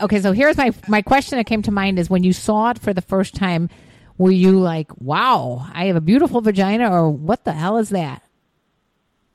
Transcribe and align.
okay, 0.00 0.20
so 0.20 0.32
here's 0.32 0.56
my 0.56 0.72
my 0.88 1.02
question 1.02 1.38
that 1.38 1.44
came 1.44 1.62
to 1.62 1.70
mind 1.70 1.98
is 1.98 2.10
when 2.10 2.24
you 2.24 2.32
saw 2.32 2.70
it 2.70 2.78
for 2.78 2.92
the 2.92 3.02
first 3.02 3.34
time, 3.34 3.68
were 4.18 4.30
you 4.30 4.58
like, 4.58 4.90
"Wow, 5.00 5.66
I 5.72 5.86
have 5.86 5.96
a 5.96 6.00
beautiful 6.00 6.40
vagina," 6.40 6.90
or 6.90 7.10
"What 7.10 7.44
the 7.44 7.52
hell 7.52 7.78
is 7.78 7.90
that"? 7.90 8.22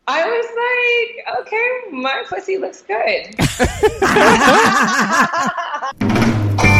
I 0.08 0.24
was 0.24 1.26
like, 1.26 1.38
okay, 1.40 1.72
my 1.92 2.24
pussy 2.30 2.58
looks 2.60 2.84
good. 2.84 3.34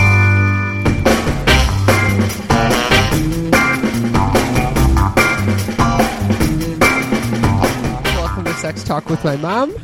Welcome 8.16 8.46
to 8.46 8.54
Sex 8.54 8.84
Talk 8.84 9.10
with 9.10 9.24
my 9.24 9.36
mom. 9.38 9.76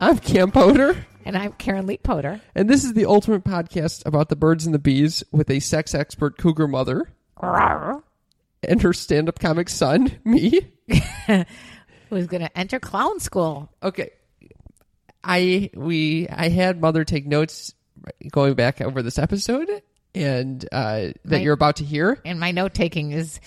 I'm 0.00 0.18
Cam 0.18 0.50
Potter, 0.50 1.04
And 1.30 1.38
I'm 1.38 1.52
Karen 1.52 1.86
Lee 1.86 1.96
Potter. 1.96 2.40
and 2.56 2.68
this 2.68 2.82
is 2.82 2.92
the 2.94 3.06
ultimate 3.06 3.44
podcast 3.44 4.04
about 4.04 4.30
the 4.30 4.34
birds 4.34 4.66
and 4.66 4.74
the 4.74 4.80
bees 4.80 5.22
with 5.30 5.48
a 5.48 5.60
sex 5.60 5.94
expert 5.94 6.36
cougar 6.38 6.66
mother 6.66 7.08
and 7.40 8.82
her 8.82 8.92
stand-up 8.92 9.38
comic 9.38 9.68
son, 9.68 10.18
me. 10.24 10.72
Who's 12.10 12.26
going 12.26 12.40
to 12.42 12.58
enter 12.58 12.80
clown 12.80 13.20
school? 13.20 13.70
Okay, 13.80 14.10
I 15.22 15.70
we 15.74 16.28
I 16.28 16.48
had 16.48 16.80
mother 16.80 17.04
take 17.04 17.28
notes 17.28 17.74
going 18.32 18.54
back 18.54 18.80
over 18.80 19.00
this 19.00 19.16
episode 19.16 19.70
and 20.16 20.64
uh, 20.72 20.96
that 20.96 21.14
Right. 21.26 21.42
you're 21.42 21.54
about 21.54 21.76
to 21.76 21.84
hear. 21.84 22.20
And 22.24 22.40
my 22.40 22.50
note 22.50 22.74
taking 22.74 23.12
is 23.12 23.38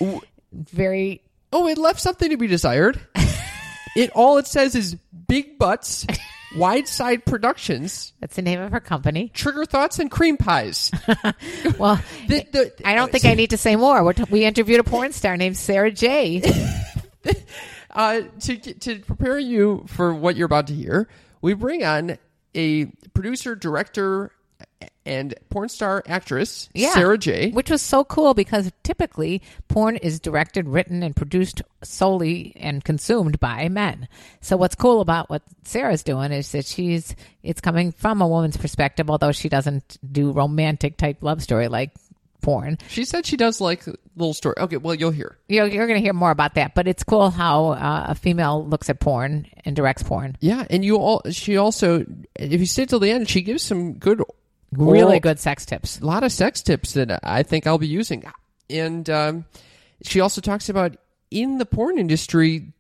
very 0.54 1.22
Oh, 1.52 1.68
it 1.68 1.78
left 1.78 2.00
something 2.00 2.30
to 2.30 2.38
be 2.38 2.48
desired. 2.48 2.98
it 3.98 4.10
all 4.16 4.38
it 4.38 4.48
says 4.48 4.74
is 4.74 4.96
big 5.28 5.60
butts, 5.60 6.08
wide 6.56 6.88
side 6.88 7.26
productions, 7.26 8.14
that's 8.20 8.36
the 8.36 8.42
name 8.42 8.60
of 8.62 8.72
her 8.72 8.80
company. 8.80 9.30
trigger 9.34 9.66
thoughts, 9.66 10.00
and 10.00 10.10
cream 10.12 10.38
pies. 10.38 10.92
Well, 11.80 12.00
The- 12.28 12.46
the- 12.52 12.74
I 12.86 12.96
don't 12.96 13.12
think 13.12 13.26
I 13.26 13.34
need 13.34 13.50
to 13.52 13.58
say 13.58 13.76
more. 13.76 14.04
We're 14.04 14.14
t- 14.14 14.24
we 14.30 14.46
interviewed 14.46 14.80
a 14.80 14.84
porn 14.84 15.12
star 15.12 15.38
named 15.38 15.58
Sarah 15.58 15.92
J. 15.92 16.42
uh, 17.92 18.22
to 18.42 18.58
to 18.58 19.00
prepare 19.00 19.40
you 19.40 19.86
for 19.88 20.14
what 20.14 20.36
you're 20.36 20.46
about 20.46 20.68
to 20.68 20.74
hear, 20.74 21.08
we 21.42 21.54
bring 21.54 21.84
on 21.84 22.18
a 22.56 22.86
producer, 23.14 23.56
director, 23.56 24.32
and 25.06 25.34
porn 25.50 25.70
star 25.70 26.04
actress, 26.08 26.70
Yeah. 26.74 26.92
Sarah 26.94 27.18
J. 27.18 27.52
Which 27.52 27.70
was 27.70 27.82
so 27.82 28.04
cool 28.04 28.34
because 28.34 28.72
typically 28.84 29.42
porn 29.68 29.98
is 29.98 30.20
directed, 30.20 30.68
written, 30.68 31.04
and 31.04 31.16
produced 31.16 31.62
solely 31.84 32.54
and 32.56 32.84
consumed 32.84 33.40
by 33.40 33.68
men. 33.70 34.08
So 34.42 34.56
what's 34.58 34.76
cool 34.76 35.02
about 35.02 35.30
what 35.30 35.42
Sarah's 35.64 36.04
doing 36.04 36.32
is 36.32 36.52
that 36.54 36.66
she's 36.66 37.16
it's 37.42 37.62
coming 37.62 37.92
from 37.92 38.22
a 38.22 38.28
woman's 38.28 38.58
perspective, 38.58 39.10
although 39.10 39.32
she 39.32 39.50
doesn't 39.50 39.98
do 40.10 40.32
romantic 40.32 40.98
type 40.98 41.18
love 41.22 41.44
story 41.44 41.68
like 41.68 41.92
porn. 42.42 42.78
She 42.90 43.06
said 43.06 43.26
she 43.26 43.38
does 43.38 43.62
like 43.62 43.86
little 44.18 44.34
story. 44.34 44.56
Okay, 44.58 44.78
well 44.78 44.94
you'll 44.94 45.12
hear. 45.12 45.38
You're, 45.48 45.66
you're 45.68 45.88
going 45.88 45.98
to 46.00 46.04
hear 46.04 46.14
more 46.14 46.30
about 46.32 46.56
that, 46.56 46.76
but 46.76 46.88
it's 46.90 47.04
cool 47.04 47.30
how 47.30 47.68
uh, 47.72 48.06
a 48.10 48.16
female 48.16 48.66
looks 48.68 48.90
at 48.90 49.00
porn 49.00 49.48
and 49.64 49.76
directs 49.76 50.04
porn. 50.04 50.36
Yeah, 50.42 50.66
and 50.70 50.84
you 50.84 50.98
all. 50.98 51.22
She 51.32 51.56
also, 51.58 52.06
if 52.36 52.60
you 52.60 52.66
stay 52.66 52.86
till 52.86 53.00
the 53.00 53.12
end, 53.12 53.30
she 53.30 53.42
gives 53.42 53.64
some 53.64 53.94
good, 53.94 54.22
Really 54.78 55.20
good 55.20 55.40
sex 55.40 55.66
tips. 55.66 56.00
a 56.00 56.06
lot 56.06 56.24
of 56.24 56.32
sex 56.32 56.62
tips 56.62 56.94
that 56.94 57.20
I 57.24 57.44
think 57.44 57.68
I'll 57.68 57.78
be 57.78 57.88
using. 57.88 58.24
And 58.70 59.10
um, 59.10 59.46
she 60.04 60.20
also 60.20 60.42
talks 60.42 60.70
about 60.70 60.98
in 61.32 61.58
the 61.58 61.66
porn 61.66 61.98
industry, 61.98 62.74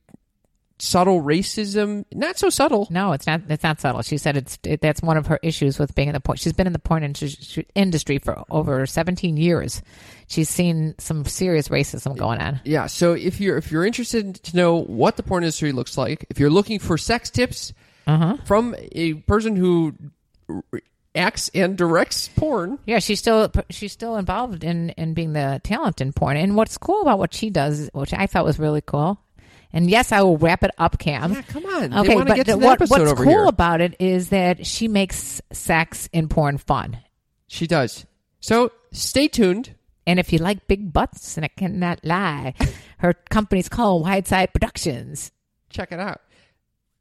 subtle 0.79 1.21
racism, 1.21 2.05
not 2.13 2.37
so 2.37 2.49
subtle. 2.49 2.87
No, 2.89 3.13
it's 3.13 3.27
not. 3.27 3.41
It's 3.49 3.63
not 3.63 3.79
subtle. 3.79 4.01
She 4.01 4.17
said 4.17 4.37
it's 4.37 4.57
it, 4.63 4.81
that's 4.81 5.01
one 5.01 5.17
of 5.17 5.27
her 5.27 5.39
issues 5.43 5.79
with 5.79 5.93
being 5.95 6.09
in 6.09 6.13
the 6.13 6.19
porn. 6.19 6.37
She's 6.37 6.53
been 6.53 6.67
in 6.67 6.73
the 6.73 6.79
porn 6.79 7.03
industry, 7.03 7.67
industry 7.75 8.17
for 8.17 8.43
over 8.49 8.85
seventeen 8.85 9.37
years. 9.37 9.81
She's 10.27 10.49
seen 10.49 10.95
some 10.97 11.25
serious 11.25 11.67
racism 11.69 12.17
going 12.17 12.39
on. 12.39 12.61
Yeah, 12.63 12.87
so 12.87 13.13
if 13.13 13.39
you're 13.39 13.57
if 13.57 13.71
you're 13.71 13.85
interested 13.85 14.35
to 14.35 14.57
know 14.57 14.75
what 14.81 15.17
the 15.17 15.23
porn 15.23 15.43
industry 15.43 15.71
looks 15.71 15.97
like, 15.97 16.25
if 16.29 16.39
you're 16.39 16.49
looking 16.49 16.79
for 16.79 16.97
sex 16.97 17.29
tips 17.29 17.73
from 18.45 18.75
a 18.91 19.13
person 19.13 19.55
who 19.55 19.95
acts 21.15 21.49
and 21.53 21.77
directs 21.77 22.27
porn, 22.35 22.79
Yeah, 22.85 22.99
she's 22.99 23.19
still 23.19 23.51
she's 23.69 23.91
still 23.91 24.17
involved 24.17 24.63
in 24.63 24.89
in 24.91 25.13
being 25.13 25.33
the 25.33 25.61
talent 25.63 26.01
in 26.01 26.13
porn. 26.13 26.37
And 26.37 26.55
what's 26.55 26.77
cool 26.77 27.01
about 27.01 27.19
what 27.19 27.33
she 27.33 27.49
does, 27.49 27.89
which 27.93 28.13
I 28.13 28.27
thought 28.27 28.45
was 28.45 28.59
really 28.59 28.81
cool. 28.81 29.19
And 29.75 29.89
yes, 29.89 30.11
I 30.11 30.21
will 30.21 30.37
wrap 30.37 30.63
it 30.63 30.71
up, 30.77 30.99
Cam. 30.99 31.33
Yeah, 31.33 31.41
come 31.41 31.65
on. 31.65 31.93
Okay, 31.93 32.15
but 32.15 32.27
get 32.35 32.45
to 32.45 32.51
the 32.53 32.57
what, 32.59 32.79
what's 32.79 33.13
cool 33.13 33.25
here. 33.25 33.45
about 33.45 33.81
it 33.81 33.95
is 33.99 34.29
that 34.29 34.65
she 34.67 34.87
makes 34.87 35.41
sex 35.51 36.07
in 36.13 36.27
porn 36.29 36.57
fun. 36.59 36.99
she 37.47 37.65
does. 37.65 38.05
So 38.39 38.71
stay 38.91 39.27
tuned. 39.27 39.73
And 40.05 40.19
if 40.19 40.33
you 40.33 40.39
like 40.39 40.67
big 40.67 40.91
butts, 40.91 41.37
and 41.37 41.45
I 41.45 41.47
cannot 41.47 42.03
lie, 42.03 42.53
her 42.97 43.13
company's 43.13 43.69
called 43.69 44.03
Wideside 44.03 44.51
Productions. 44.53 45.31
check 45.69 45.91
it 45.93 45.99
out. 45.99 46.19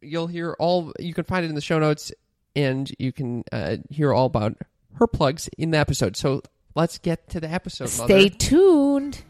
You'll 0.00 0.29
hear 0.29 0.55
all. 0.59 0.93
You 0.99 1.12
can 1.12 1.25
find 1.25 1.44
it 1.44 1.49
in 1.49 1.55
the 1.56 1.61
show 1.61 1.79
notes, 1.81 2.12
and 2.57 2.91
you 2.99 3.13
can 3.13 3.45
uh, 3.53 3.77
hear 3.91 4.13
all 4.13 4.27
about 4.27 4.57
her 4.95 5.07
plugs 5.07 5.49
in 5.59 5.71
the 5.71 5.79
episode. 5.79 6.17
So 6.17 6.43
let's 6.75 6.99
get 6.99 7.29
to 7.31 7.41
the 7.41 7.49
episode. 7.51 7.89
Stay 7.89 8.25
Mother. 8.25 8.29
tuned. 8.39 9.23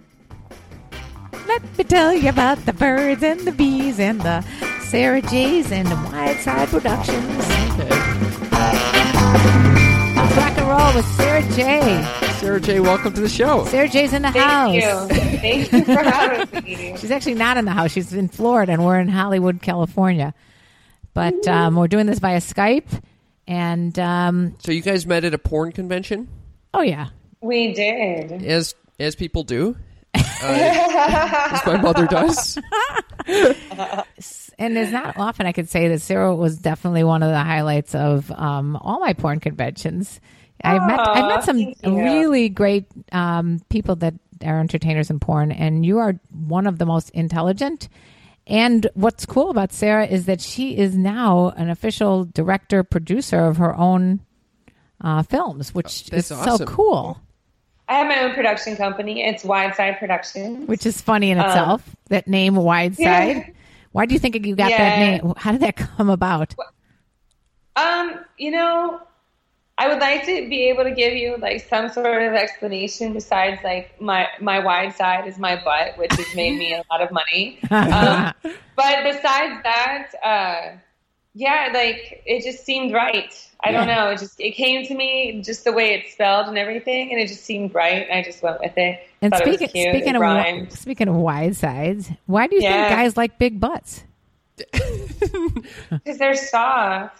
Let 1.46 1.78
me 1.78 1.84
tell 1.84 2.12
you 2.14 2.28
about 2.28 2.64
the 2.66 2.72
birds 2.72 3.22
and 3.22 3.40
the 3.40 3.52
bees 3.52 3.98
and 3.98 4.20
the 4.20 4.42
Sarah 4.82 5.22
J's 5.22 5.72
and 5.72 5.88
the 5.88 5.94
Wideside 5.96 6.40
Side 6.40 6.68
Productions. 6.68 7.18
Okay. 7.80 7.88
Let's 10.14 10.36
rock 10.36 10.58
and 10.58 10.68
roll 10.68 10.94
with 10.94 11.06
Sarah 11.16 11.42
J. 11.54 12.30
Sarah 12.38 12.60
J, 12.60 12.80
welcome 12.80 13.12
to 13.14 13.20
the 13.20 13.28
show. 13.28 13.64
Sarah 13.66 13.88
J's 13.88 14.12
in 14.12 14.22
the 14.22 14.30
Thank 14.32 14.44
house. 14.44 14.74
you. 14.74 15.16
Thank 15.38 15.72
you 15.72 15.84
for 15.84 16.02
having 16.02 16.64
me. 16.64 16.96
She's 16.96 17.10
actually 17.10 17.34
not 17.34 17.56
in 17.56 17.64
the 17.64 17.72
house. 17.72 17.92
She's 17.92 18.12
in 18.12 18.28
Florida, 18.28 18.72
and 18.72 18.84
we're 18.84 19.00
in 19.00 19.08
Hollywood, 19.08 19.62
California. 19.62 20.34
But 21.14 21.46
um, 21.48 21.76
we're 21.76 21.88
doing 21.88 22.06
this 22.06 22.18
via 22.18 22.38
Skype. 22.38 23.02
And 23.52 23.98
um, 23.98 24.56
So 24.60 24.72
you 24.72 24.80
guys 24.80 25.06
met 25.06 25.24
at 25.24 25.34
a 25.34 25.38
porn 25.38 25.72
convention, 25.72 26.26
oh 26.72 26.80
yeah, 26.80 27.08
We 27.42 27.74
did. 27.74 28.32
as 28.44 28.74
as 28.98 29.14
people 29.14 29.42
do, 29.42 29.76
uh, 30.14 30.20
as 31.52 31.60
my 31.66 31.76
mother 31.76 32.06
does. 32.06 32.56
and 33.26 34.78
it's 34.78 34.90
not 34.90 35.18
often 35.18 35.44
I 35.44 35.52
could 35.52 35.68
say 35.68 35.88
that 35.88 36.00
Sarah 36.00 36.34
was 36.34 36.56
definitely 36.56 37.04
one 37.04 37.22
of 37.22 37.28
the 37.30 37.42
highlights 37.42 37.94
of 37.94 38.30
um, 38.30 38.76
all 38.76 39.00
my 39.00 39.12
porn 39.12 39.38
conventions. 39.38 40.18
I've 40.64 40.86
met 40.86 41.00
I've 41.00 41.28
met 41.28 41.44
some 41.44 41.74
really 42.04 42.48
great 42.48 42.86
um, 43.10 43.60
people 43.68 43.96
that 43.96 44.14
are 44.42 44.60
entertainers 44.60 45.10
in 45.10 45.20
porn, 45.20 45.52
and 45.52 45.84
you 45.84 45.98
are 45.98 46.14
one 46.30 46.66
of 46.66 46.78
the 46.78 46.86
most 46.86 47.10
intelligent. 47.10 47.90
And 48.46 48.88
what's 48.94 49.24
cool 49.24 49.50
about 49.50 49.72
Sarah 49.72 50.06
is 50.06 50.26
that 50.26 50.40
she 50.40 50.76
is 50.76 50.96
now 50.96 51.50
an 51.56 51.70
official 51.70 52.24
director 52.24 52.82
producer 52.82 53.38
of 53.46 53.56
her 53.58 53.74
own 53.76 54.20
uh, 55.00 55.22
films, 55.22 55.74
which 55.74 56.06
That's 56.06 56.30
is 56.30 56.38
so 56.38 56.58
cool. 56.58 57.20
I 57.88 57.96
have 57.96 58.06
my 58.06 58.20
own 58.22 58.34
production 58.34 58.76
company. 58.76 59.22
It's 59.22 59.44
Wideside 59.44 59.98
Productions. 59.98 60.66
Which 60.66 60.86
is 60.86 61.00
funny 61.00 61.30
in 61.30 61.38
itself. 61.38 61.94
that 62.08 62.26
name, 62.26 62.54
Wide 62.56 62.96
Side. 62.96 63.36
Yeah. 63.36 63.46
Why 63.92 64.06
do 64.06 64.14
you 64.14 64.18
think 64.18 64.34
you 64.46 64.56
got 64.56 64.70
that 64.70 64.98
name? 64.98 65.34
How 65.36 65.52
did 65.52 65.60
that 65.60 65.76
come 65.96 66.08
about? 66.08 66.54
Um, 67.76 68.20
you 68.38 68.50
know, 68.50 69.00
I 69.82 69.88
would 69.88 69.98
like 69.98 70.24
to 70.26 70.48
be 70.48 70.68
able 70.68 70.84
to 70.84 70.92
give 70.92 71.14
you 71.14 71.36
like 71.38 71.66
some 71.68 71.88
sort 71.88 72.22
of 72.22 72.34
explanation 72.34 73.14
besides 73.14 73.60
like 73.64 74.00
my 74.00 74.28
my 74.40 74.60
wide 74.60 74.94
side 74.94 75.26
is 75.26 75.38
my 75.38 75.56
butt, 75.56 75.98
which 75.98 76.12
has 76.12 76.36
made 76.36 76.56
me 76.56 76.72
a 76.72 76.84
lot 76.88 77.00
of 77.02 77.10
money. 77.10 77.58
Um, 77.68 78.32
but 78.76 79.02
besides 79.02 79.60
that, 79.64 80.12
uh, 80.22 80.76
yeah, 81.34 81.70
like 81.74 82.22
it 82.24 82.44
just 82.44 82.64
seemed 82.64 82.92
right. 82.92 83.34
I 83.64 83.72
don't 83.72 83.88
know. 83.88 84.10
It 84.10 84.20
just 84.20 84.38
it 84.38 84.52
came 84.52 84.86
to 84.86 84.94
me 84.94 85.42
just 85.42 85.64
the 85.64 85.72
way 85.72 85.94
it's 85.94 86.12
spelled 86.12 86.46
and 86.46 86.56
everything, 86.56 87.10
and 87.10 87.20
it 87.20 87.26
just 87.26 87.44
seemed 87.44 87.74
right. 87.74 88.06
I 88.08 88.22
just 88.22 88.40
went 88.40 88.60
with 88.60 88.78
it. 88.78 89.00
And 89.20 89.32
Thought 89.32 89.48
it 89.48 89.54
speaking 89.54 89.68
cute. 89.68 89.94
speaking 89.96 90.14
it 90.14 90.16
of 90.16 90.22
wi- 90.22 90.68
speaking 90.68 91.08
of 91.08 91.16
wide 91.16 91.56
sides, 91.56 92.08
why 92.26 92.46
do 92.46 92.54
you 92.54 92.62
think 92.62 92.88
guys 92.88 93.16
like 93.16 93.36
big 93.36 93.58
butts? 93.58 94.04
because 95.90 96.18
they're 96.18 96.36
soft. 96.36 97.18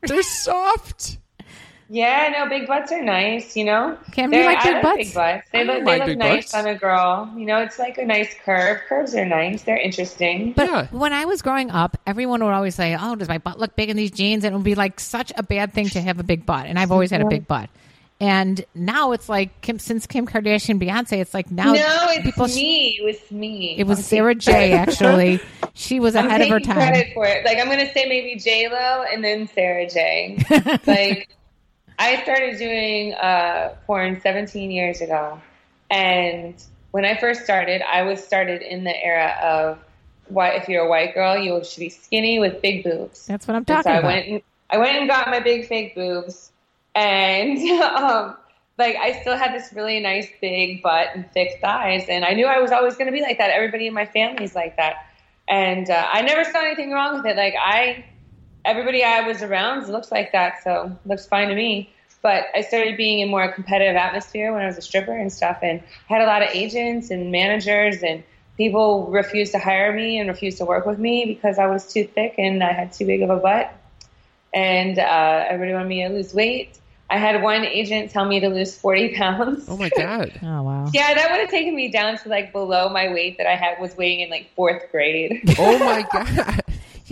They're 0.02 0.22
soft. 0.22 1.18
Yeah, 1.88 2.32
no, 2.36 2.48
big 2.48 2.66
butts 2.66 2.90
are 2.92 3.02
nice. 3.02 3.56
You 3.56 3.64
know, 3.64 3.98
Cam, 4.12 4.30
They're- 4.30 4.46
like 4.46 4.64
I 4.64 4.72
big 4.74 4.82
butts? 4.82 4.96
big 4.96 5.14
butts. 5.14 5.48
They 5.52 5.60
I 5.60 5.62
look 5.64 5.84
like 5.84 6.02
they 6.02 6.08
look 6.10 6.18
nice 6.18 6.52
butts. 6.52 6.54
on 6.54 6.66
a 6.66 6.74
girl. 6.74 7.32
You 7.36 7.46
know, 7.46 7.58
it's 7.58 7.78
like 7.78 7.98
a 7.98 8.04
nice 8.04 8.34
curve. 8.44 8.80
Curves 8.88 9.14
are 9.14 9.26
nice. 9.26 9.62
They're 9.62 9.76
interesting. 9.76 10.52
But 10.52 10.68
Yeah. 10.70 10.86
when 10.90 11.12
I 11.12 11.24
was 11.26 11.42
growing 11.42 11.70
up, 11.70 11.96
everyone 12.06 12.42
would 12.42 12.52
always 12.52 12.74
say, 12.74 12.96
"Oh, 12.98 13.14
does 13.16 13.28
my 13.28 13.38
butt 13.38 13.58
look 13.58 13.76
big 13.76 13.90
in 13.90 13.96
these 13.96 14.10
jeans?" 14.10 14.44
And 14.44 14.54
it 14.54 14.56
would 14.56 14.64
be 14.64 14.74
like 14.74 14.98
such 15.00 15.32
a 15.36 15.42
bad 15.42 15.72
thing 15.72 15.88
to 15.90 16.00
have 16.00 16.18
a 16.18 16.24
big 16.24 16.46
butt. 16.46 16.66
And 16.66 16.78
I've 16.78 16.90
always 16.92 17.10
had 17.10 17.20
a 17.20 17.26
big 17.26 17.46
butt. 17.46 17.68
And 18.20 18.64
now 18.76 19.10
it's 19.12 19.28
like 19.28 19.60
Kim, 19.60 19.78
since 19.80 20.06
Kim 20.06 20.24
Kardashian, 20.24 20.80
Beyonce, 20.80 21.18
it's 21.20 21.34
like 21.34 21.50
now 21.50 21.72
no, 21.72 22.06
it's 22.10 22.22
people. 22.24 22.46
me. 22.46 22.96
It 23.00 23.04
was 23.04 23.30
me. 23.32 23.74
It 23.76 23.86
was 23.86 23.98
I'm 23.98 24.04
Sarah 24.04 24.34
taking 24.36 24.54
J. 24.54 24.72
Actually, 24.72 25.40
she 25.74 25.98
was 25.98 26.14
I'm 26.14 26.28
ahead 26.28 26.40
of 26.42 26.48
her 26.48 26.60
time. 26.60 26.76
credit 26.76 27.12
for 27.12 27.26
it. 27.26 27.44
Like 27.44 27.58
I'm 27.58 27.68
gonna 27.68 27.92
say 27.92 28.06
maybe 28.08 28.36
J 28.40 28.68
Lo 28.70 29.04
and 29.12 29.22
then 29.22 29.48
Sarah 29.48 29.90
J. 29.90 30.38
like 30.86 31.28
I 31.98 32.22
started 32.22 32.58
doing 32.58 33.14
uh, 33.14 33.76
porn 33.86 34.20
17 34.20 34.70
years 34.70 35.00
ago, 35.00 35.40
and 35.90 36.54
when 36.90 37.04
I 37.04 37.16
first 37.16 37.42
started, 37.44 37.82
I 37.82 38.02
was 38.02 38.22
started 38.24 38.62
in 38.62 38.84
the 38.84 39.04
era 39.04 39.36
of 39.42 39.78
what 40.28 40.54
if 40.56 40.68
you're 40.68 40.84
a 40.84 40.88
white 40.88 41.14
girl, 41.14 41.36
you 41.36 41.62
should 41.64 41.80
be 41.80 41.90
skinny 41.90 42.38
with 42.38 42.62
big 42.62 42.82
boobs. 42.84 43.26
That's 43.26 43.46
what 43.46 43.54
I'm 43.56 43.64
And 43.68 43.68
so 43.68 43.74
talking 43.74 43.92
I 43.92 43.96
about. 43.98 44.08
went 44.08 44.28
and 44.28 44.42
I 44.70 44.78
went 44.78 44.96
and 44.98 45.08
got 45.08 45.28
my 45.28 45.40
big 45.40 45.66
fake 45.68 45.94
boobs, 45.94 46.50
and 46.94 47.58
um, 47.80 48.36
like 48.78 48.96
I 48.96 49.20
still 49.20 49.36
had 49.36 49.52
this 49.54 49.72
really 49.72 50.00
nice 50.00 50.28
big 50.40 50.82
butt 50.82 51.08
and 51.14 51.30
thick 51.32 51.58
thighs, 51.60 52.06
and 52.08 52.24
I 52.24 52.32
knew 52.32 52.46
I 52.46 52.58
was 52.60 52.72
always 52.72 52.94
going 52.94 53.06
to 53.06 53.12
be 53.12 53.22
like 53.22 53.38
that. 53.38 53.50
Everybody 53.50 53.86
in 53.86 53.94
my 53.94 54.06
family's 54.06 54.54
like 54.54 54.76
that, 54.76 55.06
and 55.48 55.88
uh, 55.90 56.06
I 56.12 56.22
never 56.22 56.44
saw 56.50 56.60
anything 56.60 56.90
wrong 56.90 57.14
with 57.16 57.26
it. 57.26 57.36
Like 57.36 57.54
I, 57.60 58.04
everybody 58.64 59.04
I 59.04 59.26
was 59.26 59.42
around 59.42 59.88
looks 59.88 60.10
like 60.10 60.32
that, 60.32 60.62
so 60.62 60.96
looks 61.04 61.26
fine 61.26 61.48
to 61.48 61.54
me. 61.54 61.90
But 62.22 62.46
I 62.54 62.62
started 62.62 62.96
being 62.96 63.18
in 63.18 63.28
more 63.28 63.52
competitive 63.52 63.96
atmosphere 63.96 64.52
when 64.52 64.62
I 64.62 64.66
was 64.66 64.78
a 64.78 64.82
stripper 64.82 65.16
and 65.16 65.32
stuff, 65.32 65.58
and 65.62 65.82
had 66.08 66.22
a 66.22 66.26
lot 66.26 66.42
of 66.42 66.48
agents 66.52 67.10
and 67.10 67.30
managers 67.30 68.02
and 68.02 68.22
people 68.56 69.06
refused 69.10 69.52
to 69.52 69.58
hire 69.58 69.92
me 69.92 70.18
and 70.18 70.28
refused 70.28 70.58
to 70.58 70.64
work 70.64 70.86
with 70.86 70.98
me 70.98 71.24
because 71.26 71.58
I 71.58 71.66
was 71.66 71.92
too 71.92 72.04
thick 72.04 72.34
and 72.38 72.62
I 72.62 72.72
had 72.72 72.92
too 72.92 73.06
big 73.06 73.22
of 73.22 73.30
a 73.30 73.36
butt. 73.36 73.72
And 74.52 74.98
uh, 74.98 75.46
everybody 75.48 75.72
wanted 75.74 75.88
me 75.88 76.02
to 76.06 76.10
lose 76.10 76.32
weight. 76.32 76.78
I 77.10 77.18
had 77.18 77.42
one 77.42 77.64
agent 77.64 78.10
tell 78.10 78.24
me 78.24 78.40
to 78.40 78.48
lose 78.48 78.76
40 78.76 79.14
pounds. 79.16 79.66
Oh 79.68 79.76
my 79.76 79.90
god. 79.90 80.32
Oh 80.42 80.62
wow. 80.62 80.90
Yeah, 80.92 81.14
that 81.14 81.30
would 81.30 81.40
have 81.40 81.50
taken 81.50 81.74
me 81.74 81.90
down 81.90 82.16
to 82.18 82.28
like 82.28 82.52
below 82.52 82.88
my 82.88 83.12
weight 83.12 83.38
that 83.38 83.46
I 83.46 83.56
had 83.56 83.80
was 83.80 83.96
weighing 83.96 84.20
in 84.20 84.30
like 84.30 84.50
fourth 84.54 84.90
grade. 84.92 85.42
Oh 85.58 85.78
my 85.78 86.02
god. 86.12 86.62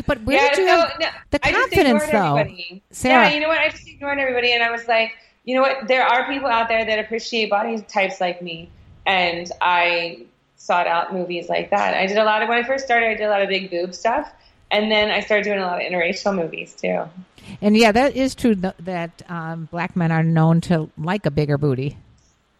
But 0.06 0.22
where 0.22 0.36
yeah, 0.36 0.48
did 0.50 0.58
you 0.58 0.66
so, 0.66 0.76
have 0.76 1.00
no, 1.00 1.06
the 1.30 1.38
confidence, 1.38 2.06
though? 2.06 2.36
everybody. 2.36 2.82
Sarah. 2.90 3.28
Yeah, 3.28 3.34
you 3.34 3.40
know 3.40 3.48
what? 3.48 3.58
I 3.58 3.68
just 3.68 3.86
ignored 3.86 4.18
everybody, 4.18 4.52
and 4.52 4.62
I 4.62 4.70
was 4.70 4.88
like, 4.88 5.12
you 5.44 5.54
know 5.54 5.60
what? 5.60 5.88
There 5.88 6.02
are 6.02 6.26
people 6.26 6.48
out 6.48 6.68
there 6.68 6.84
that 6.84 6.98
appreciate 6.98 7.50
body 7.50 7.80
types 7.82 8.20
like 8.20 8.40
me, 8.40 8.70
and 9.06 9.50
I 9.60 10.24
sought 10.56 10.86
out 10.86 11.12
movies 11.12 11.48
like 11.48 11.70
that. 11.70 11.94
I 11.94 12.06
did 12.06 12.16
a 12.16 12.24
lot 12.24 12.42
of 12.42 12.48
when 12.48 12.58
I 12.58 12.66
first 12.66 12.84
started. 12.84 13.06
I 13.06 13.14
did 13.14 13.24
a 13.24 13.30
lot 13.30 13.42
of 13.42 13.48
big 13.48 13.70
boob 13.70 13.94
stuff, 13.94 14.32
and 14.70 14.90
then 14.90 15.10
I 15.10 15.20
started 15.20 15.44
doing 15.44 15.58
a 15.58 15.66
lot 15.66 15.82
of 15.82 15.86
interracial 15.86 16.34
movies 16.34 16.74
too. 16.74 17.04
And 17.60 17.76
yeah, 17.76 17.92
that 17.92 18.16
is 18.16 18.34
true 18.34 18.54
that 18.54 19.22
um, 19.28 19.68
black 19.70 19.94
men 19.96 20.10
are 20.10 20.22
known 20.22 20.60
to 20.62 20.88
like 20.96 21.26
a 21.26 21.30
bigger 21.30 21.58
booty. 21.58 21.98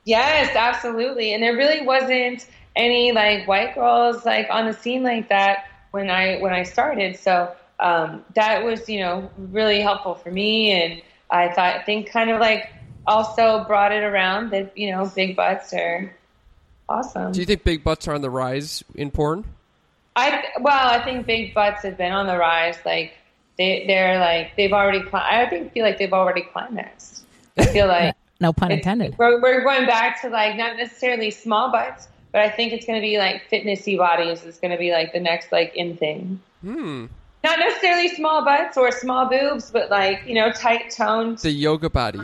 Yes, 0.05 0.55
absolutely. 0.57 1.33
And 1.33 1.43
there 1.43 1.57
really 1.57 1.87
wasn't 1.87 2.47
any 2.75 3.13
like 3.13 3.47
white 3.47 3.75
girls 3.75 4.25
like 4.25 4.49
on 4.51 4.67
the 4.67 4.73
scene 4.73 5.03
like 5.03 5.29
that 5.29 5.67
when 5.93 6.11
I 6.11 6.39
when 6.39 6.53
I 6.53 6.65
started. 6.65 7.17
So 7.17 7.55
um, 7.79 8.25
that 8.35 8.65
was 8.65 8.89
you 8.89 9.01
know 9.01 9.31
really 9.39 9.81
helpful 9.81 10.17
for 10.17 10.31
me, 10.31 10.73
and 10.73 11.01
I 11.31 11.49
thought 11.49 11.77
I 11.77 11.83
think 11.83 12.11
kind 12.11 12.31
of 12.31 12.41
like 12.41 12.73
also 13.07 13.65
brought 13.65 13.93
it 13.93 14.03
around 14.03 14.51
that 14.51 14.77
you 14.77 14.91
know 14.91 15.11
big 15.15 15.37
butts 15.37 15.73
are 15.73 16.15
awesome. 16.89 17.33
Do 17.33 17.41
you 17.41 17.47
think 17.47 17.65
big 17.65 17.85
butts 17.85 18.09
are 18.09 18.15
on 18.15 18.21
the 18.21 18.31
rise 18.31 18.83
in 18.95 19.11
porn? 19.11 19.45
I 20.17 20.45
well, 20.61 20.89
I 20.89 21.03
think 21.05 21.27
big 21.27 21.55
butts 21.55 21.83
have 21.83 21.97
been 21.97 22.13
on 22.13 22.27
the 22.27 22.37
rise. 22.37 22.77
Like 22.85 23.15
they 23.57 23.85
they're 23.87 24.19
like 24.19 24.57
they've 24.57 24.73
already. 24.73 25.03
I 25.13 25.47
think 25.49 25.73
feel 25.73 25.85
like 25.85 25.99
they've 25.99 26.13
already 26.13 26.43
climaxed. 26.43 27.25
I 27.57 27.67
feel 27.67 27.87
like. 27.89 28.15
No 28.41 28.53
pun 28.53 28.73
intended. 28.73 29.17
We're, 29.19 29.41
we're 29.41 29.63
going 29.63 29.87
back 29.87 30.21
to 30.23 30.29
like 30.29 30.57
not 30.57 30.77
necessarily 30.77 31.31
small 31.31 31.71
butts, 31.71 32.09
but 32.33 32.41
I 32.41 32.51
think 32.51 32.73
it's 32.73 32.87
going 32.87 33.01
to 33.01 33.07
be 33.07 33.19
like 33.19 33.43
fitnessy 33.51 33.97
bodies 33.97 34.45
is 34.45 34.59
going 34.59 34.71
to 34.71 34.79
be 34.79 34.91
like 34.91 35.13
the 35.13 35.21
next 35.21 35.53
like 35.53 35.75
in 35.77 35.97
thing. 35.97 36.41
Hmm. 36.63 37.07
Not 37.45 37.59
necessarily 37.59 38.09
small 38.09 38.45
butts 38.45 38.77
or 38.77 38.91
small 38.93 39.29
boobs, 39.29 39.71
but 39.71 39.91
like 39.91 40.23
you 40.27 40.35
know 40.35 40.51
tight 40.53 40.91
toned. 40.91 41.39
The 41.39 41.51
yoga 41.51 41.91
body. 41.91 42.21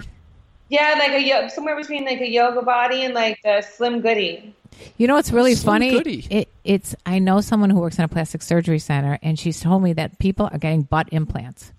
Yeah, 0.70 0.94
like 0.99 1.10
a 1.10 1.50
somewhere 1.50 1.76
between 1.76 2.05
like 2.05 2.20
a 2.20 2.28
yoga 2.28 2.62
body 2.62 3.02
and 3.05 3.14
like 3.14 3.40
the 3.43 3.62
slim 3.62 4.00
goody. 4.00 4.55
You 4.96 5.06
know 5.06 5.14
what's 5.14 5.32
really 5.32 5.55
Slim 5.55 5.75
funny? 5.75 5.90
goody. 5.90 6.26
It, 6.31 6.49
it's 6.62 6.94
I 7.05 7.19
know 7.19 7.40
someone 7.40 7.70
who 7.70 7.81
works 7.81 7.99
in 7.99 8.05
a 8.05 8.08
plastic 8.08 8.43
surgery 8.43 8.78
center, 8.78 9.19
and 9.22 9.38
she's 9.38 9.60
told 9.60 9.82
me 9.82 9.93
that 9.94 10.19
people 10.19 10.49
are 10.52 10.58
getting 10.58 10.82
butt 10.82 11.08
implants. 11.10 11.72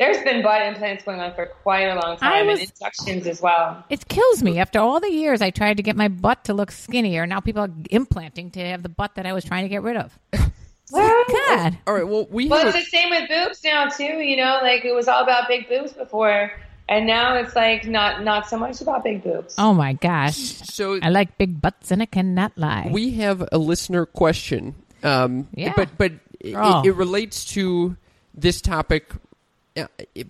There's 0.00 0.16
been 0.24 0.42
butt 0.42 0.62
implants 0.62 1.04
going 1.04 1.20
on 1.20 1.34
for 1.34 1.46
quite 1.62 1.82
a 1.82 1.94
long 1.94 2.16
time 2.16 2.46
was- 2.48 2.58
and 2.60 2.70
injections 2.70 3.26
as 3.28 3.40
well. 3.40 3.84
It 3.90 4.08
kills 4.08 4.42
me. 4.42 4.58
After 4.58 4.80
all 4.80 4.98
the 4.98 5.10
years 5.12 5.40
I 5.42 5.50
tried 5.50 5.76
to 5.76 5.82
get 5.82 5.94
my 5.94 6.08
butt 6.08 6.44
to 6.44 6.54
look 6.54 6.72
skinnier, 6.72 7.26
now 7.26 7.40
people 7.40 7.62
are 7.64 7.70
implanting 7.90 8.50
to 8.52 8.60
have 8.60 8.82
the 8.82 8.88
butt 8.88 9.14
that 9.16 9.26
I 9.26 9.32
was 9.34 9.44
trying 9.44 9.64
to 9.64 9.68
get 9.68 9.82
rid 9.82 9.96
of. 9.96 10.18
Well, 10.92 11.24
God. 11.46 11.78
All 11.86 11.94
right. 11.94 12.02
Well, 12.08 12.26
we 12.32 12.48
well, 12.48 12.66
have 12.66 12.74
it's 12.74 12.78
a, 12.78 12.80
the 12.80 12.84
same 12.86 13.10
with 13.10 13.28
boobs 13.28 13.62
now 13.62 13.86
too. 13.88 14.02
You 14.02 14.36
know, 14.36 14.58
like 14.60 14.84
it 14.84 14.92
was 14.92 15.06
all 15.06 15.22
about 15.22 15.46
big 15.46 15.68
boobs 15.68 15.92
before, 15.92 16.50
and 16.88 17.06
now 17.06 17.36
it's 17.36 17.54
like 17.54 17.86
not 17.86 18.24
not 18.24 18.48
so 18.48 18.58
much 18.58 18.80
about 18.80 19.04
big 19.04 19.22
boobs. 19.22 19.54
Oh 19.56 19.72
my 19.72 19.92
gosh. 19.92 20.34
so 20.36 20.98
I 21.00 21.10
like 21.10 21.38
big 21.38 21.60
butts 21.60 21.92
and 21.92 22.02
I 22.02 22.06
cannot 22.06 22.58
lie. 22.58 22.88
we 22.90 23.12
have 23.22 23.48
a 23.52 23.56
listener 23.58 24.04
question. 24.04 24.74
Um, 25.04 25.46
Yeah. 25.54 25.74
But 25.76 25.90
but 25.96 26.10
it, 26.40 26.56
Oh. 26.56 26.82
it 26.84 26.96
relates 26.96 27.44
to 27.54 27.96
this 28.34 28.60
topic. 28.60 29.12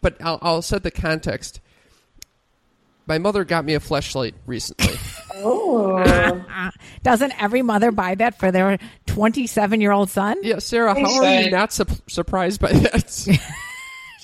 But 0.01 0.17
I'll, 0.21 0.39
I'll 0.43 0.63
set 0.63 0.83
the 0.83 0.91
context. 0.91 1.61
My 3.07 3.19
mother 3.19 3.45
got 3.45 3.65
me 3.65 3.75
a 3.75 3.81
fleshlight 3.81 4.35
recently. 4.47 4.95
Oh. 5.43 6.71
Doesn't 7.03 7.43
every 7.43 7.63
mother 7.63 7.91
buy 7.91 8.15
that 8.17 8.39
for 8.39 8.53
their 8.53 8.79
27 9.07 9.81
year 9.81 9.91
old 9.91 10.11
son? 10.11 10.37
yeah, 10.43 10.59
Sarah, 10.59 10.95
how 10.95 11.23
are 11.23 11.41
you 11.43 11.51
not 11.51 11.73
su- 11.73 11.87
surprised 12.07 12.61
by 12.61 12.73
that? 12.73 13.41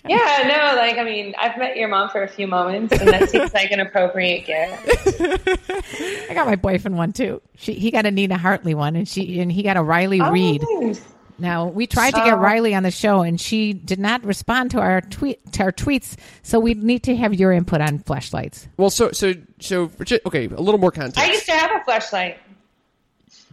Yeah, 0.09 0.43
no, 0.47 0.81
like 0.81 0.99
I 0.99 1.05
mean, 1.05 1.35
I've 1.37 1.59
met 1.59 1.77
your 1.77 1.89
mom 1.89 2.11
for 2.11 2.23
a 2.23 2.29
few 2.29 2.47
moments, 2.47 2.97
and 2.97 3.09
that 3.09 3.29
seems 3.29 3.53
like 3.53 3.73
an 3.73 3.81
appropriate 3.81 4.47
gift. 4.47 5.21
I 6.31 6.35
got 6.35 6.47
my 6.47 6.57
boyfriend 6.57 6.97
one 6.97 7.13
too. 7.13 7.43
She, 7.57 7.75
he 7.75 7.91
got 7.91 8.07
a 8.07 8.11
Nina 8.11 8.39
Hartley 8.39 8.75
one, 8.75 8.95
and 8.95 9.09
she 9.09 9.41
and 9.41 9.51
he 9.51 9.63
got 9.63 9.77
a 9.77 9.83
Riley 9.83 10.21
oh, 10.21 10.31
Reid. 10.31 10.63
Oh, 10.65 10.81
nice. 10.81 11.03
Now 11.39 11.67
we 11.67 11.87
tried 11.87 12.13
to 12.13 12.19
get 12.25 12.35
Oh. 12.35 12.39
Riley 12.39 12.75
on 12.75 12.83
the 12.83 12.91
show, 12.91 13.21
and 13.23 13.41
she 13.41 13.73
did 13.73 13.99
not 13.99 14.25
respond 14.25 14.71
to 14.73 14.81
our 14.81 15.01
tweet 15.01 15.53
to 15.53 15.65
our 15.65 15.73
tweets. 15.73 16.17
So 16.43 16.59
we 16.59 16.75
need 16.75 17.03
to 17.05 17.17
have 17.17 17.35
your 17.35 17.53
input 17.53 17.81
on 17.81 17.99
flashlights. 17.99 18.69
well, 18.77 18.91
so 18.91 19.13
so 19.13 19.35
so 19.61 19.91
okay, 20.27 20.45
a 20.47 20.49
little 20.61 20.79
more 20.79 20.91
context. 20.91 21.19
I 21.19 21.31
used 21.33 21.47
to 21.47 21.53
have 21.53 21.81
a 21.81 21.85
flashlight. 21.85 22.39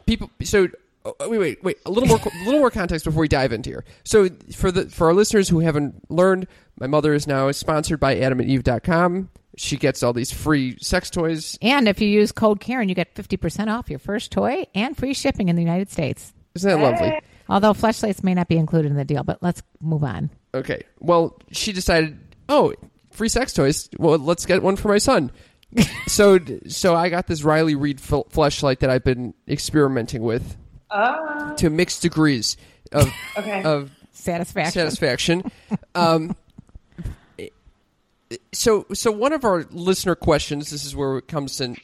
people 0.05 0.29
so 0.43 0.67
oh, 1.05 1.15
oh, 1.19 1.29
wait 1.29 1.39
wait 1.39 1.63
wait 1.63 1.77
a 1.85 1.91
little 1.91 2.07
more 2.09 2.19
a 2.19 2.45
little 2.45 2.59
more 2.59 2.71
context 2.71 3.05
before 3.05 3.21
we 3.21 3.27
dive 3.27 3.53
into 3.53 3.69
here 3.69 3.85
so 4.03 4.27
for 4.55 4.71
the 4.71 4.89
for 4.89 5.07
our 5.07 5.13
listeners 5.13 5.47
who 5.49 5.59
haven't 5.59 6.09
learned 6.11 6.47
my 6.79 6.87
mother 6.87 7.13
is 7.13 7.25
now 7.27 7.49
sponsored 7.51 7.99
by 7.99 8.15
adamandeve.com 8.15 9.29
she 9.55 9.77
gets 9.77 10.01
all 10.03 10.13
these 10.13 10.31
free 10.31 10.75
sex 10.81 11.09
toys 11.09 11.57
And 11.61 11.87
if 11.87 12.01
you 12.01 12.07
use 12.07 12.31
code 12.31 12.59
Karen, 12.59 12.89
you 12.89 12.95
get 12.95 13.13
fifty 13.15 13.37
percent 13.37 13.69
off 13.69 13.89
your 13.89 13.99
first 13.99 14.31
toy 14.31 14.65
and 14.73 14.97
free 14.97 15.13
shipping 15.13 15.47
in 15.49 15.55
the 15.55 15.61
United 15.61 15.89
States. 15.91 16.33
isn't 16.55 16.69
that 16.69 16.83
lovely 16.83 17.19
Although 17.49 17.73
flashlights 17.73 18.23
may 18.23 18.33
not 18.33 18.47
be 18.47 18.57
included 18.57 18.91
in 18.91 18.97
the 18.97 19.05
deal, 19.05 19.23
but 19.23 19.41
let's 19.41 19.61
move 19.81 20.03
on. 20.03 20.29
okay 20.55 20.83
well 20.99 21.37
she 21.51 21.71
decided 21.73 22.17
oh 22.49 22.73
free 23.11 23.29
sex 23.29 23.53
toys 23.53 23.89
well 23.97 24.17
let's 24.17 24.45
get 24.45 24.61
one 24.63 24.75
for 24.75 24.87
my 24.89 24.97
son 24.97 25.31
so 26.07 26.39
so 26.67 26.95
i 26.95 27.09
got 27.09 27.25
this 27.27 27.43
riley 27.43 27.75
reid 27.75 27.99
fl- 27.99 28.21
flashlight 28.29 28.79
that 28.81 28.89
i've 28.89 29.03
been 29.03 29.33
experimenting 29.47 30.21
with 30.23 30.55
Oh, 30.95 31.55
to 31.57 31.71
mixed 31.71 32.01
degrees 32.03 32.55
of 32.91 33.11
okay. 33.37 33.63
of 33.63 33.89
Satisfaction. 34.11 34.71
satisfaction. 34.73 35.51
um, 35.95 36.35
so, 38.51 38.85
so 38.93 39.11
one 39.11 39.33
of 39.33 39.43
our 39.43 39.65
listener 39.71 40.13
questions. 40.15 40.69
This 40.69 40.85
is 40.85 40.95
where 40.95 41.17
it 41.17 41.27
comes 41.27 41.59
in. 41.59 41.77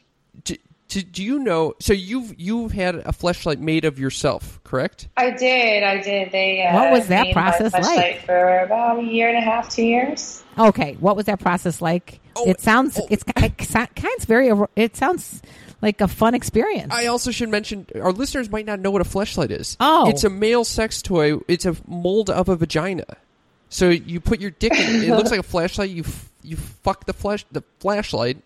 Do, 0.43 0.55
do, 0.89 1.01
do 1.01 1.23
you 1.23 1.39
know? 1.39 1.75
So 1.79 1.93
you've 1.93 2.33
you've 2.39 2.71
had 2.71 2.95
a 2.95 3.11
fleshlight 3.11 3.59
made 3.59 3.85
of 3.85 3.99
yourself, 3.99 4.59
correct? 4.63 5.07
I 5.15 5.31
did, 5.31 5.83
I 5.83 6.01
did. 6.01 6.31
They 6.31 6.65
uh, 6.65 6.73
What 6.73 6.91
was 6.91 7.07
that 7.07 7.27
made 7.27 7.33
process 7.33 7.73
like? 7.73 8.25
For 8.25 8.59
about 8.59 8.99
a 8.99 9.03
year 9.03 9.29
and 9.29 9.37
a 9.37 9.41
half, 9.41 9.69
two 9.69 9.83
years. 9.83 10.43
Okay, 10.57 10.97
what 10.99 11.15
was 11.15 11.27
that 11.27 11.39
process 11.39 11.81
like? 11.81 12.19
Oh, 12.35 12.49
it 12.49 12.59
sounds 12.59 12.99
oh. 12.99 13.07
it's 13.09 13.23
it 13.37 13.57
kind 13.95 14.15
of 14.19 14.25
very 14.25 14.51
it 14.75 14.97
sounds 14.97 15.41
like 15.81 16.01
a 16.01 16.07
fun 16.07 16.33
experience. 16.33 16.93
I 16.93 17.05
also 17.05 17.31
should 17.31 17.49
mention 17.49 17.85
our 17.95 18.11
listeners 18.11 18.49
might 18.49 18.65
not 18.65 18.79
know 18.79 18.91
what 18.91 19.01
a 19.01 19.05
fleshlight 19.05 19.51
is. 19.51 19.77
Oh. 19.79 20.09
it's 20.09 20.23
a 20.23 20.29
male 20.29 20.65
sex 20.65 21.01
toy. 21.01 21.37
It's 21.47 21.65
a 21.65 21.75
mold 21.87 22.29
of 22.29 22.49
a 22.49 22.55
vagina. 22.55 23.05
So 23.69 23.89
you 23.89 24.19
put 24.19 24.41
your 24.41 24.51
dick 24.51 24.73
in. 24.73 25.03
It 25.03 25.15
looks 25.15 25.31
like 25.31 25.39
a 25.39 25.43
flashlight. 25.43 25.91
You 25.91 26.03
f- 26.03 26.31
you 26.41 26.57
fuck 26.57 27.05
the 27.05 27.13
flash 27.13 27.45
the 27.51 27.63
flashlight. 27.79 28.41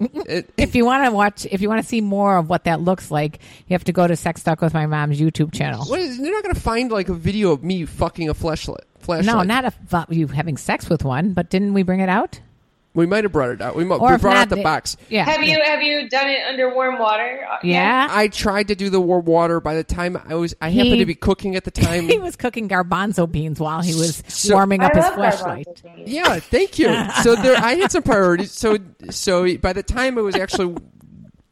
It- 0.00 0.50
if 0.56 0.74
you 0.74 0.84
want 0.84 1.04
to 1.04 1.10
watch, 1.10 1.46
if 1.50 1.60
you 1.60 1.68
want 1.68 1.82
to 1.82 1.86
see 1.88 2.00
more 2.00 2.36
of 2.36 2.48
what 2.48 2.64
that 2.64 2.80
looks 2.80 3.10
like, 3.10 3.40
you 3.66 3.74
have 3.74 3.84
to 3.84 3.92
go 3.92 4.06
to 4.06 4.16
Sex 4.16 4.42
Talk 4.42 4.60
with 4.60 4.74
My 4.74 4.86
Mom's 4.86 5.20
YouTube 5.20 5.52
channel. 5.52 5.84
what 5.86 6.00
is, 6.00 6.18
you're 6.18 6.32
not 6.32 6.42
going 6.42 6.54
to 6.54 6.60
find 6.60 6.90
like 6.90 7.08
a 7.08 7.14
video 7.14 7.52
of 7.52 7.62
me 7.62 7.84
fucking 7.84 8.28
a 8.28 8.34
fleshlet. 8.34 8.78
Flashlight. 9.00 9.26
No, 9.26 9.42
not 9.42 9.64
about 9.64 10.12
you 10.12 10.26
having 10.26 10.56
sex 10.56 10.88
with 10.90 11.04
one, 11.04 11.32
but 11.32 11.50
didn't 11.50 11.72
we 11.72 11.82
bring 11.82 12.00
it 12.00 12.08
out? 12.08 12.40
We 12.98 13.06
might 13.06 13.22
have 13.22 13.32
brought 13.32 13.50
it 13.50 13.62
out. 13.62 13.76
We, 13.76 13.84
mo- 13.84 13.98
Or 13.98 14.08
we 14.08 14.14
if 14.16 14.20
brought 14.22 14.32
not, 14.34 14.40
out 14.42 14.48
the 14.48 14.56
they- 14.56 14.62
box. 14.64 14.96
Yeah. 15.08 15.24
Have 15.24 15.42
you 15.44 15.56
have 15.64 15.80
you 15.82 16.08
done 16.08 16.28
it 16.28 16.40
under 16.48 16.74
warm 16.74 16.98
water? 16.98 17.46
Uh, 17.48 17.58
Yeah. 17.62 18.08
I 18.10 18.26
tried 18.26 18.68
to 18.68 18.74
do 18.74 18.90
the 18.90 19.00
warm 19.00 19.24
water. 19.24 19.60
By 19.60 19.76
the 19.76 19.84
time 19.84 20.20
I 20.28 20.34
was, 20.34 20.54
I 20.60 20.70
happened 20.70 20.94
He- 20.94 20.98
to 20.98 21.06
be 21.06 21.14
cooking 21.14 21.54
at 21.54 21.62
the 21.62 21.70
time. 21.70 22.08
he 22.08 22.18
was 22.18 22.34
cooking 22.34 22.68
garbanzo 22.68 23.30
beans 23.30 23.60
while 23.60 23.82
he 23.82 23.94
was 23.94 24.22
So- 24.26 24.54
warming 24.54 24.82
I 24.82 24.86
up 24.86 24.94
his 24.96 25.04
love 25.04 25.14
flashlight. 25.14 25.66
garbanzo 25.68 25.94
beans. 25.96 26.10
Yeah, 26.10 26.40
thank 26.40 26.78
you. 26.80 26.92
So 27.22 27.36
there, 27.36 27.56
I 27.56 27.74
had 27.76 27.92
some 27.92 28.02
priorities. 28.02 28.50
So, 28.50 28.78
so 29.10 29.56
by 29.58 29.72
the 29.72 29.84
time 29.84 30.18
it 30.18 30.22
was 30.22 30.34
actually, 30.34 30.74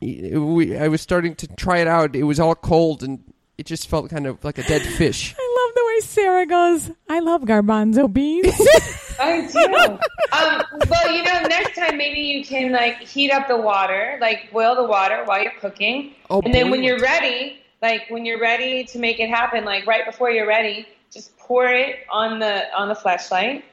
we, 0.00 0.76
I 0.76 0.88
was 0.88 1.00
starting 1.00 1.36
to 1.36 1.46
try 1.46 1.78
it 1.78 1.86
out. 1.86 2.16
It 2.16 2.24
was 2.24 2.40
all 2.40 2.54
cold, 2.56 3.02
and 3.04 3.20
it 3.56 3.66
just 3.66 3.88
felt 3.88 4.10
kind 4.10 4.26
of 4.26 4.42
like 4.44 4.58
a 4.58 4.62
dead 4.64 4.82
fish. 4.82 5.34
I 5.38 5.64
love 5.66 5.74
the 5.74 5.84
way 5.86 6.00
Sarah 6.00 6.46
goes. 6.46 6.90
I 7.08 7.20
love 7.20 7.42
garbanzo 7.42 8.12
beans. 8.12 8.52
I 9.20 9.46
do. 9.46 9.74
um, 10.32 10.80
well, 10.88 11.10
you 11.16 11.22
know, 11.22 11.42
next 11.48 11.76
time 11.76 11.96
maybe 11.96 12.20
you 12.20 12.44
can 12.44 12.72
like 12.72 12.98
heat 13.00 13.30
up 13.30 13.48
the 13.48 13.56
water, 13.56 14.18
like 14.20 14.50
boil 14.52 14.74
the 14.74 14.84
water 14.84 15.22
while 15.24 15.42
you're 15.42 15.52
cooking, 15.60 16.14
Oh, 16.30 16.40
and 16.44 16.52
then 16.54 16.70
when 16.70 16.82
you're 16.82 16.98
ready, 17.00 17.58
like 17.82 18.02
when 18.10 18.24
you're 18.24 18.40
ready 18.40 18.84
to 18.84 18.98
make 18.98 19.20
it 19.20 19.28
happen, 19.28 19.64
like 19.64 19.86
right 19.86 20.04
before 20.06 20.30
you're 20.30 20.46
ready, 20.46 20.86
just 21.12 21.36
pour 21.38 21.66
it 21.66 22.00
on 22.10 22.38
the 22.38 22.64
on 22.76 22.88
the 22.88 22.94
flashlight. 22.94 23.64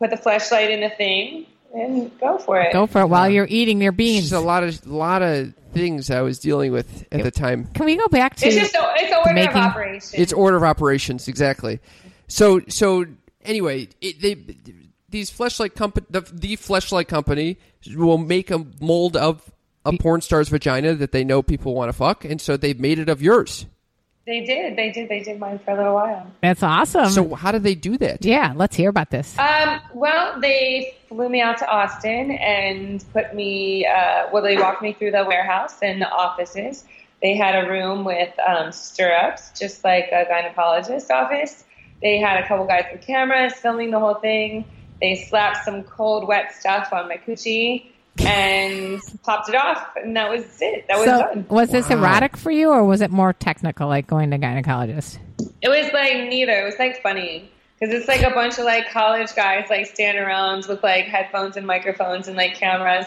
Put 0.00 0.10
the 0.10 0.16
flashlight 0.16 0.70
in 0.70 0.80
the 0.80 0.90
thing 0.90 1.46
and 1.72 2.10
go 2.18 2.36
for 2.38 2.60
it. 2.60 2.72
Go 2.72 2.86
for 2.86 3.00
it 3.02 3.06
while 3.06 3.28
you're 3.30 3.46
eating 3.48 3.80
your 3.80 3.92
beans. 3.92 4.30
Just 4.30 4.32
a 4.34 4.40
lot 4.40 4.64
of 4.64 4.86
lot 4.86 5.22
of 5.22 5.54
things 5.72 6.10
I 6.10 6.20
was 6.22 6.38
dealing 6.38 6.72
with 6.72 7.06
at 7.12 7.22
the 7.22 7.30
time. 7.30 7.66
Can 7.74 7.86
we 7.86 7.96
go 7.96 8.06
back 8.08 8.36
to 8.36 8.46
It's 8.46 8.56
just 8.56 8.74
a, 8.74 8.92
it's 8.96 9.12
a 9.12 9.16
order 9.18 9.32
making- 9.34 9.50
of 9.56 9.56
operation. 9.56 10.20
It's 10.20 10.32
order 10.32 10.56
of 10.56 10.62
operations 10.64 11.28
exactly. 11.28 11.80
So 12.28 12.60
so 12.68 13.06
anyway, 13.44 13.88
it, 14.00 14.20
they 14.20 14.34
these 15.08 15.30
fleshlight 15.30 15.74
company 15.74 16.06
the, 16.10 16.20
the 16.20 16.56
fleshlight 16.56 17.08
company 17.08 17.58
will 17.94 18.18
make 18.18 18.50
a 18.50 18.64
mold 18.80 19.16
of 19.16 19.50
a 19.84 19.92
porn 19.98 20.20
star's 20.20 20.48
vagina 20.48 20.94
that 20.94 21.12
they 21.12 21.24
know 21.24 21.42
people 21.42 21.74
want 21.74 21.88
to 21.88 21.92
fuck, 21.92 22.24
and 22.24 22.40
so 22.40 22.56
they've 22.56 22.80
made 22.80 22.98
it 22.98 23.08
of 23.08 23.20
yours. 23.22 23.66
they 24.26 24.40
did, 24.44 24.76
they 24.76 24.90
did, 24.90 25.08
they 25.10 25.20
did 25.20 25.38
mine 25.38 25.58
for 25.62 25.72
a 25.72 25.76
little 25.76 25.94
while. 25.94 26.26
That's 26.40 26.62
awesome. 26.62 27.10
So 27.10 27.34
how 27.34 27.52
do 27.52 27.58
they 27.58 27.74
do 27.74 27.98
that? 27.98 28.24
yeah, 28.24 28.54
let's 28.56 28.74
hear 28.74 28.88
about 28.88 29.10
this. 29.10 29.38
Um, 29.38 29.80
well, 29.92 30.40
they 30.40 30.96
flew 31.08 31.28
me 31.28 31.42
out 31.42 31.58
to 31.58 31.68
Austin 31.68 32.30
and 32.30 33.04
put 33.12 33.34
me, 33.34 33.86
uh, 33.86 34.28
well, 34.32 34.42
they 34.42 34.56
walked 34.56 34.80
me 34.80 34.94
through 34.94 35.10
the 35.10 35.24
warehouse 35.26 35.76
and 35.82 36.00
the 36.00 36.08
offices. 36.10 36.84
They 37.20 37.34
had 37.36 37.64
a 37.64 37.68
room 37.70 38.04
with 38.04 38.32
um, 38.46 38.72
stirrups, 38.72 39.58
just 39.58 39.84
like 39.84 40.08
a 40.12 40.24
gynecologist 40.24 41.10
office. 41.10 41.63
They 42.02 42.18
had 42.18 42.42
a 42.42 42.46
couple 42.46 42.66
guys 42.66 42.84
with 42.92 43.02
cameras 43.02 43.54
filming 43.54 43.90
the 43.90 43.98
whole 43.98 44.14
thing. 44.16 44.64
They 45.00 45.14
slapped 45.16 45.64
some 45.64 45.82
cold, 45.84 46.26
wet 46.28 46.54
stuff 46.54 46.92
on 46.92 47.08
my 47.08 47.16
coochie 47.16 47.86
and 48.20 49.00
popped 49.22 49.48
it 49.48 49.54
off, 49.56 49.88
and 49.96 50.16
that 50.16 50.30
was 50.30 50.44
it. 50.60 50.86
That 50.88 50.98
was 50.98 51.06
so, 51.06 51.18
done. 51.18 51.46
was 51.48 51.70
this 51.70 51.88
Wow. 51.88 51.96
erotic 51.98 52.36
for 52.36 52.50
you, 52.50 52.70
or 52.70 52.84
was 52.84 53.00
it 53.00 53.10
more 53.10 53.32
technical, 53.32 53.88
like 53.88 54.06
going 54.06 54.30
to 54.30 54.38
gynecologist? 54.38 55.18
It 55.62 55.68
was 55.68 55.90
like 55.92 56.28
neither. 56.28 56.52
It 56.52 56.64
was 56.64 56.78
like 56.78 57.02
funny 57.02 57.50
because 57.80 57.94
it's 57.94 58.06
like 58.08 58.22
a 58.22 58.30
bunch 58.30 58.58
of 58.58 58.64
like 58.64 58.90
college 58.90 59.34
guys 59.34 59.66
like 59.68 59.86
standing 59.86 60.22
around 60.22 60.66
with 60.68 60.82
like 60.82 61.06
headphones 61.06 61.56
and 61.56 61.66
microphones 61.66 62.28
and 62.28 62.36
like 62.36 62.54
cameras. 62.54 63.06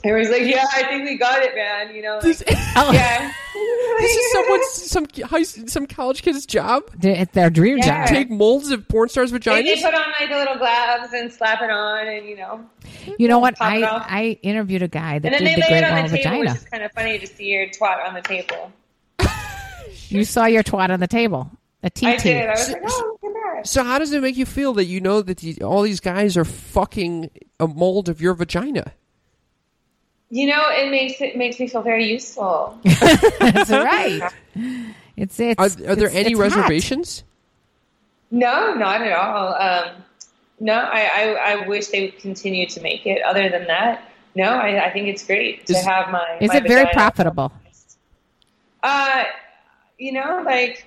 It 0.04 0.12
was 0.12 0.30
like, 0.30 0.42
yeah, 0.42 0.64
I 0.74 0.84
think 0.84 1.04
we 1.04 1.16
got 1.18 1.42
it, 1.42 1.54
man. 1.54 1.94
You 1.94 2.02
know, 2.02 2.14
like, 2.14 2.22
This, 2.22 2.42
yeah. 2.48 3.32
this 4.00 4.16
is 4.16 4.32
someone's 4.32 4.66
some 4.72 5.06
high, 5.28 5.42
some 5.42 5.86
college 5.86 6.22
kid's 6.22 6.46
job. 6.46 6.84
It's 7.02 7.32
their 7.32 7.50
dream 7.50 7.78
Yeah. 7.78 8.06
job. 8.06 8.14
Take 8.14 8.30
molds 8.30 8.70
of 8.70 8.86
porn 8.88 9.08
stars' 9.08 9.30
They, 9.32 9.38
vaginas. 9.38 9.64
they 9.64 9.82
put 9.82 9.94
on 9.94 10.04
like 10.20 10.30
the 10.30 10.36
little 10.36 10.56
gloves 10.56 11.12
and 11.12 11.32
slap 11.32 11.60
it 11.62 11.70
on, 11.70 12.06
and 12.06 12.26
you 12.28 12.36
know, 12.36 12.64
You 13.18 13.26
know 13.28 13.38
what? 13.40 13.56
I. 13.60 13.82
I 13.82 14.38
interviewed 14.42 14.82
a 14.82 14.88
guy 14.88 15.18
that 15.18 15.32
and 15.32 15.34
then 15.34 15.40
did 15.42 15.48
they 15.50 15.54
the 15.54 15.60
lay 15.60 15.80
Great 15.80 15.84
it 15.84 15.84
on 15.92 16.02
the 16.04 16.08
table, 16.16 16.22
Vagina. 16.22 16.38
which 16.52 16.58
is 16.58 16.64
kind 16.68 16.82
of 16.84 16.92
funny 16.92 17.18
to 17.18 17.26
see 17.26 17.46
your 17.46 17.66
twat 17.68 18.06
on 18.06 18.14
the 18.14 18.22
table. 18.22 18.72
You 20.10 20.24
saw 20.24 20.46
your 20.46 20.62
twat 20.62 20.90
on 20.90 21.00
the 21.00 21.06
table. 21.06 21.50
A 21.82 21.90
TT. 21.90 22.04
I 22.04 22.16
did. 22.16 22.46
I 22.46 22.50
was 22.50 22.70
like, 22.70 22.82
oh, 22.86 23.18
look 23.22 23.36
at 23.36 23.54
that. 23.56 23.66
so 23.68 23.84
how 23.84 23.98
does 23.98 24.12
it 24.12 24.20
make 24.22 24.36
you 24.36 24.46
feel 24.46 24.72
that 24.74 24.86
you 24.86 25.00
know 25.00 25.22
that 25.22 25.38
these, 25.38 25.60
all 25.60 25.82
these 25.82 26.00
guys 26.00 26.36
are 26.36 26.44
fucking 26.44 27.30
a 27.60 27.68
mold 27.68 28.08
of 28.08 28.20
your 28.20 28.34
vagina? 28.34 28.92
You 30.30 30.46
know, 30.48 30.68
it 30.70 30.90
makes 30.90 31.20
it 31.20 31.36
makes 31.36 31.58
me 31.58 31.68
feel 31.68 31.82
very 31.82 32.04
useful. 32.06 32.78
That's 32.84 33.70
right. 33.70 34.30
It's 35.16 35.40
it's. 35.40 35.58
Are, 35.58 35.64
are 35.64 35.96
there 35.96 36.08
it's- 36.08 36.14
any 36.14 36.32
it's 36.32 36.38
hot. 36.40 36.56
reservations? 36.56 37.24
No, 38.30 38.74
not 38.74 39.00
at 39.00 39.12
all. 39.12 39.54
Um, 39.54 40.02
no, 40.60 40.74
I, 40.74 41.00
I, 41.00 41.52
I 41.62 41.66
wish 41.66 41.86
they 41.86 42.02
would 42.02 42.18
continue 42.18 42.66
to 42.66 42.80
make 42.82 43.06
it. 43.06 43.22
Other 43.22 43.48
than 43.48 43.66
that, 43.68 44.02
no, 44.34 44.44
I, 44.44 44.86
I 44.88 44.90
think 44.92 45.08
it's 45.08 45.24
great 45.24 45.66
to 45.66 45.72
Is- 45.72 45.84
have 45.86 46.10
my. 46.10 46.36
Is 46.40 46.48
my 46.48 46.56
it 46.58 46.68
very 46.68 46.86
profitable? 46.92 47.50
Uh, 48.82 49.24
you 49.98 50.12
know, 50.12 50.42
like 50.44 50.84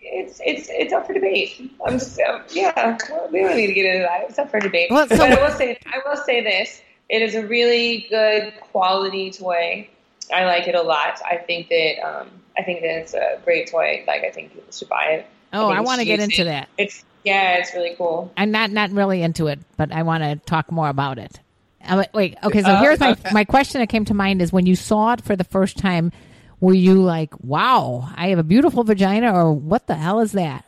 it's 0.00 0.40
it's 0.44 0.68
it's 0.70 0.92
up 0.92 1.06
for 1.06 1.14
debate. 1.14 1.70
I'm 1.84 1.98
just 1.98 2.18
um, 2.20 2.42
yeah. 2.52 2.96
We 3.32 3.40
don't 3.40 3.56
need 3.56 3.66
to 3.66 3.74
get 3.74 3.86
into 3.86 4.06
that. 4.06 4.28
It's 4.28 4.38
up 4.38 4.50
for 4.50 4.60
debate. 4.60 4.88
Well, 4.90 5.08
so 5.08 5.16
but 5.16 5.36
I 5.38 5.42
will 5.42 5.54
say 5.56 5.78
I 5.86 5.98
will 6.08 6.16
say 6.24 6.42
this: 6.42 6.80
it 7.12 7.20
is 7.20 7.34
a 7.36 7.46
really 7.46 8.06
good 8.08 8.54
quality 8.72 9.30
toy. 9.30 9.88
I 10.34 10.46
like 10.46 10.66
it 10.66 10.74
a 10.74 10.80
lot. 10.82 11.20
I 11.24 11.36
think 11.36 11.68
that 11.68 12.00
um, 12.02 12.30
I 12.58 12.62
think 12.62 12.80
that 12.80 13.00
it's 13.02 13.12
a 13.14 13.38
great 13.44 13.70
toy. 13.70 14.02
Like 14.06 14.24
I 14.24 14.30
think 14.30 14.54
people 14.54 14.72
should 14.72 14.88
buy 14.88 15.04
it. 15.04 15.26
Oh, 15.52 15.68
think 15.68 15.78
I 15.78 15.80
want 15.82 16.00
to 16.00 16.06
get 16.06 16.20
into 16.20 16.40
it. 16.40 16.44
that. 16.46 16.68
It's 16.78 17.04
yeah, 17.22 17.58
it's 17.58 17.74
really 17.74 17.94
cool. 17.96 18.32
I'm 18.36 18.50
not 18.50 18.70
not 18.70 18.90
really 18.90 19.22
into 19.22 19.46
it, 19.48 19.60
but 19.76 19.92
I 19.92 20.02
want 20.02 20.24
to 20.24 20.36
talk 20.46 20.72
more 20.72 20.88
about 20.88 21.18
it. 21.18 21.38
Uh, 21.86 22.04
wait, 22.14 22.36
okay. 22.42 22.62
So 22.62 22.70
Uh, 22.70 22.80
here's 22.80 22.98
my 22.98 23.10
okay. 23.12 23.30
my 23.30 23.44
question 23.44 23.80
that 23.80 23.88
came 23.88 24.06
to 24.06 24.14
mind 24.14 24.40
is 24.40 24.52
when 24.52 24.64
you 24.64 24.74
saw 24.74 25.12
it 25.12 25.20
for 25.20 25.36
the 25.36 25.44
first 25.44 25.76
time, 25.76 26.12
were 26.60 26.72
you 26.72 26.94
like, 26.94 27.34
"Wow, 27.44 28.08
I 28.16 28.28
have 28.28 28.38
a 28.38 28.44
beautiful 28.44 28.84
vagina," 28.84 29.34
or 29.34 29.52
"What 29.52 29.86
the 29.86 29.96
hell 29.96 30.20
is 30.20 30.32
that?" 30.32 30.64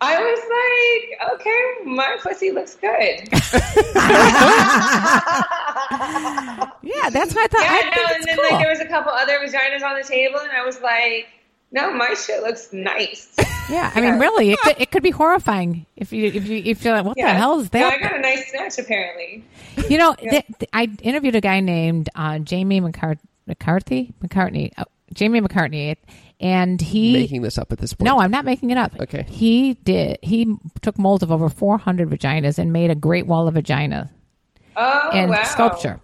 I 0.00 0.20
was 0.20 0.40
like, 1.20 1.32
okay, 1.40 1.62
my 1.84 2.16
pussy 2.22 2.52
looks 2.52 2.76
good. 2.76 3.28
Yeah, 6.82 7.10
that's 7.10 7.34
what 7.34 7.44
I 7.44 7.48
thought. 7.48 7.62
Yeah, 7.62 7.70
I 7.70 7.92
no, 7.96 8.02
and 8.14 8.24
then 8.24 8.36
cool. 8.36 8.44
like 8.50 8.60
there 8.62 8.70
was 8.70 8.80
a 8.80 8.86
couple 8.86 9.12
other 9.12 9.38
vaginas 9.40 9.82
on 9.82 9.96
the 10.00 10.06
table, 10.06 10.38
and 10.40 10.50
I 10.50 10.64
was 10.64 10.80
like, 10.80 11.26
no, 11.70 11.92
my 11.92 12.14
shit 12.14 12.42
looks 12.42 12.72
nice. 12.72 13.28
yeah, 13.70 13.92
I 13.94 14.00
mean, 14.00 14.18
really, 14.18 14.52
it 14.52 14.58
could, 14.60 14.76
it 14.80 14.90
could 14.90 15.02
be 15.02 15.10
horrifying 15.10 15.84
if 15.96 16.12
you 16.12 16.26
if 16.26 16.48
you 16.48 16.62
if 16.64 16.82
you're 16.84 16.94
like, 16.94 17.04
"What 17.04 17.16
the 17.16 17.28
hell 17.28 17.60
is 17.60 17.70
No, 17.72 17.80
that?" 17.80 17.92
I 17.92 17.98
got 17.98 18.16
a 18.16 18.20
nice 18.20 18.50
snatch 18.50 18.78
apparently. 18.78 19.44
You 19.88 19.98
know, 19.98 20.14
th- 20.14 20.44
th- 20.58 20.70
I 20.72 20.88
interviewed 21.02 21.36
a 21.36 21.40
guy 21.42 21.60
named 21.60 22.08
uh, 22.14 22.38
Jamie 22.38 22.80
McCart- 22.80 23.18
McCarthy, 23.46 24.14
McCartney, 24.22 24.72
oh, 24.78 24.84
Jamie 25.14 25.40
McCartney, 25.40 25.96
and 26.40 26.80
he. 26.80 27.12
Making 27.12 27.42
this 27.42 27.58
up 27.58 27.72
at 27.72 27.78
this 27.78 27.92
point. 27.94 28.06
no, 28.06 28.18
I'm 28.20 28.30
not 28.30 28.44
making 28.44 28.70
it 28.70 28.78
up. 28.78 28.92
Okay. 29.00 29.24
He 29.28 29.74
did. 29.74 30.18
He 30.22 30.56
took 30.82 30.98
molds 30.98 31.22
of 31.22 31.32
over 31.32 31.48
400 31.48 32.08
vaginas 32.08 32.58
and 32.58 32.72
made 32.72 32.90
a 32.90 32.94
great 32.94 33.26
wall 33.26 33.48
of 33.48 33.54
vagina 33.54 34.10
Oh 34.76 35.10
and 35.12 35.30
wow, 35.30 35.42
sculpture. 35.42 36.00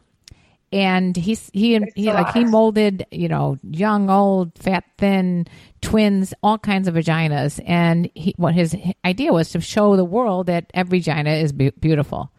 And 0.73 1.17
he's 1.17 1.51
he 1.53 1.77
It's 1.77 1.95
he 1.95 2.13
like 2.13 2.33
he 2.35 2.45
molded 2.45 3.07
you 3.13 3.29
know 3.29 3.57
young, 3.63 4.11
old, 4.11 4.59
fat, 4.59 4.83
thin, 4.99 5.47
twins, 5.81 6.35
all 6.43 6.59
kinds 6.59 6.89
of 6.89 6.95
vaginas. 6.95 7.61
And 7.65 8.11
he 8.15 8.35
what 8.37 8.55
his 8.55 8.77
idea 9.05 9.33
was 9.33 9.51
to 9.51 9.61
show 9.61 9.95
the 9.95 10.05
world 10.05 10.47
that 10.49 10.71
every 10.75 10.99
vagina 10.99 11.31
is 11.31 11.53
be- 11.53 11.71
beautiful. 11.71 12.33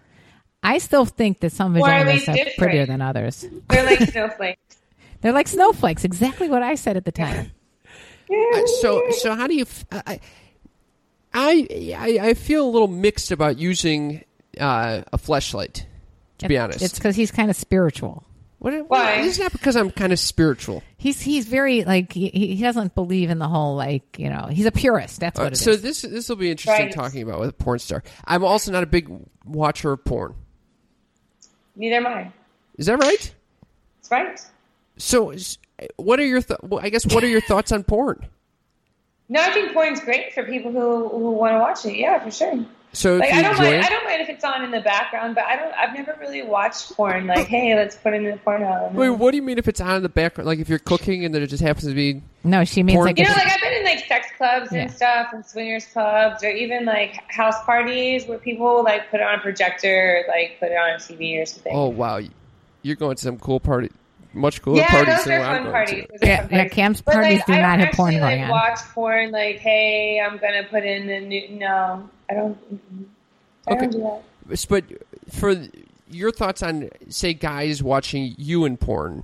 I 0.62 0.79
still 0.79 1.05
think 1.05 1.39
that 1.41 1.53
some 1.53 1.77
Or 1.77 1.89
are 1.89 2.03
vaginas 2.03 2.27
are 2.27 2.51
prettier 2.57 2.86
than 2.86 3.01
others. 3.01 3.45
They're 3.69 3.86
like 3.86 4.00
snowflakes. 4.10 4.60
They're 5.25 5.34
like 5.34 5.48
snowflakes. 5.48 6.03
Exactly 6.03 6.50
what 6.50 6.62
I 6.62 6.75
said 6.75 6.98
at 6.98 7.03
the 7.05 7.12
time. 7.12 7.51
Uh, 8.27 8.65
so 8.82 9.01
so 9.20 9.36
how 9.36 9.46
do 9.46 9.53
you? 9.53 9.62
f- 9.63 9.86
I, 9.91 10.20
I 11.32 11.67
I 11.96 12.20
I 12.29 12.34
feel 12.34 12.65
a 12.67 12.72
little 12.72 12.88
mixed 12.88 13.32
about 13.32 13.60
using 13.60 14.24
uh, 14.60 15.03
a 15.13 15.17
fleshlight. 15.20 15.86
To 16.39 16.48
be 16.48 16.58
honest, 16.58 16.82
it's 16.82 16.96
because 16.96 17.15
he's 17.15 17.29
kind 17.29 17.51
of 17.51 17.55
spiritual. 17.55 18.24
what, 18.58 18.74
Why? 18.89 19.22
It's 19.22 19.38
not 19.38 19.51
because 19.51 19.75
I'm 19.75 19.91
kind 19.91 20.12
of 20.12 20.17
spiritual. 20.17 20.82
He's 20.98 21.22
he's 21.22 21.46
very 21.46 21.84
like 21.84 22.13
he, 22.13 22.29
he 22.29 22.62
doesn't 22.63 22.96
believe 22.96 23.29
in 23.29 23.38
the 23.38 23.48
whole 23.48 23.75
like 23.75 24.17
you 24.17 24.29
know 24.32 24.48
he's 24.50 24.65
a 24.65 24.72
purist. 24.72 25.20
That's 25.20 25.38
what 25.38 25.44
Uh, 25.44 25.48
it 25.50 25.53
is. 25.53 25.62
so 25.62 25.75
this 25.75 26.01
this 26.01 26.27
will 26.27 26.36
be 26.36 26.50
interesting 26.50 26.88
Right. 26.88 26.96
talking 26.96 27.22
about 27.22 27.39
with 27.39 27.50
a 27.50 27.53
porn 27.53 27.77
star. 27.77 28.01
I'm 28.25 28.44
also 28.44 28.72
not 28.72 28.82
a 28.82 28.88
big 28.88 29.08
watcher 29.46 29.91
of 29.91 30.03
porn. 30.03 30.34
Neither 31.75 31.98
am 31.98 32.08
I. 32.08 32.32
Is 32.79 32.88
that 32.88 32.98
right? 32.98 33.36
That's 34.01 34.10
right. 34.12 34.41
So, 34.98 35.34
what 35.98 36.20
are 36.20 36.25
your? 36.25 36.42
Th- 36.42 36.60
I 36.82 36.90
guess 36.90 37.06
what 37.14 37.24
are 37.24 37.28
your 37.28 37.42
thoughts 37.50 37.72
on 37.72 37.84
porn? 37.84 38.25
No, 39.28 39.42
I 39.42 39.52
think 39.52 39.74
porn's 39.74 40.00
great 40.02 40.34
for 40.34 40.44
people 40.44 40.72
who 40.72 41.10
who 41.10 41.32
want 41.32 41.54
to 41.54 41.60
watch 41.60 41.86
it. 41.86 41.98
Yeah, 41.98 42.24
for 42.24 42.32
sure. 42.32 42.66
So, 42.94 43.18
Like 43.18 43.34
I 43.34 43.42
don't 43.42 43.52
enjoy 43.52 43.64
mind. 43.64 43.75
it, 43.75 43.84
I 43.86 43.90
don't 43.90 44.06
mind 44.06 44.22
if 44.22 44.30
it's 44.30 44.44
on 44.46 44.64
in 44.64 44.72
the 44.72 44.80
background, 44.80 45.36
but 45.36 45.44
I 45.44 45.58
don't. 45.58 45.74
I've 45.74 45.94
never 45.94 46.16
really 46.22 46.44
watched 46.44 46.94
porn. 46.94 47.30
Oh. 47.30 47.34
Like, 47.34 47.48
hey, 47.48 47.75
let's 47.75 47.98
put 47.98 48.14
it 48.14 48.18
in 48.24 48.32
the 48.32 48.38
porn 48.38 48.64
on. 48.64 48.94
Wait, 48.94 49.10
what 49.10 49.32
do 49.32 49.36
you 49.38 49.44
mean 49.44 49.58
if 49.58 49.68
it's 49.68 49.82
on 49.82 49.98
in 49.98 50.04
the 50.04 50.08
background? 50.08 50.48
Like 50.48 50.60
if 50.60 50.70
you're 50.70 50.80
cooking 50.80 51.25
and 51.25 51.36
then 51.36 51.42
it 51.42 51.48
just 51.48 51.62
happens 51.62 51.88
to 51.88 51.94
be 51.94 52.22
no, 52.46 52.64
she 52.64 52.84
means 52.84 52.96
Porn- 52.96 53.08
like 53.08 53.18
You 53.18 53.25
know, 53.25 53.32
like 53.32 53.52
I've 53.52 53.60
been 53.60 53.74
in 53.74 53.84
like 53.84 54.06
sex 54.06 54.28
clubs 54.38 54.70
Yeah. 54.72 54.84
and 54.84 54.92
stuff 54.92 55.34
and 55.34 55.46
swingers 55.46 55.86
clubs 55.88 56.42
or 56.42 56.50
even 56.52 56.86
like 56.86 57.20
house 57.30 57.62
parties 57.66 58.28
where 58.28 58.38
people 58.38 58.82
like 58.84 59.12
put 59.12 59.20
it 59.20 59.24
on 59.24 59.40
a 59.40 59.42
projector 59.42 60.24
or 60.25 60.32
like 60.32 60.58
put 60.62 60.72
it 60.72 60.75
on 60.78 60.92
a 60.92 60.96
TV 60.98 61.42
or 61.42 61.46
something. 61.46 61.74
Oh 61.75 61.90
wow, 61.90 62.22
you're 62.84 62.96
going 62.96 63.18
to 63.18 63.22
some 63.22 63.38
cool 63.40 63.60
party, 63.60 63.90
much 64.36 64.62
cooler 64.62 64.77
yeah, 64.82 64.89
parties 64.92 65.15
those 65.15 65.24
than 65.25 65.34
are 65.34 65.39
what 65.39 65.48
I'm 65.50 65.56
fun 65.56 65.63
going 65.63 65.74
parties. 65.74 66.04
to. 66.06 66.12
Those 66.12 66.22
are 66.22 66.25
Yeah, 66.27 66.38
fun 66.42 66.50
yeah, 66.51 66.58
parties. 66.58 66.74
Cam's 66.74 67.01
But, 67.01 67.13
parties 67.13 67.38
like, 67.39 67.46
do 67.48 67.54
I 67.54 67.62
not 67.62 67.77
don't 67.77 67.80
have 67.88 67.96
porn 67.96 68.13
actually, 68.13 68.20
going 68.20 68.42
like, 68.42 68.50
on. 68.50 68.50
Watch 68.50 68.80
porn 68.94 69.32
like, 69.32 69.56
hey, 69.58 70.20
I'm 70.20 70.38
gonna 70.38 70.63
put 70.70 70.84
in 70.84 71.08
the 71.08 71.20
new. 71.22 71.50
No, 71.58 72.10
I 72.30 72.34
don't. 72.34 72.58
I 73.68 73.72
Okay. 73.74 73.82
don't 73.82 73.92
do 73.92 74.00
that. 74.00 74.68
But 74.70 74.84
for 75.34 75.56
your 76.12 76.32
thoughts 76.32 76.62
on, 76.62 76.89
say, 77.10 77.34
guys 77.34 77.82
watching 77.82 78.36
you 78.38 78.65
in 78.65 78.77
porn, 78.77 79.24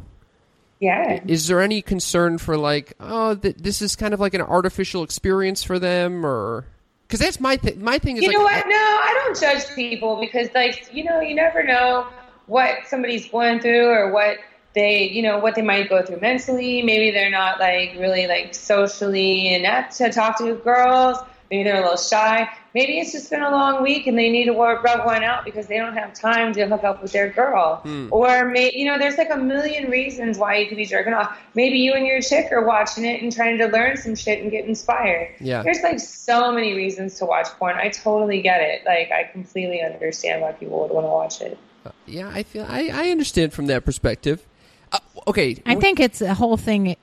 Yeah. 0.80 1.22
is 1.28 1.48
there 1.48 1.62
any 1.62 1.82
concern 1.84 2.40
for 2.40 2.58
like, 2.58 2.94
oh, 3.00 3.36
th- 3.36 3.58
this 3.58 3.82
is 3.84 3.96
kind 3.96 4.14
of 4.16 4.20
like 4.20 4.34
an 4.34 4.42
artificial 4.42 5.04
experience 5.04 5.64
for 5.64 5.78
them, 5.78 6.26
or 6.26 6.66
because 7.08 7.20
that's 7.20 7.40
my 7.40 7.58
thing. 7.58 7.84
My 7.84 8.00
thing 8.00 8.18
is 8.18 8.24
You 8.24 8.30
like, 8.30 8.38
know 8.38 8.44
what? 8.44 8.66
No, 8.68 8.74
I 8.76 9.22
don't 9.24 9.40
judge 9.40 9.68
people 9.76 10.20
because, 10.20 10.48
like, 10.56 10.90
you 10.92 11.04
know, 11.04 11.20
you 11.22 11.36
never 11.36 11.62
know 11.62 12.08
what 12.48 12.88
somebody's 12.88 13.30
going 13.30 13.60
through 13.60 13.88
or 13.90 14.12
what 14.12 14.38
they, 14.74 15.10
you 15.10 15.22
know, 15.22 15.40
what 15.40 15.56
they 15.56 15.62
might 15.62 15.90
go 15.90 16.02
through 16.02 16.20
mentally. 16.20 16.82
Maybe 16.82 17.12
they're 17.12 17.30
not 17.30 17.60
like 17.60 17.96
really 17.98 18.28
like 18.28 18.56
socially 18.56 19.54
inept 19.54 19.98
to 19.98 20.12
talk 20.12 20.38
to 20.38 20.54
girls. 20.56 21.18
Maybe 21.50 21.64
they're 21.64 21.82
a 21.82 21.82
little 21.82 21.98
shy. 21.98 22.48
Maybe 22.74 22.98
it's 23.00 23.12
just 23.12 23.30
been 23.30 23.42
a 23.42 23.52
long 23.52 23.84
week 23.84 24.08
and 24.08 24.18
they 24.18 24.30
need 24.30 24.46
to 24.46 24.54
rub 24.54 25.06
one 25.06 25.22
out 25.22 25.44
because 25.44 25.68
they 25.68 25.78
don't 25.78 25.98
have 25.98 26.14
time 26.14 26.54
to 26.54 26.66
hook 26.66 26.86
up 26.86 27.02
with 27.02 27.12
their 27.12 27.30
girl. 27.30 27.82
Hmm. 27.84 28.08
Or, 28.10 28.46
may, 28.46 28.72
you 28.74 28.86
know, 28.86 28.98
there's 28.98 29.18
like 29.18 29.30
a 29.30 29.36
million 29.36 29.92
reasons 29.92 30.38
why 30.38 30.60
you 30.60 30.68
could 30.68 30.78
be 30.78 30.86
jerking 30.86 31.12
off. 31.12 31.38
Maybe 31.54 31.80
you 31.80 31.92
and 31.92 32.08
your 32.08 32.22
chick 32.22 32.54
are 32.54 32.66
watching 32.66 33.04
it 33.04 33.22
and 33.22 33.36
trying 33.36 33.58
to 33.58 33.68
learn 33.68 33.98
some 33.98 34.16
shit 34.16 34.42
and 34.42 34.50
get 34.50 34.64
inspired. 34.64 35.36
Yeah. 35.42 35.62
There's 35.62 35.82
like 35.82 36.00
so 36.00 36.54
many 36.54 36.74
reasons 36.74 37.20
to 37.20 37.26
watch 37.26 37.48
porn. 37.60 37.76
I 37.76 37.90
totally 37.90 38.42
get 38.42 38.62
it. 38.62 38.86
Like, 38.86 39.12
I 39.12 39.26
completely 39.26 39.82
understand 39.82 40.42
why 40.42 40.54
people 40.54 40.80
would 40.80 40.92
want 40.92 41.06
to 41.06 41.10
watch 41.10 41.42
it. 41.42 41.58
Uh, 41.86 41.92
yeah, 42.06 42.30
I 42.34 42.44
feel 42.44 42.66
I, 42.70 42.90
I 42.94 43.10
understand 43.10 43.52
from 43.52 43.66
that 43.66 43.84
perspective. 43.84 44.48
Uh, 44.92 45.00
okay, 45.28 45.62
I 45.66 45.76
think 45.76 46.00
it's 46.00 46.22
a 46.22 46.34
whole 46.34 46.58
thing. 46.58 46.96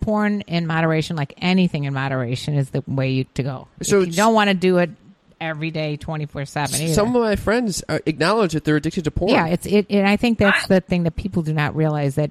Porn 0.00 0.42
in 0.42 0.68
moderation, 0.68 1.16
like 1.16 1.34
anything 1.38 1.84
in 1.84 1.92
moderation, 1.94 2.54
is 2.54 2.70
the 2.70 2.84
way 2.86 3.10
you, 3.10 3.24
to 3.34 3.42
go. 3.42 3.66
So 3.82 4.00
So 4.02 4.06
you 4.06 4.12
don't 4.12 4.32
want 4.34 4.48
to 4.48 4.54
do 4.54 4.78
it 4.78 4.90
every 5.40 5.72
day, 5.72 5.96
twenty 5.96 6.26
four 6.26 6.44
seven. 6.44 6.86
some 6.94 7.16
of 7.16 7.22
my 7.22 7.34
friends 7.34 7.82
uh, 7.88 7.98
acknowledge 8.06 8.52
that 8.52 8.62
they're 8.64 8.76
addicted 8.76 9.04
to 9.04 9.10
porn. 9.10 9.32
Yeah, 9.32 9.48
it's 9.48 9.66
it, 9.66 9.86
and 9.90 10.06
I 10.06 10.16
think 10.16 10.38
that's 10.38 10.68
the 10.68 10.80
thing 10.80 11.02
that 11.02 11.16
people 11.16 11.42
do 11.42 11.52
not 11.52 11.74
realize 11.74 12.14
that 12.14 12.30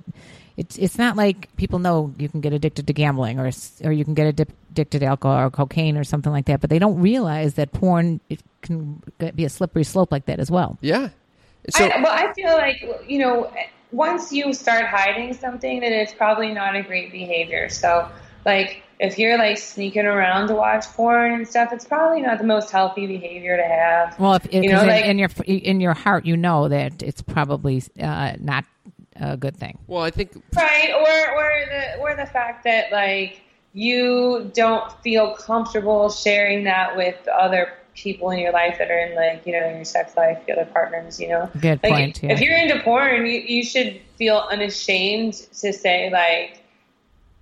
it's 0.55 0.77
it's 0.77 0.97
not 0.97 1.17
like 1.17 1.53
people 1.57 1.79
know 1.79 2.13
you 2.17 2.29
can 2.29 2.39
get 2.39 2.53
addicted 2.53 2.87
to 2.87 2.93
gambling 2.93 3.37
or 3.37 3.47
s- 3.47 3.81
or 3.83 3.91
you 3.91 4.05
can 4.05 4.13
get 4.13 4.33
addi- 4.33 4.53
addicted 4.71 4.99
to 4.99 5.05
alcohol 5.07 5.37
or 5.45 5.49
cocaine 5.49 5.97
or 5.97 6.05
something 6.05 6.31
like 6.31 6.45
that, 6.45 6.61
but 6.61 6.69
they 6.69 6.79
don't 6.79 7.01
realize 7.01 7.55
that 7.55 7.73
porn 7.73 8.21
it 8.29 8.39
can 8.61 9.01
be 9.35 9.43
a 9.43 9.49
slippery 9.49 9.83
slope 9.83 10.09
like 10.09 10.25
that 10.27 10.39
as 10.39 10.49
well. 10.49 10.77
yeah. 10.79 11.09
So 11.69 11.85
I, 11.85 12.01
well, 12.01 12.11
I 12.13 12.31
feel 12.33 12.53
like, 12.53 13.05
you 13.07 13.19
know, 13.19 13.51
once 13.91 14.31
you 14.31 14.53
start 14.53 14.86
hiding 14.86 15.33
something, 15.33 15.79
then 15.81 15.93
it's 15.93 16.13
probably 16.13 16.53
not 16.53 16.75
a 16.75 16.81
great 16.83 17.12
behavior. 17.12 17.69
So, 17.69 18.10
like, 18.45 18.83
if 19.00 19.17
you're 19.17 19.38
like 19.38 19.57
sneaking 19.57 20.05
around 20.05 20.48
to 20.48 20.55
watch 20.55 20.86
porn 20.88 21.33
and 21.33 21.48
stuff, 21.48 21.74
it's 21.74 21.86
probably 21.86 22.21
not 22.21 22.38
the 22.38 22.43
most 22.43 22.71
healthy 22.71 23.07
behavior 23.07 23.57
to 23.57 23.63
have. 23.63 24.19
Well, 24.19 24.36
if, 24.36 24.45
if 24.48 24.63
You 24.63 24.71
know, 24.71 24.81
in, 24.81 24.88
like- 24.88 25.05
in 25.05 25.17
your 25.19 25.29
in 25.45 25.81
your 25.81 25.93
heart, 25.93 26.25
you 26.25 26.38
know 26.38 26.67
that 26.67 27.01
it's 27.01 27.21
probably 27.21 27.83
uh, 28.00 28.33
not 28.39 28.65
a 29.15 29.36
good 29.38 29.57
thing. 29.57 29.77
well, 29.88 30.03
I 30.03 30.12
think 30.12 30.31
Right, 30.55 30.91
or 30.93 31.36
or 31.36 31.51
the 31.69 32.00
or 32.00 32.15
the 32.15 32.25
fact 32.25 32.63
that 32.63 32.91
like 32.91 33.41
you 33.74 34.51
don't 34.53 34.91
feel 35.01 35.33
comfortable 35.36 36.10
sharing 36.10 36.63
that 36.65 36.95
with 36.95 37.15
other 37.27 37.74
people 37.95 38.29
in 38.31 38.39
your 38.39 38.51
life 38.53 38.77
that 38.79 38.89
are 38.89 38.98
in 39.00 39.15
like 39.15 39.45
you 39.45 39.53
know 39.53 39.67
in 39.67 39.75
your 39.75 39.86
sex 39.86 40.15
life, 40.17 40.39
the 40.48 40.53
other 40.53 40.65
partners, 40.71 41.19
you 41.19 41.27
know. 41.27 41.50
Good 41.60 41.79
Like, 41.83 41.91
point. 41.91 42.24
Yeah. 42.24 42.31
If 42.33 42.41
you're 42.41 42.57
into 42.57 42.79
porn, 42.83 43.25
you, 43.25 43.33
you 43.41 43.63
should 43.63 44.00
feel 44.17 44.48
unashamed 44.51 45.33
to 45.33 45.74
say 45.74 46.10
like, 46.12 46.63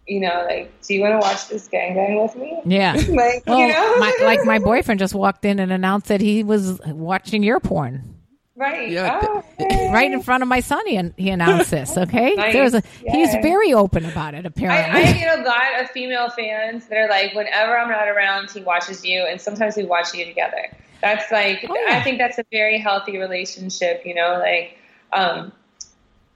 you 0.07 0.19
know, 0.19 0.45
like, 0.49 0.71
do 0.81 0.93
you 0.95 1.01
want 1.01 1.13
to 1.13 1.19
watch 1.19 1.47
this 1.49 1.67
gangbang 1.69 2.21
with 2.21 2.35
me? 2.35 2.59
yeah. 2.65 2.93
Like, 3.09 3.43
Well, 3.45 3.59
you 3.59 3.67
know, 3.71 3.97
my, 3.99 4.15
like 4.23 4.43
my 4.45 4.57
boyfriend 4.69 4.99
just 4.99 5.13
walked 5.13 5.45
in 5.45 5.59
and 5.59 5.71
announced 5.71 6.07
that 6.07 6.19
he 6.21 6.43
was 6.43 6.79
watching 6.85 7.43
your 7.43 7.59
porn. 7.59 8.15
Right? 8.59 8.89
Yeah, 8.89 9.19
Oh, 9.23 9.43
th- 9.57 9.71
okay. 9.71 9.91
right 9.93 10.11
in 10.11 10.21
front 10.21 10.43
of 10.43 10.49
my 10.49 10.59
son. 10.59 10.85
He, 10.85 11.01
he 11.17 11.29
announced 11.29 11.71
this. 11.71 11.97
Okay, 11.97 12.35
Nice. 12.35 12.53
There's 12.53 12.73
a, 12.75 12.83
he's 13.07 13.31
very 13.41 13.73
open 13.73 14.05
about 14.05 14.33
it. 14.35 14.45
I, 14.45 14.47
Apparently, 14.47 15.01
I 15.01 15.13
get 15.13 15.39
a 15.39 15.41
lot 15.43 15.81
of 15.81 15.89
female 15.91 16.29
fans 16.29 16.85
that 16.87 16.97
are 16.97 17.09
like, 17.09 17.33
whenever 17.33 17.77
I'm 17.77 17.89
not 17.89 18.07
around, 18.07 18.51
he 18.51 18.61
watches 18.61 19.03
you, 19.03 19.25
and 19.27 19.39
sometimes 19.41 19.75
we 19.77 19.85
watch 19.85 20.13
you 20.13 20.25
together. 20.25 20.69
That's 21.01 21.31
like, 21.31 21.65
Oh, 21.69 21.75
yeah. 21.87 21.97
I 21.97 22.03
think 22.03 22.17
that's 22.19 22.37
a 22.37 22.45
very 22.51 22.77
healthy 22.77 23.17
relationship. 23.17 24.03
You 24.05 24.15
know, 24.15 24.37
like, 24.39 24.77
um, 25.13 25.51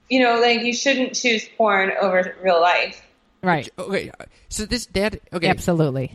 you 0.09 0.21
know, 0.21 0.39
like 0.39 0.61
you 0.61 0.73
shouldn't 0.73 1.15
choose 1.15 1.47
porn 1.57 1.91
over 2.01 2.35
real 2.41 2.61
life. 2.61 3.01
right? 3.41 3.69
okay. 3.77 4.11
So 4.49 4.65
this 4.65 4.85
that 4.93 5.19
okay. 5.33 5.47
Absolutely. 5.47 6.11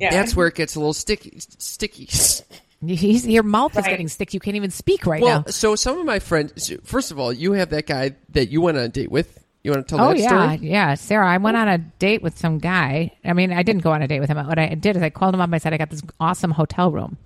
Yeah, 0.00 0.10
That's 0.10 0.34
where 0.34 0.48
it 0.48 0.54
gets 0.56 0.74
a 0.74 0.80
little 0.80 0.94
sticky. 0.94 1.38
Sticky. 1.58 2.08
He's, 2.84 3.26
your 3.26 3.42
mouth 3.44 3.76
is 3.78 3.84
getting 3.84 4.08
sticky. 4.08 4.36
You 4.36 4.40
can't 4.40 4.56
even 4.56 4.70
speak 4.70 5.06
right 5.06 5.22
Well, 5.22 5.40
now. 5.46 5.50
so 5.50 5.76
some 5.76 5.98
of 5.98 6.04
my 6.04 6.18
friends. 6.18 6.72
First 6.84 7.10
of 7.12 7.18
all, 7.18 7.32
you 7.32 7.52
have 7.52 7.70
that 7.70 7.86
guy 7.86 8.16
that 8.30 8.50
you 8.50 8.60
went 8.60 8.76
on 8.78 8.84
a 8.84 8.88
date 8.88 9.10
with. 9.10 9.38
You 9.62 9.70
want 9.70 9.86
to 9.86 9.96
tell 9.96 10.04
Oh 10.04 10.08
that 10.08 10.18
yeah, 10.18 10.54
story? 10.54 10.68
yeah, 10.68 10.94
Sarah. 10.96 11.28
I 11.30 11.36
went 11.36 11.56
on 11.56 11.68
a 11.68 11.78
date 11.78 12.20
with 12.22 12.36
some 12.36 12.58
guy. 12.58 13.12
I 13.24 13.32
mean, 13.32 13.52
I 13.52 13.62
didn't 13.62 13.82
go 13.82 13.92
on 13.92 14.02
a 14.02 14.08
date 14.08 14.18
with 14.18 14.28
him. 14.28 14.44
What 14.44 14.58
I 14.58 14.74
did 14.74 14.96
is 14.96 15.02
I 15.02 15.10
called 15.10 15.34
him 15.34 15.40
up. 15.40 15.50
I 15.52 15.58
said 15.58 15.72
I 15.72 15.76
got 15.76 15.90
this 15.90 16.02
awesome 16.18 16.50
hotel 16.50 16.90
room, 16.90 17.16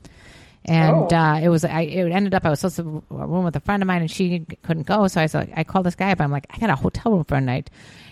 and 0.66 1.10
Oh. 1.10 1.16
uh, 1.16 1.40
it 1.42 1.48
was. 1.48 1.64
I 1.64 1.80
it 1.82 2.12
ended 2.12 2.34
up 2.34 2.44
I 2.44 2.50
was 2.50 2.60
supposed 2.60 2.76
to 2.76 3.02
room 3.08 3.44
with 3.44 3.56
a 3.56 3.60
friend 3.60 3.82
of 3.82 3.86
mine, 3.86 4.02
and 4.02 4.10
she 4.10 4.40
couldn't 4.62 4.86
go. 4.86 5.08
So 5.08 5.22
I 5.22 5.26
said 5.26 5.50
I 5.56 5.64
called 5.64 5.86
this 5.86 5.94
guy 5.94 6.12
up. 6.12 6.20
I'm 6.20 6.30
like, 6.30 6.46
I 6.50 6.58
got 6.58 6.68
a 6.68 6.76
hotel 6.76 7.12
room 7.12 7.24
for 7.24 7.36
a 7.36 7.40
night 7.40 7.70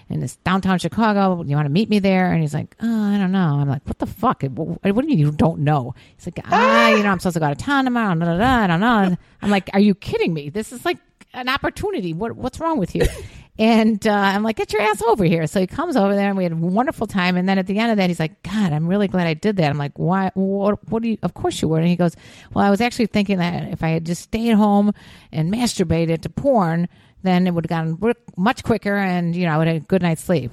in 0.09 0.21
this 0.21 0.37
downtown 0.37 0.79
Chicago. 0.79 1.43
You 1.43 1.57
want 1.57 1.67
to 1.67 1.73
meet 1.73 1.89
me 1.91 1.99
there? 1.99 2.33
And 2.33 2.41
he's 2.41 2.55
like, 2.55 2.77
Oh, 2.81 3.03
I 3.05 3.19
don't 3.19 3.33
know. 3.33 3.59
I'm 3.61 3.69
like, 3.69 3.87
What 3.87 3.99
the 3.99 4.07
fuck? 4.07 4.43
What, 4.43 4.83
what 4.83 4.83
do 4.83 4.89
you 4.91 5.03
mean 5.03 5.19
you 5.19 5.31
don't 5.31 5.61
know? 5.61 5.95
He's 6.17 6.27
like, 6.27 6.41
Ah, 6.47 6.91
you 6.91 7.03
know, 7.03 7.11
I'm 7.11 7.19
supposed 7.19 7.35
to 7.35 7.41
go 7.41 7.49
to 7.49 7.55
town 7.55 7.85
tomorrow. 7.85 8.15
Da, 8.15 8.25
da, 8.27 8.39
da, 8.39 8.65
I 8.65 8.67
don't 8.67 8.81
know. 8.81 8.99
And 8.99 9.19
I'm 9.43 9.51
like, 9.51 9.71
Are 9.73 9.81
you 9.81 9.95
kidding 9.95 10.35
me? 10.35 10.51
This 10.51 10.73
is 10.73 10.85
like 10.85 10.99
an 11.33 11.49
opportunity. 11.49 12.13
What 12.13 12.37
what's 12.37 12.61
wrong 12.61 12.79
with 12.79 12.95
you? 12.95 13.07
And 13.57 14.05
uh, 14.05 14.13
I'm 14.13 14.43
like, 14.43 14.57
get 14.57 14.73
your 14.73 14.83
ass 14.83 15.01
over 15.03 15.25
here. 15.25 15.47
So 15.47 15.61
he 15.61 15.69
comes 15.69 15.97
over 15.97 16.15
there, 16.17 16.29
and 16.29 16.37
we 16.37 16.43
had 16.43 16.53
a 16.53 16.57
wonderful 16.57 17.07
time. 17.07 17.37
And 17.37 17.49
then 17.49 17.57
at 17.57 17.69
the 17.69 17.79
end 17.79 17.93
of 17.93 17.99
that, 17.99 18.11
he's 18.11 18.19
like, 18.19 18.43
God, 18.43 18.73
I'm 18.73 18.89
really 18.89 19.07
glad 19.07 19.29
I 19.29 19.35
did 19.35 19.57
that. 19.59 19.71
I'm 19.71 19.79
like, 19.79 19.97
why? 19.97 20.33
What? 20.35 20.89
What 20.91 21.03
do 21.05 21.11
you? 21.11 21.19
Of 21.23 21.35
course 21.35 21.63
you 21.63 21.69
were. 21.69 21.79
And 21.79 21.87
he 21.87 21.95
goes, 21.95 22.17
Well, 22.53 22.65
I 22.65 22.71
was 22.71 22.81
actually 22.81 23.07
thinking 23.07 23.39
that 23.39 23.71
if 23.73 23.83
I 23.85 23.91
had 23.91 24.07
just 24.07 24.23
stayed 24.23 24.55
home 24.55 24.93
and 25.31 25.53
masturbated 25.53 26.23
to 26.23 26.31
porn, 26.31 26.89
then 27.25 27.49
it 27.49 27.51
would 27.53 27.69
have 27.69 27.99
gone 27.99 28.15
much 28.37 28.63
quicker, 28.63 28.95
and 28.97 29.35
you 29.35 29.47
know, 29.47 29.53
I 29.53 29.59
would 29.59 29.67
have 29.67 29.77
a 29.79 29.81
good 29.81 30.03
night's 30.03 30.23
sleep. 30.23 30.53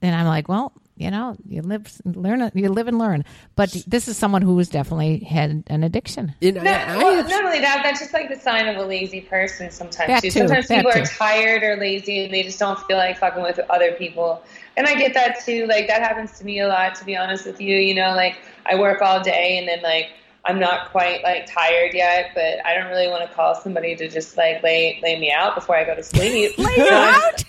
And 0.00 0.14
I'm 0.14 0.26
like, 0.26 0.48
well. 0.48 0.72
You 0.96 1.10
know, 1.10 1.34
you 1.48 1.62
live, 1.62 1.90
learn, 2.04 2.50
you 2.54 2.68
live 2.68 2.86
and 2.86 2.98
learn. 2.98 3.24
But 3.56 3.74
this 3.86 4.06
is 4.06 4.18
someone 4.18 4.42
who's 4.42 4.68
definitely 4.68 5.20
had 5.20 5.64
an 5.68 5.82
addiction. 5.82 6.34
And 6.42 6.56
No, 6.56 6.70
I, 6.70 6.74
I 6.92 6.96
well, 6.98 7.26
not 7.26 7.42
only 7.42 7.60
that, 7.60 7.80
that's 7.82 8.00
just 8.00 8.12
like 8.12 8.28
the 8.28 8.38
sign 8.38 8.68
of 8.68 8.76
a 8.76 8.84
lazy 8.86 9.22
person 9.22 9.70
sometimes 9.70 10.20
too. 10.20 10.28
too, 10.28 10.40
Sometimes 10.40 10.68
that 10.68 10.76
people 10.76 10.92
too. 10.92 11.00
are 11.00 11.06
tired 11.06 11.62
or 11.62 11.76
lazy 11.78 12.24
and 12.24 12.34
they 12.34 12.42
just 12.42 12.58
don't 12.58 12.78
feel 12.80 12.98
like 12.98 13.16
fucking 13.16 13.42
with 13.42 13.58
other 13.70 13.92
people. 13.92 14.44
And 14.76 14.86
I 14.86 14.94
get 14.94 15.14
that 15.14 15.40
too. 15.42 15.66
Like 15.68 15.86
that 15.86 16.02
happens 16.02 16.38
to 16.38 16.44
me 16.44 16.60
a 16.60 16.68
lot, 16.68 16.94
to 16.96 17.04
be 17.06 17.16
honest 17.16 17.46
with 17.46 17.62
you. 17.62 17.78
You 17.78 17.94
know, 17.94 18.14
like 18.14 18.36
I 18.66 18.74
work 18.74 19.00
all 19.00 19.22
day 19.22 19.56
and 19.56 19.66
then 19.66 19.80
like 19.80 20.10
I'm 20.50 20.58
not 20.58 20.90
quite 20.90 21.22
like 21.22 21.46
tired 21.46 21.94
yet, 21.94 22.32
but 22.34 22.64
I 22.66 22.74
don't 22.74 22.88
really 22.88 23.08
want 23.08 23.28
to 23.28 23.34
call 23.34 23.54
somebody 23.54 23.94
to 23.96 24.08
just 24.08 24.36
like 24.36 24.62
lay 24.62 25.00
lay 25.02 25.18
me 25.18 25.32
out 25.32 25.54
before 25.54 25.76
I 25.76 25.84
go 25.84 25.94
to 25.94 26.02
sleep. 26.02 26.58
Lay 26.58 26.74
you 26.76 26.88
out? 26.90 27.34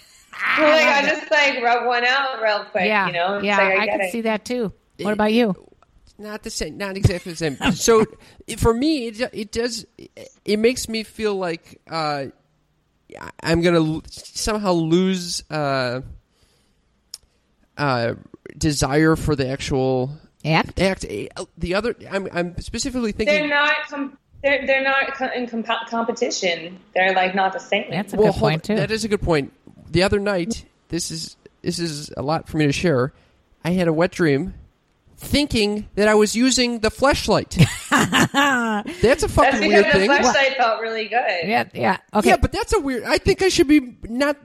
like 0.60 0.86
I 0.86 1.06
just 1.08 1.32
like 1.32 1.62
rub 1.64 1.88
one 1.88 2.06
out 2.06 2.42
real 2.42 2.66
quick, 2.66 2.86
yeah, 2.86 3.08
you 3.08 3.14
know? 3.14 3.36
It's 3.36 3.46
yeah, 3.46 3.58
like, 3.58 3.80
I, 3.80 3.86
get 3.86 3.92
can 3.92 4.02
it. 4.02 4.12
see 4.12 4.22
that 4.22 4.46
too. 4.46 4.72
What 5.00 5.14
about 5.14 5.34
you? 5.34 5.56
not 6.22 6.44
the 6.44 6.52
same 6.52 6.78
not 6.78 6.96
exactly 6.96 7.32
the 7.32 7.36
same 7.36 7.58
so 7.74 8.06
for 8.58 8.74
me 8.74 9.08
it, 9.08 9.22
it 9.34 9.52
does 9.52 9.88
it 10.46 10.60
makes 10.60 10.88
me 10.88 11.02
feel 11.02 11.36
like 11.36 11.82
uh 11.90 12.26
i'm 13.42 13.62
gonna 13.62 14.02
somehow 14.08 14.72
lose 14.72 15.44
uh 15.50 16.02
uh 17.78 18.14
desire 18.56 19.16
for 19.16 19.36
the 19.36 19.48
actual 19.48 20.12
Act? 20.46 20.80
act 20.82 21.06
eh, 21.08 21.28
oh, 21.38 21.48
the 21.58 21.76
other 21.76 21.96
i'm 22.10 22.28
i'm 22.34 22.58
specifically 22.60 23.12
thinking 23.12 23.36
They're 23.36 23.48
not 23.48 23.76
com- 23.90 24.18
they're 24.44 24.66
they're 24.66 24.84
not 24.84 25.14
co- 25.14 25.30
in 25.36 25.48
comp- 25.48 25.88
competition. 25.90 26.80
They're 26.96 27.14
like 27.14 27.36
not 27.36 27.54
the 27.54 27.60
same. 27.60 27.86
That's 27.92 28.14
a 28.14 28.18
well 28.18 28.28
good 28.32 28.40
hold- 28.40 28.52
point 28.52 28.64
too. 28.64 28.76
that 28.76 28.90
is 28.92 29.06
a 29.06 29.08
good 29.08 29.22
point 29.22 29.54
the 29.90 30.02
other 30.04 30.20
night 30.20 30.66
this 30.90 31.12
is 31.12 31.36
this 31.62 31.78
is 31.80 32.12
a 32.18 32.22
lot 32.24 32.48
for 32.50 32.58
me 32.58 32.66
to 32.66 32.72
share 32.72 33.14
i 33.64 33.70
had 33.72 33.88
a 33.88 33.94
wet 33.94 34.10
dream 34.12 34.54
thinking 35.22 35.88
that 35.96 36.08
I 36.08 36.16
was 36.16 36.36
using 36.36 36.80
the 36.80 36.90
fleshlight. 36.90 37.56
that's 39.02 39.24
a 39.24 39.30
fucking 39.30 39.52
That's 39.52 39.60
because 39.60 39.68
weird 39.68 39.86
the 39.86 39.92
thing. 39.92 40.08
flashlight 40.08 40.58
felt 40.58 40.82
really 40.82 41.08
good. 41.08 41.48
Yeah, 41.48 41.66
yeah. 41.74 41.98
Okay. 42.14 42.30
Yeah, 42.30 42.38
but 42.38 42.52
that's 42.52 42.74
a 42.74 42.80
weird. 42.80 43.04
I 43.04 43.18
think 43.20 43.42
I 43.42 43.50
should 43.50 43.68
be 43.68 43.96
not 44.04 44.36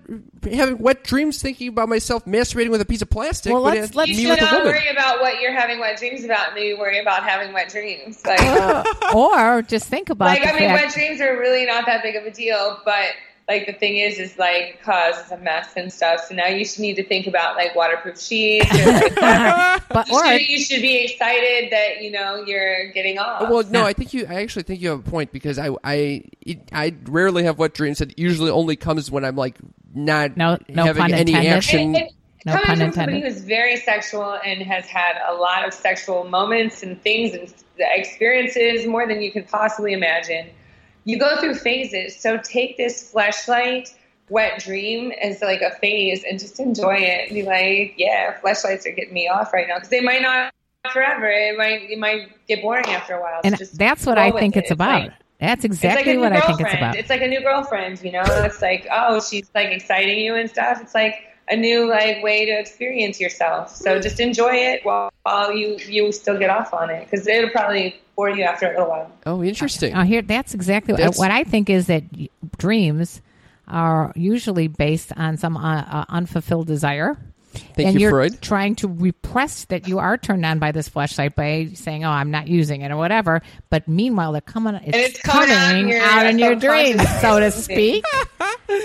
having 0.51 0.79
wet 0.79 1.03
dreams, 1.03 1.41
thinking 1.41 1.69
about 1.69 1.89
myself 1.89 2.25
masturbating 2.27 2.71
with 2.71 2.81
a 2.81 2.85
piece 2.85 3.03
of 3.03 3.11
plastic. 3.11 3.53
Well, 3.53 3.62
let's- 3.62 3.95
let's- 3.95 4.11
You 4.11 4.17
me 4.17 4.23
should 4.37 4.41
not 4.43 4.53
woman. 4.53 4.67
worry 4.69 4.89
about 4.89 5.21
what 5.21 5.41
you're 5.41 5.53
having 5.55 5.81
wet 5.81 5.97
dreams 5.99 6.25
about. 6.25 6.49
And 6.49 6.55
maybe 6.55 6.75
worry 6.79 7.01
about 7.01 7.25
having 7.25 7.53
wet 7.53 7.69
dreams. 7.71 8.21
Uh, 8.25 8.85
like, 9.03 9.15
or 9.15 9.62
just 9.62 9.89
think 9.89 10.11
about 10.11 10.27
like 10.27 10.43
I 10.47 10.51
mean, 10.53 10.69
fact. 10.69 10.85
wet 10.85 10.93
dreams 10.95 11.21
are 11.21 11.39
really 11.39 11.65
not 11.67 11.87
that 11.87 12.03
big 12.03 12.17
of 12.17 12.25
a 12.25 12.31
deal. 12.31 12.81
But 12.85 13.07
like 13.48 13.66
the 13.66 13.72
thing 13.72 13.96
is, 13.98 14.18
is 14.18 14.37
like 14.38 14.80
causes 14.82 15.30
a 15.30 15.38
mess 15.38 15.68
and 15.76 15.92
stuff. 15.92 16.24
So 16.28 16.35
now 16.35 16.48
you 16.48 16.64
should 16.64 16.80
need 16.80 16.94
to 16.96 17.04
think 17.04 17.26
about 17.28 17.54
like 17.56 17.74
waterproof 17.76 18.20
sheets. 18.20 18.66
Or, 18.74 18.92
like, 18.92 19.14
but 19.88 20.09
you, 20.09 20.14
or 20.16 20.26
should, 20.26 20.48
you 20.48 20.59
should 20.59 20.82
be 20.82 21.04
excited 21.04 21.70
that 21.72 22.02
you 22.02 22.11
know 22.11 22.42
you're 22.44 22.90
getting 22.92 23.18
off. 23.18 23.48
Well, 23.48 23.62
no, 23.70 23.85
I 23.85 23.92
think 23.92 24.12
you. 24.14 24.26
I 24.28 24.42
actually 24.42 24.64
think 24.64 24.80
you 24.80 24.90
have 24.90 25.06
a 25.06 25.11
point 25.11 25.32
because 25.32 25.59
I, 25.59 25.70
I, 25.85 26.24
it, 26.40 26.68
I 26.72 26.94
rarely 27.04 27.44
have 27.44 27.59
wet 27.59 27.74
dreams. 27.74 28.00
It 28.00 28.18
usually 28.18 28.50
only 28.50 28.74
comes 28.76 29.11
when 29.11 29.24
I'm 29.24 29.37
like 29.37 29.56
not 29.94 30.37
No- 30.37 30.59
no 30.68 30.87
having 30.87 31.14
any 31.14 31.35
action. 31.48 31.94
And- 31.94 31.96
and 31.96 32.11
No 32.44 32.52
coming 32.52 32.66
pun 32.66 32.76
from 32.76 32.92
somebody 32.92 33.16
intended. 33.16 33.32
who's 33.35 33.42
very 33.44 33.76
sexual 33.76 34.38
and 34.44 34.62
has 34.62 34.87
had 34.87 35.16
a 35.28 35.35
lot 35.35 35.66
of 35.66 35.74
sexual 35.74 36.22
moments 36.24 36.82
and 36.85 37.00
things 37.02 37.35
and 37.35 37.52
experiences 37.78 38.87
more 38.87 39.06
than 39.06 39.20
you 39.20 39.32
could 39.32 39.48
possibly 39.48 39.92
imagine, 39.92 40.48
you 41.07 41.19
go 41.19 41.40
through 41.40 41.55
phases. 41.55 42.14
So 42.16 42.37
take 42.37 42.77
this 42.77 43.12
fleshlight 43.12 43.95
wet 44.29 44.59
dream 44.59 45.12
as 45.23 45.40
like 45.40 45.62
a 45.62 45.71
phase 45.77 46.25
and 46.29 46.38
just 46.38 46.61
enjoy 46.61 46.97
it 46.97 47.29
and 47.29 47.35
be 47.35 47.42
like, 47.42 47.95
yeah, 47.97 48.37
fleshlights 48.40 48.85
are 48.87 48.92
getting 48.92 49.14
me 49.14 49.29
off 49.29 49.53
right 49.55 49.66
now 49.69 49.77
because 49.77 49.88
they 49.88 50.01
might 50.01 50.21
not 50.21 50.53
forever. 50.92 51.31
It 51.31 51.57
might 51.57 51.90
it 51.90 51.99
might 51.99 52.29
get 52.47 52.61
boring 52.61 52.87
after 52.87 53.14
a 53.14 53.23
while. 53.23 53.40
So 53.42 53.49
and 53.49 53.57
just 53.57 53.79
that's 53.79 54.05
what 54.05 54.19
I 54.19 54.33
think 54.33 54.57
it. 54.57 54.64
it's 54.64 54.71
about. 54.71 55.03
like- 55.05 55.12
that's 55.38 55.64
like 55.64 55.73
exactly 55.73 56.14
new 56.14 56.21
what 56.21 56.33
I 56.33 56.40
think 56.40 56.62
it's 56.62 56.73
about. 56.73 56.97
It's 56.97 57.11
like 57.11 57.21
a 57.21 57.29
new 57.29 57.42
girlfriend, 57.42 58.03
you 58.03 58.11
know. 58.11 58.23
It's 58.27 58.62
like, 58.62 58.88
oh, 58.90 59.21
she's 59.21 59.51
like 59.55 59.69
exciting 59.69 60.19
you 60.19 60.35
and 60.35 60.49
stuff. 60.49 60.81
It's 60.81 60.95
like 60.95 61.26
a 61.48 61.56
new 61.56 61.88
like 61.88 62.22
way 62.22 62.44
to 62.46 62.52
experience 62.52 63.20
yourself. 63.20 63.70
So 63.74 64.00
just 64.00 64.18
enjoy 64.20 64.54
it 64.54 64.85
while, 64.85 65.11
while 65.22 65.54
you 65.54 65.76
you 65.87 66.12
still 66.12 66.38
get 66.38 66.50
off 66.50 66.72
on 66.74 66.90
it 66.90 67.09
because 67.09 67.26
it'll 67.26 67.50
probably 67.50 67.96
bore 68.16 68.30
you 68.30 68.44
after 68.44 68.66
a 68.66 68.70
little 68.70 68.88
while. 68.88 69.12
oh, 69.26 69.42
interesting. 69.42 69.94
Oh, 69.94 70.02
here, 70.02 70.22
that's 70.22 70.54
exactly 70.54 70.92
what- 70.94 70.98
That's- 70.98 71.18
what 71.18 71.30
I 71.30 71.44
think 71.44 71.68
is 71.68 71.87
that 71.88 72.02
dreams 72.56 73.20
are 73.68 74.12
usually 74.16 74.68
based 74.68 75.12
on 75.16 75.37
some 75.37 75.56
uh, 75.56 75.82
uh, 75.82 76.04
unfulfilled 76.09 76.66
desire. 76.66 77.18
Thank 77.59 77.88
and 77.88 77.95
you, 77.95 78.01
you're 78.01 78.11
Freud. 78.11 78.40
trying 78.42 78.75
to 78.77 78.88
repress 78.88 79.64
that 79.66 79.88
you 79.88 79.99
are 79.99 80.16
turned 80.16 80.45
on 80.47 80.59
by 80.59 80.73
this 80.73 80.88
flashlight 80.88 81.35
by 81.37 81.69
saying, 81.75 82.05
"Oh, 82.05 82.11
I'm 82.11 82.31
not 82.31 82.49
using 82.49 82.83
it" 82.83 82.90
or 82.90 82.97
whatever. 82.97 83.42
But 83.71 83.87
meanwhile, 83.88 84.33
they're 84.33 84.40
coming. 84.40 84.75
It's, 84.85 84.97
it's 85.16 85.21
coming 85.23 85.51
out 85.51 85.75
in 85.77 85.83
coming 85.83 85.88
your 85.88 86.01
out 86.03 86.27
in 86.27 86.38
your 86.38 86.55
dreams, 86.95 87.03
so 87.21 87.35
to 87.38 87.40
mind. 87.47 87.53
speak. 87.55 88.05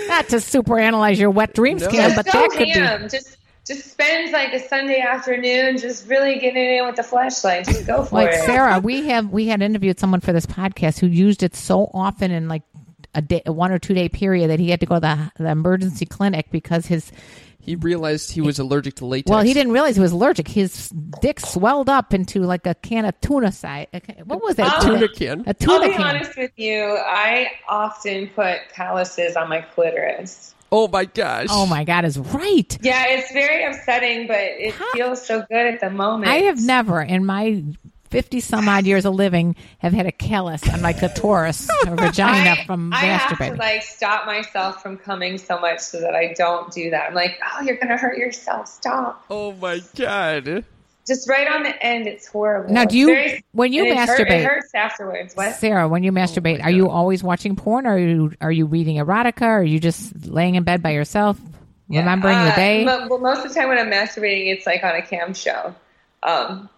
not 0.08 0.28
to 0.28 0.36
superanalyze 0.36 1.18
your 1.18 1.30
wet 1.30 1.54
dreams, 1.54 1.82
No. 1.82 1.88
Kim, 1.88 2.10
Just 2.10 2.16
but 2.16 2.26
go 2.26 2.32
that 2.40 2.50
could 2.50 2.68
ham. 2.68 3.02
be. 3.02 3.08
Just 3.08 3.36
just 3.64 3.92
spend 3.92 4.32
like 4.32 4.52
a 4.52 4.58
Sunday 4.68 5.00
afternoon 5.00 5.78
just 5.78 6.08
really 6.08 6.38
getting 6.40 6.78
in 6.78 6.84
with 6.84 6.96
the 6.96 7.02
flashlight. 7.04 7.64
Just 7.64 7.86
go 7.86 8.04
for 8.04 8.16
Like 8.16 8.30
it. 8.30 8.44
Sarah, 8.44 8.78
we 8.82 9.06
have 9.08 9.30
we 9.30 9.46
had 9.46 9.62
interviewed 9.62 10.00
someone 10.00 10.20
for 10.20 10.32
this 10.32 10.46
podcast 10.46 10.98
who 10.98 11.06
used 11.06 11.42
it 11.44 11.54
so 11.54 11.88
often 11.94 12.30
in 12.32 12.48
like 12.48 12.62
a 13.14 13.22
day, 13.22 13.42
a 13.46 13.52
one 13.52 13.70
or 13.70 13.78
two 13.78 13.94
day 13.94 14.08
period 14.08 14.48
that 14.50 14.58
he 14.58 14.70
had 14.70 14.80
to 14.80 14.86
go 14.86 14.96
to 14.96 15.00
the, 15.00 15.32
the 15.44 15.48
emergency 15.50 16.06
clinic 16.06 16.46
because 16.50 16.86
his 16.86 17.12
He 17.62 17.76
realized 17.76 18.32
he 18.32 18.40
was 18.40 18.58
allergic 18.58 18.96
to 18.96 19.06
latex. 19.06 19.30
well 19.30 19.44
he 19.44 19.54
didn't 19.54 19.72
realize 19.72 19.94
he 19.94 20.02
was 20.02 20.10
allergic. 20.10 20.48
His 20.48 20.88
dick 21.20 21.38
swelled 21.38 21.88
up 21.88 22.12
into 22.12 22.40
like 22.40 22.66
a 22.66 22.74
can 22.74 23.04
of 23.04 23.18
tuna 23.20 23.52
size. 23.52 23.86
What 24.24 24.42
was 24.42 24.56
that? 24.56 24.78
Oh. 24.78 24.86
Tuna 24.86 25.08
can. 25.08 25.44
I'll 25.46 25.80
be 25.80 25.92
can. 25.92 26.02
honest 26.02 26.36
with 26.36 26.50
you. 26.56 26.82
I 26.82 27.52
often 27.68 28.26
put 28.28 28.58
calluses 28.74 29.36
on 29.36 29.48
my 29.48 29.60
clitoris. 29.60 30.54
Oh 30.72 30.88
my 30.88 31.04
gosh. 31.04 31.48
Oh 31.50 31.66
my 31.66 31.84
god, 31.84 32.04
is 32.06 32.18
right. 32.18 32.78
Yeah, 32.80 33.04
it's 33.08 33.30
very 33.30 33.62
upsetting, 33.62 34.26
but 34.26 34.38
it 34.40 34.74
feels 34.94 35.24
so 35.24 35.44
good 35.48 35.74
at 35.74 35.80
the 35.80 35.90
moment. 35.90 36.32
I 36.32 36.36
have 36.36 36.60
never 36.64 37.00
in 37.00 37.26
my 37.26 37.62
fifty 38.12 38.38
some 38.40 38.68
odd 38.68 38.86
years 38.86 39.04
of 39.04 39.14
living 39.14 39.56
have 39.78 39.92
had 39.92 40.06
a 40.06 40.12
callus 40.12 40.62
on 40.72 40.80
my 40.82 40.92
clitoris 40.92 41.68
or 41.88 41.96
vagina 41.96 42.50
I, 42.50 42.64
from 42.66 42.92
I 42.92 42.98
have 43.06 43.36
to 43.38 43.54
like 43.54 43.82
stop 43.82 44.26
myself 44.26 44.82
from 44.82 44.96
coming 44.98 45.38
so 45.38 45.58
much 45.58 45.80
so 45.80 46.00
that 46.00 46.14
I 46.14 46.34
don't 46.34 46.70
do 46.72 46.90
that. 46.90 47.08
I'm 47.08 47.14
like, 47.14 47.38
oh, 47.52 47.62
you're 47.62 47.76
gonna 47.78 47.96
hurt 47.96 48.18
yourself. 48.18 48.68
Stop. 48.68 49.24
Oh 49.30 49.52
my 49.52 49.80
god. 49.96 50.64
Just 51.04 51.28
right 51.28 51.48
on 51.48 51.64
the 51.64 51.82
end, 51.84 52.06
it's 52.06 52.28
horrible. 52.28 52.72
Now, 52.72 52.84
do 52.84 52.96
you- 52.96 53.06
very- 53.08 53.44
when 53.50 53.72
you 53.72 53.82
and 53.82 53.90
it 53.98 53.98
hurt- 54.08 54.20
masturbate- 54.20 54.40
it 54.42 54.44
hurts 54.44 54.70
afterwards. 54.72 55.34
What? 55.34 55.56
Sarah, 55.56 55.88
when 55.88 56.04
you 56.04 56.12
masturbate, 56.12 56.62
are 56.62 56.70
you 56.70 56.88
always 56.88 57.24
watching 57.24 57.56
porn, 57.56 57.86
or 57.88 57.94
are 57.94 57.98
you 57.98 58.32
are 58.40 58.52
you 58.52 58.66
reading 58.66 58.98
erotica, 58.98 59.42
or 59.42 59.58
are 59.60 59.64
you 59.64 59.80
just 59.80 60.26
laying 60.28 60.54
in 60.54 60.62
bed 60.62 60.80
by 60.80 60.90
yourself, 60.90 61.38
remembering 61.88 62.36
Uh, 62.38 62.50
the 62.50 62.54
day? 62.54 62.84
mo- 62.84 63.08
well, 63.08 63.18
most 63.18 63.44
of 63.44 63.52
the 63.52 63.58
time 63.58 63.68
when 63.68 63.78
I'm 63.78 63.90
masturbating, 63.90 64.52
it's 64.54 64.64
like 64.64 64.84
on 64.84 64.94
a 64.94 65.02
cam 65.02 65.34
show. 65.34 65.74
Um, 66.22 66.68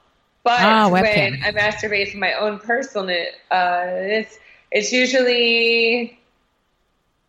but 0.44 0.78
Ah, 0.84 0.88
when. 0.90 1.38
I 1.44 1.52
masturbate 1.52 2.12
for 2.12 2.18
my 2.18 2.34
own 2.34 2.60
personal, 2.60 3.08
uh, 3.50 3.84
it's 3.86 4.38
it's 4.72 4.92
usually 4.92 6.18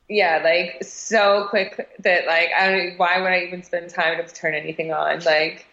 yeah, 0.10 0.42
like 0.44 0.84
so 0.84 1.48
quick 1.50 1.90
that 2.00 2.28
like 2.28 2.50
I 2.58 2.72
don't, 2.72 2.98
why 3.00 3.22
would 3.22 3.32
I 3.32 3.42
even 3.46 3.64
spend 3.64 3.90
time 3.90 4.24
to 4.26 4.34
turn 4.36 4.56
anything 4.56 4.94
on? 4.94 5.24
Like 5.24 5.68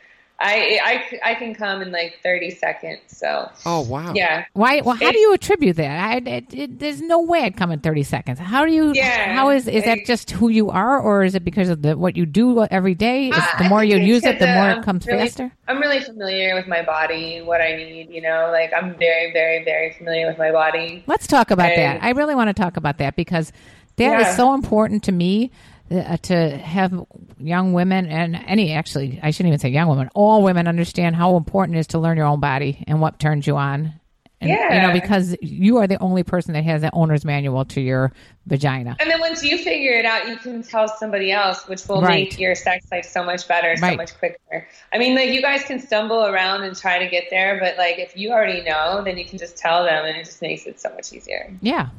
I 0.44 0.80
I 1.22 1.30
I 1.30 1.34
can 1.36 1.54
come 1.54 1.82
in 1.82 1.92
like 1.92 2.18
30 2.22 2.50
seconds. 2.50 3.00
So 3.06 3.48
Oh 3.64 3.82
wow. 3.82 4.12
yeah. 4.14 4.44
Why? 4.54 4.80
Well, 4.80 4.96
how 4.96 5.12
do 5.12 5.18
you 5.18 5.32
attribute 5.32 5.76
that? 5.76 6.04
I, 6.10 6.16
it, 6.28 6.52
it, 6.52 6.78
there's 6.80 7.00
no 7.00 7.20
way 7.20 7.42
I'd 7.44 7.56
come 7.56 7.70
in 7.70 7.80
30 7.80 8.02
seconds. 8.02 8.38
How 8.40 8.64
do 8.64 8.72
you? 8.72 8.92
Yeah, 8.94 9.34
How 9.34 9.50
is 9.50 9.68
is 9.68 9.84
that 9.84 10.04
just 10.04 10.30
who 10.32 10.48
you 10.48 10.70
are, 10.70 10.98
or 11.00 11.22
is 11.24 11.34
it 11.34 11.44
because 11.44 11.68
of 11.68 11.82
the, 11.82 11.96
what 11.96 12.16
you 12.16 12.26
do 12.26 12.64
every 12.64 12.94
day? 12.94 13.28
Is 13.28 13.44
the 13.58 13.64
more 13.68 13.84
you 13.84 13.96
use 13.98 14.24
it, 14.24 14.38
the 14.40 14.46
because, 14.46 14.54
more 14.56 14.70
uh, 14.70 14.78
it 14.80 14.82
comes 14.84 15.06
really- 15.06 15.20
faster. 15.20 15.52
I'm 15.68 15.78
really 15.80 16.00
familiar 16.00 16.54
with 16.54 16.66
my 16.66 16.82
body, 16.82 17.40
what 17.40 17.60
I 17.62 17.76
need, 17.76 18.10
you 18.10 18.20
know, 18.20 18.50
like 18.52 18.72
I'm 18.76 18.94
very, 18.98 19.32
very, 19.32 19.64
very 19.64 19.92
familiar 19.92 20.26
with 20.26 20.36
my 20.38 20.50
body. 20.50 21.02
Let's 21.06 21.26
talk 21.26 21.50
about 21.50 21.74
that. 21.76 22.02
I 22.02 22.10
really 22.10 22.34
want 22.34 22.48
to 22.48 22.54
talk 22.54 22.76
about 22.76 22.98
that 22.98 23.16
because 23.16 23.52
that 23.96 24.20
is 24.20 24.26
Yeah. 24.26 24.36
so 24.36 24.54
important 24.54 25.02
to 25.04 25.12
me 25.12 25.50
uh, 25.92 26.16
to 26.22 26.56
have 26.58 26.92
young 27.38 27.72
women 27.72 28.06
and 28.06 28.36
any 28.46 28.72
actually 28.72 29.20
I 29.22 29.30
shouldn't 29.30 29.48
even 29.48 29.58
say 29.58 29.68
young 29.68 29.88
women, 29.88 30.08
all 30.14 30.42
women 30.42 30.66
understand 30.66 31.16
how 31.16 31.36
important 31.36 31.76
it 31.76 31.80
is 31.80 31.86
to 31.88 31.98
learn 31.98 32.16
your 32.16 32.26
own 32.26 32.40
body 32.40 32.82
and 32.86 33.00
what 33.00 33.18
turns 33.18 33.46
you 33.46 33.56
on. 33.56 33.94
And, 34.40 34.50
You 34.50 34.56
know, 34.56 34.62
Yeah. 34.70 34.92
because 34.92 35.36
you 35.40 35.76
are 35.76 35.86
the 35.86 35.98
only 36.00 36.24
person 36.24 36.54
that 36.54 36.64
has 36.64 36.80
the 36.82 36.92
owner's 36.92 37.24
manual 37.24 37.64
to 37.66 37.80
your 37.80 38.12
vagina. 38.46 38.96
And 38.98 39.08
then 39.08 39.20
once 39.20 39.44
you 39.44 39.56
figure 39.56 39.92
it 39.92 40.04
out, 40.04 40.26
you 40.26 40.34
can 40.36 40.64
tell 40.64 40.88
somebody 40.88 41.30
else, 41.30 41.68
which 41.68 41.86
will 41.86 42.02
Right. 42.02 42.28
make 42.28 42.40
your 42.40 42.56
sex 42.56 42.84
life 42.90 43.04
so 43.04 43.22
much 43.22 43.46
better, 43.46 43.76
so 43.76 43.94
much 43.94 44.18
quicker. 44.18 44.66
I 44.92 44.98
mean, 44.98 45.14
like 45.14 45.30
you 45.30 45.42
guys 45.42 45.62
can 45.62 45.78
stumble 45.78 46.26
around 46.26 46.64
and 46.64 46.76
try 46.76 46.98
to 46.98 47.08
get 47.08 47.24
there, 47.30 47.60
but 47.60 47.78
like 47.78 48.00
if 48.00 48.16
you 48.16 48.32
already 48.32 48.62
know, 48.62 49.02
then 49.04 49.16
you 49.16 49.24
can 49.24 49.38
just 49.38 49.56
tell 49.56 49.84
them, 49.84 50.04
and 50.04 50.16
it 50.16 50.24
just 50.24 50.42
makes 50.42 50.66
it 50.66 50.80
so 50.80 50.92
much 50.92 51.12
easier. 51.12 51.52
Yeah. 51.60 51.90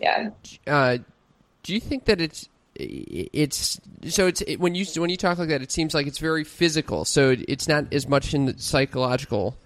Yeah. 0.00 0.30
Uh, 0.66 0.98
do 1.62 1.72
you 1.74 1.78
think 1.78 2.06
that 2.06 2.20
it's 2.20 2.48
it's 2.74 3.80
so 4.08 4.26
it's 4.26 4.40
it, 4.42 4.58
when 4.58 4.74
you 4.74 4.86
when 4.96 5.10
you 5.10 5.16
talk 5.16 5.38
like 5.38 5.48
that, 5.48 5.62
it 5.62 5.70
seems 5.70 5.94
like 5.94 6.06
it's 6.06 6.18
very 6.18 6.44
physical. 6.44 7.04
So 7.04 7.30
it, 7.30 7.44
it's 7.48 7.68
not 7.68 7.92
as 7.92 8.08
much 8.08 8.34
in 8.34 8.46
the 8.46 8.58
psychological 8.58 9.56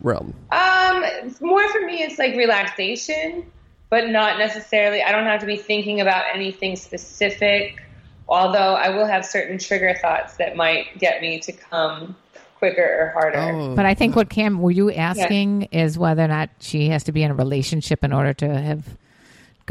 realm. 0.00 0.34
Um, 0.50 1.04
more 1.40 1.68
for 1.70 1.80
me, 1.80 2.02
it's 2.02 2.18
like 2.18 2.36
relaxation, 2.36 3.50
but 3.90 4.08
not 4.08 4.38
necessarily. 4.38 5.02
I 5.02 5.12
don't 5.12 5.24
have 5.24 5.40
to 5.40 5.46
be 5.46 5.56
thinking 5.56 6.00
about 6.00 6.24
anything 6.32 6.76
specific. 6.76 7.82
Although 8.28 8.74
I 8.74 8.88
will 8.90 9.06
have 9.06 9.26
certain 9.26 9.58
trigger 9.58 9.94
thoughts 10.00 10.36
that 10.36 10.56
might 10.56 10.98
get 10.98 11.20
me 11.20 11.40
to 11.40 11.52
come 11.52 12.16
quicker 12.62 12.82
or 12.82 13.20
harder. 13.20 13.38
Oh, 13.38 13.74
But 13.74 13.86
I 13.86 13.94
think 13.94 14.14
what 14.14 14.30
Cam 14.30 14.60
were 14.62 14.70
you 14.70 14.92
asking 14.92 15.62
is 15.72 15.98
whether 15.98 16.22
or 16.22 16.28
not 16.28 16.48
she 16.60 16.88
has 16.90 17.02
to 17.04 17.12
be 17.12 17.24
in 17.24 17.32
a 17.32 17.34
relationship 17.34 18.04
in 18.04 18.12
order 18.12 18.32
to 18.34 18.48
have 18.48 18.86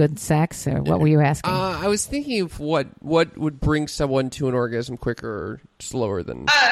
good 0.02 0.20
sex, 0.20 0.66
or 0.66 0.82
what 0.82 1.00
were 1.00 1.08
you 1.08 1.22
asking? 1.22 1.54
Uh, 1.54 1.80
I 1.80 1.88
was 1.88 2.08
thinking 2.08 2.42
of 2.42 2.60
what 2.60 2.88
what 3.04 3.38
would 3.38 3.60
bring 3.60 3.88
someone 3.88 4.32
to 4.32 4.48
an 4.48 4.56
orgasm 4.56 4.98
quicker 4.98 5.30
or 5.30 5.62
slower 5.80 6.24
than. 6.24 6.46
Uh, 6.48 6.70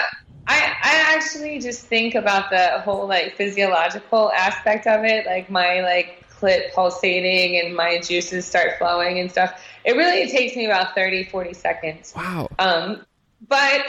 I, 0.48 0.74
I 0.82 1.16
actually 1.16 1.60
just 1.60 1.86
think 1.86 2.16
about 2.16 2.50
the 2.50 2.82
whole 2.82 3.08
like 3.08 3.36
physiological 3.36 4.32
aspect 4.32 4.88
of 4.88 5.06
it, 5.06 5.28
like 5.28 5.52
my 5.52 5.82
like 5.82 6.26
clit 6.28 6.74
pulsating 6.74 7.64
and 7.64 7.76
my 7.76 8.00
juices 8.00 8.48
start 8.48 8.80
flowing 8.80 9.20
and 9.20 9.30
stuff. 9.30 9.62
It 9.86 9.92
really 9.94 10.28
takes 10.32 10.56
me 10.56 10.66
about 10.66 10.96
30, 10.96 11.26
40 11.26 11.54
seconds. 11.54 12.14
wow. 12.16 12.50
Um, 12.58 13.06
but 13.48 13.86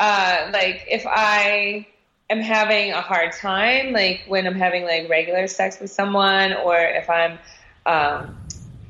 uh, 0.00 0.48
like 0.50 0.86
if 0.88 1.04
I 1.06 1.86
am 2.30 2.40
having 2.40 2.92
a 2.92 3.02
hard 3.02 3.32
time, 3.32 3.92
like 3.92 4.22
when 4.28 4.46
I'm 4.46 4.54
having 4.54 4.84
like 4.84 5.10
regular 5.10 5.46
sex 5.46 5.78
with 5.78 5.90
someone, 5.90 6.54
or 6.54 6.78
if 6.78 7.10
I'm 7.10 7.38
um, 7.84 8.37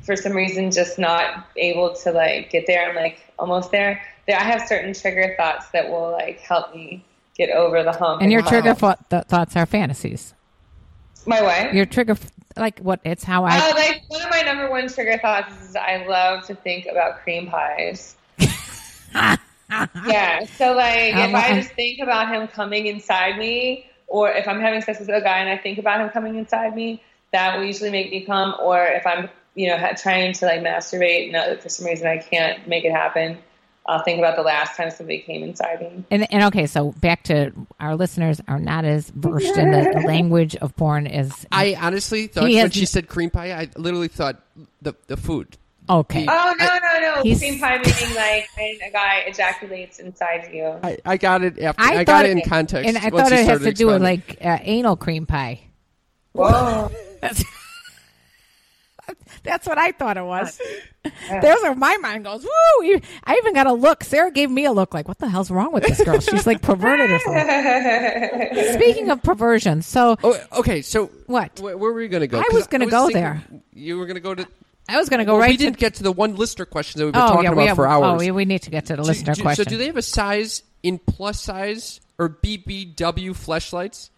for 0.09 0.17
some 0.17 0.33
reason 0.33 0.71
just 0.71 0.99
not 0.99 1.47
able 1.57 1.95
to 1.95 2.11
like 2.11 2.49
get 2.49 2.67
there, 2.67 2.89
I'm 2.89 2.97
like 2.97 3.21
almost 3.39 3.71
there. 3.71 4.03
There, 4.27 4.39
I 4.39 4.43
have 4.43 4.67
certain 4.67 4.95
trigger 4.95 5.35
thoughts 5.37 5.69
that 5.75 5.91
will 5.91 6.13
like 6.13 6.41
help 6.41 6.75
me 6.75 7.05
get 7.37 7.51
over 7.51 7.83
the 7.83 7.93
hump. 7.93 8.23
And 8.23 8.33
your 8.33 8.41
wow. 8.41 8.49
trigger 8.49 8.75
thought, 8.75 9.11
th- 9.11 9.25
thoughts 9.25 9.55
are 9.55 9.67
fantasies. 9.67 10.33
My 11.27 11.43
what? 11.43 11.75
Your 11.75 11.85
trigger, 11.85 12.13
f- 12.13 12.33
like 12.57 12.79
what? 12.79 13.01
It's 13.05 13.23
how 13.23 13.45
I. 13.45 13.59
Oh, 13.59 13.75
like 13.77 14.03
one 14.09 14.23
of 14.23 14.31
my 14.31 14.41
number 14.41 14.71
one 14.71 14.89
trigger 14.89 15.19
thoughts 15.19 15.53
is 15.63 15.77
I 15.77 16.07
love 16.07 16.47
to 16.47 16.55
think 16.55 16.87
about 16.87 17.19
cream 17.19 17.49
pies. 17.49 18.17
yeah, 20.09 20.47
so 20.57 20.73
like 20.73 21.15
Um, 21.15 21.29
if 21.29 21.35
I 21.35 21.53
just 21.55 21.73
think 21.73 22.01
about 22.01 22.33
him 22.33 22.49
coming 22.49 22.87
inside 22.87 23.37
me, 23.37 23.91
or 24.07 24.31
if 24.31 24.49
I'm 24.49 24.59
having 24.59 24.81
sex 24.81 25.01
with 25.01 25.11
a 25.11 25.21
guy 25.21 25.41
and 25.41 25.51
I 25.51 25.59
think 25.59 25.77
about 25.77 26.01
him 26.01 26.09
coming 26.09 26.37
inside 26.37 26.75
me, 26.75 27.03
that 27.33 27.59
will 27.59 27.67
usually 27.67 27.91
make 27.91 28.11
me 28.11 28.23
come. 28.23 28.55
Or 28.59 28.83
if 28.87 29.07
I'm, 29.07 29.29
you 29.59 29.69
know, 29.69 29.77
ha- 29.77 29.93
trying 30.01 30.33
to 30.33 30.47
like 30.47 30.61
masturbate 30.61 31.35
and 31.35 31.61
for 31.61 31.69
some 31.69 31.85
reason 31.87 32.07
I 32.07 32.19
can't 32.19 32.67
make 32.69 32.85
it 32.85 32.93
happen, 32.93 33.39
I'll 33.87 34.03
think 34.05 34.19
about 34.21 34.37
the 34.37 34.43
last 34.43 34.77
time 34.77 34.91
somebody 34.91 35.19
came 35.21 35.43
inside 35.43 35.81
me. 35.81 36.05
And, 36.13 36.33
and 36.33 36.45
okay, 36.45 36.67
so 36.67 36.93
back 36.93 37.25
to 37.25 37.53
our 37.81 37.97
listeners 37.97 38.41
are 38.47 38.61
not 38.61 38.85
as 38.85 39.11
versed 39.11 39.57
in 39.57 39.71
the, 39.73 39.91
the 40.01 40.07
language 40.07 40.55
of 40.57 40.77
porn 40.77 41.07
as 41.09 41.45
I 41.51 41.75
honestly 41.81 42.29
thought 42.29 42.45
when 42.45 42.53
has- 42.53 42.73
she 42.75 42.87
said 42.87 43.09
cream 43.09 43.31
pie, 43.31 43.53
I 43.53 43.69
literally 43.77 44.09
thought 44.09 44.41
the 44.83 44.95
the 45.09 45.17
food. 45.17 45.57
okay. 45.91 46.27
Oh 46.29 46.55
no 46.59 46.67
no 46.67 47.01
no! 47.17 47.23
He's- 47.23 47.39
Cream 47.41 47.59
pie 47.59 47.79
meaning 47.79 48.15
like 48.15 48.47
when 48.57 48.79
a 48.87 48.91
guy 48.93 49.25
ejaculates 49.27 49.99
inside 49.99 50.51
you. 50.53 50.67
I, 50.85 50.99
I 51.05 51.17
got 51.17 51.43
it 51.43 51.59
after. 51.59 51.83
I 51.83 51.97
I, 51.99 52.05
got 52.05 52.27
it 52.27 52.31
it- 52.37 52.45
in 52.45 52.49
context. 52.49 52.87
and 52.87 52.97
I 52.99 53.09
thought 53.11 53.31
you 53.33 53.39
it 53.39 53.47
has 53.47 53.63
to 53.63 53.73
do 53.73 53.87
with 53.89 54.03
like 54.03 54.37
uh, 54.45 54.59
anal 54.63 54.97
cream 54.97 55.27
pie. 55.27 55.63
Whoa! 56.33 56.91
That's, 59.49 59.65
that's 59.65 59.67
what 59.67 59.79
I 59.79 59.93
thought 59.93 60.17
it 60.17 60.25
was. 60.25 60.61
There's 61.31 61.63
where 61.63 61.75
my 61.75 61.97
mind 61.99 62.25
goes. 62.25 62.43
Woo! 62.43 63.01
I 63.25 63.37
even 63.37 63.55
got 63.55 63.67
a 63.67 63.73
look. 63.73 64.05
Sarah 64.05 64.31
gave 64.31 64.51
me 64.51 64.65
a 64.67 64.73
look 64.73 64.93
like, 64.93 65.09
"What 65.09 65.19
the 65.19 65.29
hell's 65.29 65.51
wrong 65.51 65.73
with 65.73 65.85
this 65.85 66.03
girl? 66.05 66.21
She's 66.21 66.47
like 66.47 66.61
perverted 66.61 67.11
or 67.11 67.19
something." 67.21 68.73
Speaking 68.75 69.11
of 69.11 69.23
perversion, 69.23 69.83
so 69.83 70.17
Oh, 70.23 70.39
okay. 70.59 70.83
So 70.83 71.07
What? 71.27 71.59
Where, 71.61 71.77
where 71.79 71.93
were 71.93 72.03
you 72.03 72.09
going 72.09 72.21
to 72.21 72.27
go? 72.27 72.39
I 72.39 72.49
was 72.53 72.67
gonna 72.67 72.87
go 72.87 73.07
thinking 73.07 73.23
there. 73.23 73.43
You 73.73 73.99
were 73.99 74.07
going 74.07 74.17
to 74.17 74.21
go 74.21 74.35
to. 74.35 74.47
I 74.89 74.97
was 74.97 75.09
going 75.09 75.19
to 75.19 75.25
go 75.25 75.33
Well, 75.33 75.43
right 75.43 75.51
we 75.51 75.57
didn't 75.57 75.77
get 75.77 75.95
to 75.95 76.03
the 76.03 76.13
one 76.13 76.37
listener 76.37 76.65
question 76.65 76.99
that 76.99 77.05
we've 77.07 77.13
been 77.13 77.23
oh 77.23 77.29
talking 77.29 77.45
yeah, 77.45 77.53
about 77.53 77.67
have, 77.69 77.77
for 77.77 77.87
hours. 77.87 78.15
Oh, 78.15 78.17
we, 78.17 78.31
we 78.31 78.45
need 78.47 78.63
to 78.63 78.71
get 78.71 78.87
to 78.87 78.97
the 78.97 79.03
Do- 79.03 79.09
listener 79.09 79.35
do- 79.35 79.43
question. 79.43 79.65
So, 79.65 79.71
do 79.71 79.77
they 79.77 79.87
have 79.87 79.99
a 79.99 80.03
size 80.03 80.63
in 80.83 80.99
plus 80.99 81.41
size 81.41 82.01
or 82.19 82.29
BBW 82.31 83.31
fleshlights? 83.31 84.11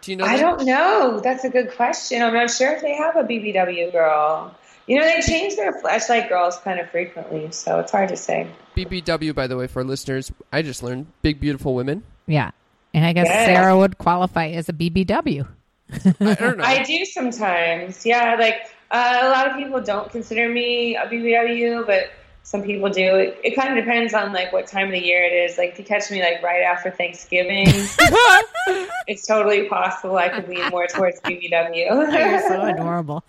Do 0.00 0.10
you 0.12 0.16
know? 0.16 0.24
I 0.24 0.36
that? 0.36 0.42
don't 0.58 0.66
know. 0.66 1.20
That's 1.20 1.44
a 1.44 1.50
good 1.50 1.72
question. 1.74 2.22
I'm 2.22 2.34
not 2.34 2.50
sure 2.50 2.72
if 2.72 2.82
they 2.82 2.94
have 2.94 3.16
a 3.16 3.22
BBW 3.24 3.92
girl. 3.92 4.54
You 4.86 4.98
know, 5.00 5.04
they 5.04 5.20
change 5.20 5.56
their 5.56 5.72
flashlight 5.72 6.28
girls 6.28 6.58
kind 6.58 6.78
of 6.78 6.88
frequently, 6.90 7.50
so 7.50 7.80
it's 7.80 7.90
hard 7.90 8.08
to 8.10 8.16
say. 8.16 8.46
BBW, 8.76 9.34
by 9.34 9.48
the 9.48 9.56
way, 9.56 9.66
for 9.66 9.82
listeners, 9.82 10.30
I 10.52 10.62
just 10.62 10.82
learned 10.82 11.06
big, 11.22 11.40
beautiful 11.40 11.74
women. 11.74 12.04
yeah, 12.26 12.52
and 12.94 13.04
I 13.04 13.12
guess 13.12 13.26
Yeah. 13.26 13.46
Sarah 13.46 13.76
would 13.76 13.98
qualify 13.98 14.48
as 14.50 14.68
a 14.68 14.72
BBW. 14.72 15.46
I 15.92 16.34
don't 16.34 16.58
know. 16.58 16.64
I 16.64 16.82
do 16.84 17.04
sometimes. 17.04 18.06
Yeah, 18.06 18.36
like 18.38 18.62
uh, 18.92 19.18
a 19.22 19.28
lot 19.28 19.48
of 19.50 19.56
people 19.56 19.80
don't 19.82 20.08
consider 20.10 20.48
me 20.48 20.94
a 20.96 21.06
BBW, 21.06 21.84
but 21.86 22.10
some 22.46 22.62
people 22.62 22.88
do. 22.88 23.16
It, 23.16 23.40
it 23.42 23.56
kind 23.56 23.76
of 23.76 23.84
depends 23.84 24.14
on 24.14 24.32
like 24.32 24.52
what 24.52 24.68
time 24.68 24.86
of 24.86 24.92
the 24.92 25.00
year 25.00 25.24
it 25.24 25.32
is. 25.32 25.58
Like 25.58 25.70
if 25.70 25.80
you 25.80 25.84
catch 25.84 26.12
me 26.12 26.20
like 26.22 26.40
right 26.44 26.62
after 26.62 26.92
Thanksgiving, 26.92 27.66
it's 29.08 29.26
totally 29.26 29.68
possible 29.68 30.16
I 30.16 30.28
could 30.28 30.48
lean 30.48 30.68
more 30.70 30.86
towards 30.86 31.20
BBW. 31.22 31.74
You're 31.74 32.40
so 32.48 32.62
adorable. 32.62 33.24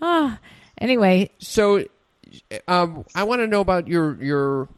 Oh, 0.00 0.38
anyway, 0.78 1.30
so, 1.40 1.84
um, 2.68 3.04
I 3.16 3.24
want 3.24 3.40
to 3.40 3.48
know 3.48 3.60
about 3.60 3.88
your 3.88 4.22
your 4.22 4.68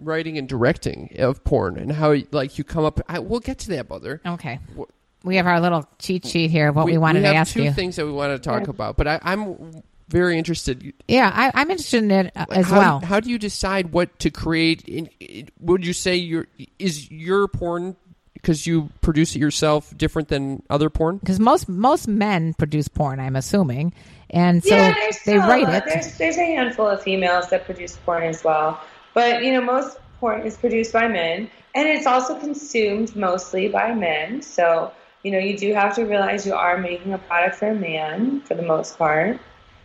writing 0.00 0.38
and 0.38 0.48
directing 0.48 1.14
of 1.18 1.44
porn 1.44 1.76
and 1.78 1.92
how 1.92 2.14
like 2.30 2.56
you 2.56 2.64
come 2.64 2.86
up. 2.86 3.00
I, 3.06 3.18
we'll 3.18 3.40
get 3.40 3.58
to 3.60 3.68
that, 3.70 3.90
mother. 3.90 4.22
okay. 4.24 4.60
Wh- 4.78 4.88
We 5.26 5.36
have 5.36 5.46
our 5.46 5.60
little 5.60 5.86
cheat 5.98 6.26
sheet 6.26 6.50
here 6.50 6.68
of 6.68 6.76
what 6.76 6.86
we, 6.86 6.96
wanted 6.96 7.24
have 7.24 7.32
to 7.34 7.36
ask 7.38 7.56
you. 7.56 7.64
two 7.64 7.72
things 7.72 7.96
that 7.96 8.06
we 8.06 8.12
want 8.12 8.32
to 8.32 8.38
talk 8.38 8.68
about, 8.68 8.96
but 8.96 9.06
I, 9.06 9.18
I'm 9.22 9.82
very 10.08 10.38
interested. 10.38 10.92
Yeah, 11.08 11.30
I, 11.34 11.50
I'm 11.54 11.70
interested 11.70 12.04
in 12.04 12.10
it 12.10 12.32
uh, 12.36 12.46
as 12.50 12.66
how, 12.66 12.78
well. 12.78 13.00
How 13.00 13.20
do 13.20 13.30
you 13.30 13.38
decide 13.38 13.92
what 13.92 14.18
to 14.20 14.30
create? 14.30 14.86
In, 14.88 15.08
in- 15.20 15.48
would 15.60 15.86
you 15.86 15.92
say 15.92 16.16
your 16.16 16.46
is 16.78 17.10
your 17.10 17.48
porn 17.48 17.96
because 18.34 18.66
you 18.66 18.90
produce 19.00 19.34
it 19.34 19.38
yourself 19.38 19.96
different 19.96 20.28
than 20.28 20.62
other 20.68 20.90
porn? 20.90 21.18
Because 21.18 21.40
most 21.40 21.68
most 21.68 22.06
men 22.06 22.54
produce 22.54 22.88
porn, 22.88 23.18
I'm 23.20 23.36
assuming, 23.36 23.94
and 24.30 24.62
so 24.62 24.76
yeah, 24.76 25.10
they 25.24 25.38
write 25.38 25.68
it. 25.68 25.84
There's, 25.86 26.18
there's 26.18 26.36
a 26.36 26.44
handful 26.44 26.86
of 26.86 27.02
females 27.02 27.48
that 27.50 27.64
produce 27.64 27.96
porn 27.96 28.24
as 28.24 28.44
well, 28.44 28.80
but 29.14 29.42
you 29.42 29.52
know 29.52 29.62
most 29.62 29.98
porn 30.20 30.42
is 30.42 30.56
produced 30.56 30.92
by 30.92 31.08
men, 31.08 31.50
and 31.74 31.88
it's 31.88 32.06
also 32.06 32.38
consumed 32.38 33.16
mostly 33.16 33.68
by 33.68 33.94
men. 33.94 34.42
So 34.42 34.92
you 35.22 35.32
know 35.32 35.38
you 35.38 35.56
do 35.56 35.72
have 35.72 35.94
to 35.96 36.04
realize 36.04 36.46
you 36.46 36.54
are 36.54 36.76
making 36.76 37.14
a 37.14 37.18
product 37.18 37.56
for 37.56 37.68
a 37.68 37.74
man 37.74 38.42
for 38.42 38.54
the 38.54 38.62
most 38.62 38.98
part. 38.98 39.40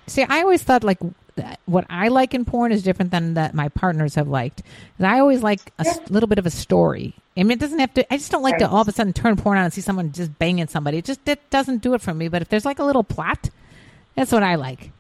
See, 0.10 0.24
I 0.24 0.41
always 0.41 0.63
thought 0.63 0.84
like 0.84 1.00
what 1.65 1.86
I 1.89 2.10
like 2.10 2.34
in 2.34 2.43
porn 2.43 2.72
is 2.72 2.84
different 2.84 3.12
than 3.12 3.36
that 3.36 3.54
my 3.54 3.69
partners 3.69 4.15
have 4.15 4.28
liked. 4.28 4.62
'Cause 4.98 5.06
I 5.06 5.19
always 5.19 5.41
like 5.41 5.72
a 5.80 5.86
little 6.10 6.28
bit 6.28 6.38
of 6.39 6.45
a 6.45 6.50
story. 6.50 7.13
I 7.38 7.43
mean, 7.43 7.52
it 7.52 7.60
doesn't 7.60 7.80
have 7.80 7.93
to. 7.93 8.13
I 8.13 8.17
just 8.17 8.32
don't 8.32 8.43
like 8.43 8.58
to 8.58 8.69
all 8.69 8.82
of 8.82 8.88
a 8.88 8.91
sudden 8.91 9.13
turn 9.13 9.38
porn 9.38 9.58
on 9.58 9.63
and 9.65 9.74
see 9.74 9.80
someone 9.82 10.12
just 10.12 10.38
banging 10.39 10.67
somebody. 10.67 10.98
It 10.98 11.06
just 11.06 11.22
it 11.28 11.50
doesn't 11.50 11.82
do 11.82 11.93
it 11.93 12.02
for 12.02 12.13
me. 12.13 12.28
But 12.28 12.41
if 12.41 12.50
there's 12.50 12.65
like 12.65 12.80
a 12.80 12.84
little 12.84 13.04
plot, 13.04 13.50
that's 14.15 14.32
what 14.32 14.43
I 14.43 14.56
like. 14.56 14.91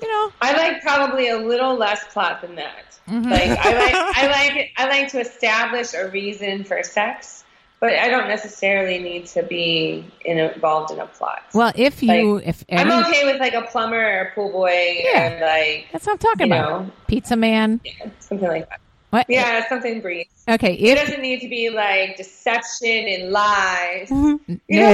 You 0.00 0.08
know, 0.08 0.32
I 0.40 0.52
like 0.56 0.82
probably 0.82 1.28
a 1.28 1.36
little 1.38 1.76
less 1.76 2.02
plot 2.12 2.40
than 2.40 2.54
that. 2.56 2.98
Mm-hmm. 3.08 3.30
Like 3.30 3.42
I 3.42 3.74
like 3.74 3.94
I 4.16 4.26
like 4.28 4.72
I 4.78 4.88
like 4.88 5.08
to 5.12 5.20
establish 5.20 5.92
a 5.94 6.08
reason 6.08 6.64
for 6.64 6.82
sex, 6.82 7.41
but 7.82 7.92
I 7.94 8.08
don't 8.08 8.28
necessarily 8.28 9.00
need 9.00 9.26
to 9.34 9.42
be 9.42 10.04
in 10.24 10.38
involved 10.38 10.92
in 10.92 11.00
a 11.00 11.06
plot. 11.06 11.42
well, 11.52 11.72
if 11.74 12.00
you 12.02 12.36
if 12.36 12.64
I'm 12.70 12.90
okay 13.04 13.24
with 13.24 13.40
like 13.40 13.54
a 13.54 13.62
plumber 13.62 13.98
or 13.98 14.20
a 14.20 14.34
pool 14.34 14.52
boy 14.52 15.00
Yeah. 15.02 15.18
and 15.28 15.40
like 15.40 15.88
that's 15.92 16.06
what 16.06 16.12
I'm 16.12 16.18
talking 16.18 16.46
about. 16.46 16.86
know. 16.86 16.92
Pizza 17.08 17.34
man. 17.36 17.80
yeah, 17.84 18.08
something 18.20 18.48
like 18.48 18.68
that. 18.70 18.78
What? 19.10 19.26
Yeah, 19.28 19.68
something 19.68 20.00
brief. 20.00 20.26
Okay. 20.48 20.72
It 20.74 20.94
doesn't 20.94 21.20
need 21.20 21.40
to 21.40 21.48
be 21.48 21.68
like 21.68 22.16
deception 22.16 22.88
and 23.08 23.30
lies. 23.30 24.08
Mm-hmm. 24.08 24.54
No, 24.70 24.88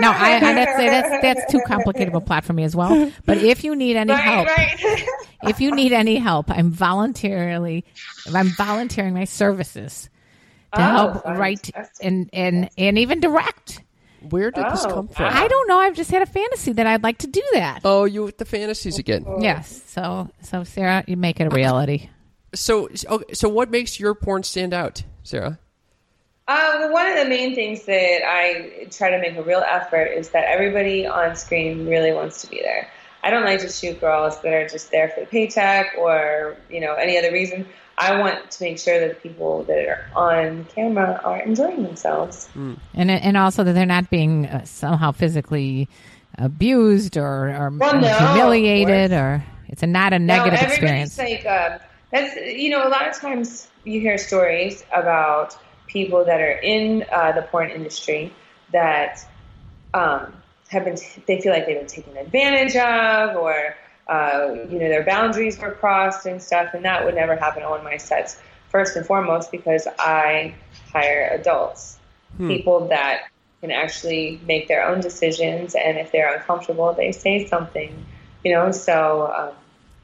no, 0.00 0.10
I, 0.10 0.36
I 0.36 0.40
that's 0.54 0.76
that's 0.76 1.22
that's 1.22 1.52
too 1.52 1.60
complicated 1.66 2.08
of 2.08 2.14
a 2.14 2.20
plot 2.20 2.44
for 2.44 2.52
me 2.54 2.64
as 2.64 2.74
well. 2.74 3.12
But 3.26 3.38
if 3.38 3.62
you 3.62 3.76
need 3.76 3.96
any 3.96 4.12
help, 4.14 4.48
Right, 4.48 4.82
right. 4.82 5.04
if 5.44 5.60
you 5.60 5.70
need 5.72 5.92
any 5.92 6.16
help, 6.16 6.50
I'm 6.50 6.70
voluntarily, 6.72 7.84
I'm 8.34 8.48
volunteering 8.48 9.14
my 9.14 9.24
services 9.24 10.08
to 10.76 10.82
Oh, 10.82 10.84
help 10.84 11.24
write 11.24 11.70
and 12.00 12.28
and 12.32 12.68
and 12.78 12.98
even 12.98 13.20
direct. 13.20 13.82
Where 14.30 14.50
did 14.50 14.64
this 14.72 14.84
Oh, 14.86 14.94
come 14.94 15.08
from? 15.08 15.26
I 15.34 15.46
don't 15.48 15.68
know. 15.68 15.78
I've 15.78 15.94
just 15.94 16.10
had 16.10 16.22
a 16.22 16.26
fantasy 16.26 16.72
that 16.72 16.86
I'd 16.86 17.02
like 17.02 17.18
to 17.18 17.26
do 17.26 17.42
that. 17.52 17.80
Oh, 17.84 18.04
you 18.04 18.24
with 18.24 18.38
the 18.38 18.44
fantasies 18.46 18.98
again. 18.98 19.26
Yes. 19.40 19.82
So 19.86 20.30
so 20.40 20.64
Sarah, 20.64 21.04
you 21.06 21.16
make 21.16 21.40
it 21.40 21.46
a 21.46 21.50
reality. 21.54 22.08
So, 22.54 22.88
okay, 23.08 23.34
so 23.34 23.48
what 23.48 23.68
makes 23.70 23.98
your 23.98 24.14
porn 24.14 24.44
stand 24.44 24.72
out, 24.72 25.02
Sarah? 25.24 25.58
Uh, 26.46 26.76
well, 26.78 26.92
one 26.92 27.06
of 27.10 27.16
the 27.16 27.24
main 27.28 27.54
things 27.54 27.84
that 27.86 28.20
I 28.24 28.86
try 28.90 29.10
to 29.10 29.18
make 29.18 29.36
a 29.36 29.42
real 29.42 29.64
effort 29.66 30.04
is 30.04 30.28
that 30.30 30.44
everybody 30.44 31.04
on 31.06 31.34
screen 31.36 31.86
really 31.88 32.12
wants 32.12 32.42
to 32.42 32.46
be 32.48 32.60
there. 32.62 32.88
I 33.24 33.30
don't 33.30 33.44
like 33.44 33.60
to 33.60 33.68
shoot 33.68 34.00
girls 34.00 34.40
that 34.42 34.52
are 34.52 34.68
just 34.68 34.90
there 34.90 35.08
for 35.08 35.20
the 35.20 35.26
paycheck 35.26 35.94
or 35.98 36.56
you 36.68 36.80
know 36.80 36.94
any 36.94 37.16
other 37.18 37.32
reason. 37.32 37.66
I 37.96 38.18
want 38.20 38.50
to 38.50 38.62
make 38.62 38.78
sure 38.78 39.00
that 39.00 39.08
the 39.08 39.28
people 39.28 39.64
that 39.64 39.78
are 39.88 40.04
on 40.14 40.66
camera 40.66 41.20
are 41.24 41.40
enjoying 41.40 41.82
themselves. 41.84 42.48
And 42.54 43.10
and 43.10 43.36
also 43.36 43.64
that 43.64 43.72
they're 43.72 43.86
not 43.86 44.10
being 44.10 44.46
uh, 44.46 44.64
somehow 44.64 45.12
physically 45.12 45.88
abused 46.36 47.16
or, 47.16 47.48
or 47.50 47.70
Well, 47.70 48.00
no, 48.00 48.08
humiliated 48.08 49.12
or 49.12 49.44
it's 49.68 49.82
a 49.82 49.86
not 49.86 50.12
a 50.12 50.18
negative 50.18 50.60
no, 50.60 50.66
experience. 50.66 51.16
like 51.16 51.46
uh, 51.46 51.78
that's 52.10 52.36
you 52.36 52.68
know 52.70 52.86
a 52.86 52.90
lot 52.90 53.08
of 53.08 53.16
times 53.18 53.68
you 53.84 54.00
hear 54.00 54.18
stories 54.18 54.84
about 54.92 55.56
people 55.86 56.24
that 56.24 56.40
are 56.40 56.58
in 56.58 57.04
uh, 57.12 57.32
the 57.32 57.42
porn 57.42 57.70
industry 57.70 58.32
that 58.72 59.20
um, 59.94 60.32
have 60.74 60.84
been 60.84 60.96
they 61.26 61.40
feel 61.40 61.52
like 61.52 61.66
they've 61.66 61.78
been 61.78 61.86
taken 61.86 62.16
advantage 62.16 62.76
of 62.76 63.36
or 63.36 63.74
uh, 64.08 64.54
you 64.68 64.78
know 64.78 64.88
their 64.88 65.04
boundaries 65.04 65.58
were 65.58 65.70
crossed 65.72 66.26
and 66.26 66.42
stuff 66.42 66.74
and 66.74 66.84
that 66.84 67.04
would 67.04 67.14
never 67.14 67.36
happen 67.36 67.62
on 67.62 67.82
my 67.82 67.96
sets 67.96 68.38
first 68.68 68.96
and 68.96 69.06
foremost 69.06 69.50
because 69.50 69.88
I 69.98 70.54
hire 70.92 71.30
adults 71.32 71.98
people 72.48 72.88
that 72.88 73.22
can 73.62 73.70
actually 73.70 74.40
make 74.46 74.68
their 74.68 74.86
own 74.86 75.00
decisions 75.00 75.74
and 75.74 75.96
if 75.96 76.12
they're 76.12 76.34
uncomfortable 76.36 76.92
they 76.92 77.12
say 77.12 77.46
something 77.46 78.04
you 78.44 78.52
know 78.52 78.70
so 78.72 79.32
um, 79.34 79.54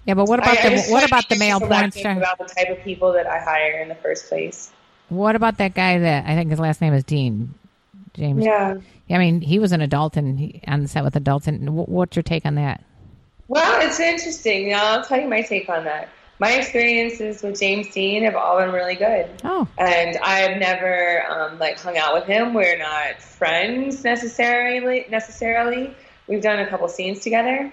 Yeah, 0.06 0.14
but 0.14 0.26
what 0.26 0.38
about 0.38 0.58
I- 0.58 0.60
I 0.60 0.70
the 0.70 0.76
just 0.76 0.90
what 0.90 1.04
about 1.04 1.28
the 1.28 1.36
male 1.36 1.60
porn 1.60 1.90
star? 1.92 2.12
About 2.16 2.38
the 2.38 2.46
type 2.46 2.70
of 2.70 2.82
people 2.84 3.12
that 3.12 3.26
I 3.26 3.38
hire 3.40 3.80
in 3.82 3.88
the 3.88 3.94
first 3.96 4.28
place. 4.28 4.70
What 5.08 5.34
about 5.36 5.58
that 5.58 5.74
guy 5.74 5.98
that 5.98 6.24
I 6.26 6.36
think 6.36 6.50
his 6.50 6.60
last 6.60 6.80
name 6.80 6.94
is 6.94 7.04
Deen 7.04 7.52
James? 8.14 8.44
Yeah. 8.44 8.74
I 9.10 9.18
mean, 9.18 9.40
he 9.40 9.58
was 9.58 9.72
an 9.72 9.80
adult 9.80 10.16
and 10.16 10.38
he, 10.38 10.62
on 10.66 10.82
the 10.82 10.88
set 10.88 11.02
with 11.04 11.16
adults. 11.16 11.46
And 11.46 11.68
wh- 11.68 11.88
what's 11.88 12.16
your 12.16 12.22
take 12.22 12.46
on 12.46 12.54
that? 12.54 12.84
Well, 13.48 13.84
it's 13.86 13.98
interesting. 13.98 14.68
Now, 14.68 14.92
I'll 14.98 15.04
tell 15.04 15.20
you 15.20 15.28
my 15.28 15.42
take 15.42 15.68
on 15.68 15.84
that. 15.84 16.08
my 16.40 16.52
experiences 16.52 17.42
with 17.42 17.60
James 17.60 17.88
Deen 17.90 18.24
have 18.24 18.34
all 18.34 18.58
been 18.58 18.72
really 18.72 18.94
good. 18.94 19.28
Oh, 19.44 19.68
and 19.76 20.16
I've 20.22 20.58
never 20.58 21.22
um, 21.30 21.58
like 21.58 21.78
hung 21.78 21.98
out 21.98 22.14
with 22.14 22.24
him. 22.24 22.54
We're 22.54 22.78
not 22.78 23.20
friends 23.20 24.02
necessarily. 24.02 25.04
Necessarily, 25.10 25.94
we've 26.26 26.42
done 26.42 26.58
a 26.60 26.66
couple 26.68 26.88
scenes 26.88 27.20
together. 27.20 27.70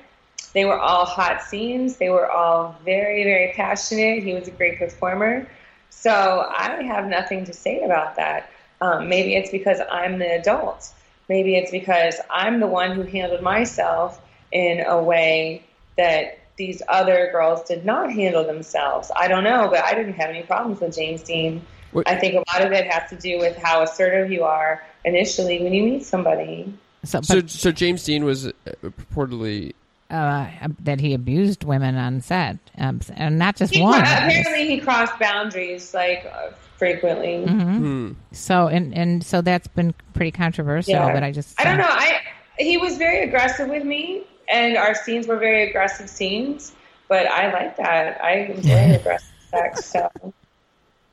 They 0.53 0.65
were 0.65 0.77
all 0.79 1.05
hot 1.05 1.41
scenes. 1.43 1.95
They 1.97 2.09
were 2.09 2.29
all 2.29 2.75
very, 2.83 3.23
very 3.23 3.53
passionate. 3.55 4.23
He 4.23 4.33
was 4.33 4.47
a 4.47 4.51
great 4.51 4.77
performer. 4.79 5.47
So 5.89 6.11
I 6.11 6.83
have 6.83 7.05
nothing 7.05 7.45
to 7.45 7.53
say 7.53 7.83
about 7.83 8.17
that. 8.17 8.49
Um, 8.81 9.07
maybe 9.07 9.35
it's 9.35 9.49
because 9.49 9.79
I'm 9.89 10.19
the 10.19 10.35
adult. 10.39 10.89
Maybe 11.29 11.55
it's 11.55 11.71
because 11.71 12.15
I'm 12.29 12.59
the 12.59 12.67
one 12.67 12.91
who 12.91 13.03
handled 13.03 13.41
myself 13.41 14.21
in 14.51 14.81
a 14.85 15.01
way 15.01 15.63
that 15.97 16.39
these 16.57 16.81
other 16.87 17.29
girls 17.31 17.63
did 17.67 17.85
not 17.85 18.11
handle 18.11 18.43
themselves. 18.43 19.11
I 19.15 19.27
don't 19.27 19.43
know, 19.43 19.67
but 19.69 19.83
I 19.83 19.93
didn't 19.93 20.13
have 20.13 20.29
any 20.29 20.43
problems 20.43 20.79
with 20.79 20.95
James 20.95 21.21
Deen. 21.21 21.61
What- 21.91 22.07
I 22.09 22.15
think 22.15 22.35
a 22.35 22.43
lot 22.53 22.65
of 22.65 22.71
it 22.71 22.91
has 22.91 23.09
to 23.09 23.15
do 23.15 23.37
with 23.39 23.57
how 23.57 23.83
assertive 23.83 24.31
you 24.31 24.43
are 24.43 24.83
initially 25.05 25.61
when 25.63 25.73
you 25.73 25.83
meet 25.83 26.03
somebody. 26.03 26.73
so, 27.03 27.21
So, 27.21 27.71
James 27.71 28.03
Deen 28.03 28.23
was 28.23 28.47
uh, 28.47 28.51
purportedly. 28.83 29.73
Uh, 30.09 30.47
that 30.79 30.99
he 30.99 31.13
abused 31.13 31.63
women 31.63 31.95
on 31.95 32.21
set, 32.21 32.57
um, 32.77 33.01
and 33.15 33.37
not 33.37 33.55
just 33.55 33.73
He, 33.73 33.81
one. 33.81 33.99
apparently, 34.01 34.67
he 34.67 34.79
crossed 34.79 35.17
boundaries 35.19 35.93
like 35.93 36.25
uh, 36.33 36.51
frequently. 36.77 37.43
Mhm. 37.45 37.77
Hmm. 37.77 38.11
So 38.31 38.67
and 38.67 38.93
and 38.95 39.23
so 39.23 39.41
that's 39.41 39.67
been 39.67 39.93
pretty 40.13 40.31
controversial. 40.31 40.93
Yeah. 40.93 41.11
But 41.13 41.23
I 41.23 41.31
just 41.31 41.59
I 41.59 41.63
don't 41.65 41.77
know. 41.77 41.85
I 41.87 42.21
he 42.57 42.77
was 42.77 42.97
very 42.97 43.21
aggressive 43.27 43.67
with 43.69 43.83
me, 43.83 44.23
and 44.49 44.77
our 44.77 44.95
scenes 44.95 45.27
were 45.27 45.37
very 45.37 45.69
aggressive 45.69 46.09
scenes. 46.09 46.73
But 47.09 47.27
I 47.27 47.51
like 47.53 47.77
that. 47.77 48.23
I 48.23 48.33
enjoy 48.55 48.95
aggressive 48.99 49.29
sex, 49.51 49.85
so 49.85 50.09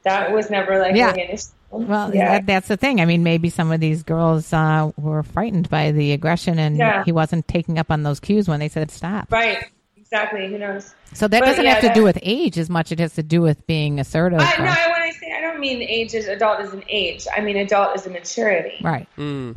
that 0.02 0.32
was 0.32 0.50
never 0.50 0.78
like 0.78 0.94
Yeah. 0.96 1.08
really 1.10 1.22
an 1.22 1.30
issue. 1.30 1.46
Well, 1.78 2.14
yeah, 2.14 2.32
that, 2.32 2.46
that's 2.46 2.68
the 2.68 2.76
thing. 2.76 3.00
I 3.00 3.04
mean, 3.06 3.22
maybe 3.22 3.50
some 3.50 3.72
of 3.72 3.80
these 3.80 4.02
girls 4.02 4.52
uh, 4.52 4.90
were 4.96 5.22
frightened 5.22 5.68
by 5.70 5.92
the 5.92 6.12
aggression, 6.12 6.58
and 6.58 6.76
Yeah. 6.76 7.04
he 7.04 7.12
wasn't 7.12 7.46
taking 7.48 7.78
up 7.78 7.90
on 7.90 8.02
those 8.02 8.20
cues 8.20 8.48
when 8.48 8.60
they 8.60 8.68
said 8.68 8.90
stop. 8.90 9.30
right, 9.32 9.64
exactly. 9.96 10.46
Who 10.48 10.58
knows? 10.58 10.94
So 11.12 11.28
that 11.28 11.40
But, 11.40 11.46
doesn't 11.46 11.64
yeah, 11.64 11.70
have 11.74 11.80
to 11.82 11.86
that- 11.88 11.94
do 11.94 12.02
with 12.04 12.18
age 12.22 12.58
as 12.58 12.68
much. 12.70 12.90
It 12.92 12.98
has 12.98 13.14
to 13.14 13.22
do 13.22 13.40
with 13.40 13.66
being 13.66 14.00
assertive. 14.00 14.40
I, 14.40 14.54
or- 14.54 14.58
no, 14.58 14.64
when 14.64 15.02
I 15.02 15.10
say 15.10 15.32
I 15.36 15.40
don't 15.40 15.60
mean 15.60 15.80
age 15.82 16.14
is 16.14 16.26
adult 16.26 16.60
is 16.60 16.72
an 16.72 16.84
age. 16.88 17.26
I 17.36 17.40
mean 17.40 17.56
adult 17.56 17.96
is 17.96 18.06
a 18.06 18.10
maturity. 18.10 18.78
right. 18.82 19.08
Mm. 19.18 19.54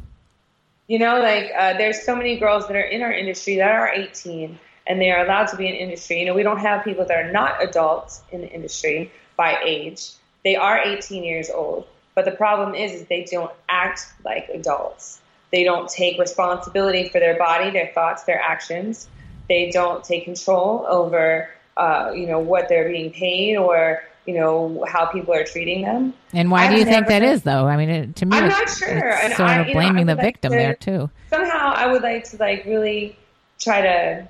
You 0.88 0.99
know, 0.99 1.19
like 1.19 1.51
uh, 1.58 1.73
there's 1.77 2.01
so 2.03 2.15
many 2.15 2.38
girls 2.38 2.67
that 2.67 2.75
are 2.77 2.80
in 2.82 3.01
our 3.01 3.12
industry 3.12 3.58
that 3.58 3.69
are 3.69 3.89
18 3.89 4.58
and 4.88 5.01
they 5.01 5.12
are 5.12 5.25
allowed 5.25 5.47
to 5.47 5.58
be 5.58 5.67
in 5.67 5.75
industry. 5.75 6.19
You 6.21 6.25
know, 6.27 6.34
we 6.34 6.43
don't 6.43 6.60
have 6.60 6.86
people 6.86 7.03
that 7.06 7.17
are 7.25 7.30
not 7.32 7.62
adults 7.62 8.21
in 8.32 8.39
the 8.41 8.49
industry 8.49 9.12
by 9.36 9.58
age. 9.65 10.12
They 10.45 10.56
are 10.56 10.80
18 10.80 11.25
years 11.25 11.49
old, 11.49 11.88
but 12.17 12.25
the 12.25 12.32
problem 12.32 12.73
is, 12.73 12.93
is 12.93 13.06
they 13.10 13.25
don't 13.30 13.51
act 13.69 14.08
like 14.25 14.49
adults. 14.49 15.21
They 15.51 15.63
don't 15.63 15.88
take 15.88 16.17
responsibility 16.17 17.10
for 17.10 17.19
their 17.19 17.38
body, 17.38 17.69
their 17.69 17.91
thoughts, 17.93 18.23
their 18.23 18.41
actions. 18.41 19.08
They 19.47 19.69
don't 19.69 20.03
take 20.03 20.23
control 20.23 20.84
over, 20.89 21.47
uh, 21.77 22.13
you 22.15 22.25
know, 22.25 22.39
what 22.39 22.69
they're 22.69 22.89
being 22.89 23.12
paid 23.12 23.56
or 23.58 24.01
you 24.25 24.34
know 24.34 24.84
how 24.89 25.06
people 25.06 25.32
are 25.36 25.43
treating 25.43 25.84
them. 25.84 26.15
And 26.34 26.49
why 26.49 26.63
I've 26.65 26.71
do 26.71 26.80
you 26.80 26.86
think 26.86 27.06
that 27.08 27.21
is, 27.21 27.43
though? 27.43 27.67
I 27.67 27.77
mean, 27.77 27.89
it, 27.89 28.15
to 28.15 28.25
me, 28.25 28.36
I'm 28.36 28.49
not 28.49 28.67
sure. 28.67 29.12
And 29.13 29.34
sort 29.36 29.47
I- 29.49 29.60
of 29.60 29.67
you 29.67 29.73
know, 29.75 29.80
blaming 29.80 30.08
the 30.08 30.15
like 30.15 30.25
victim 30.25 30.53
to- 30.53 30.58
there 30.58 30.73
too. 30.73 31.12
somehow 31.30 31.71
I 31.75 31.86
would 31.91 32.01
like 32.01 32.23
to 32.32 32.38
like 32.38 32.65
really 32.65 33.15
try 33.60 33.82
to 33.82 34.27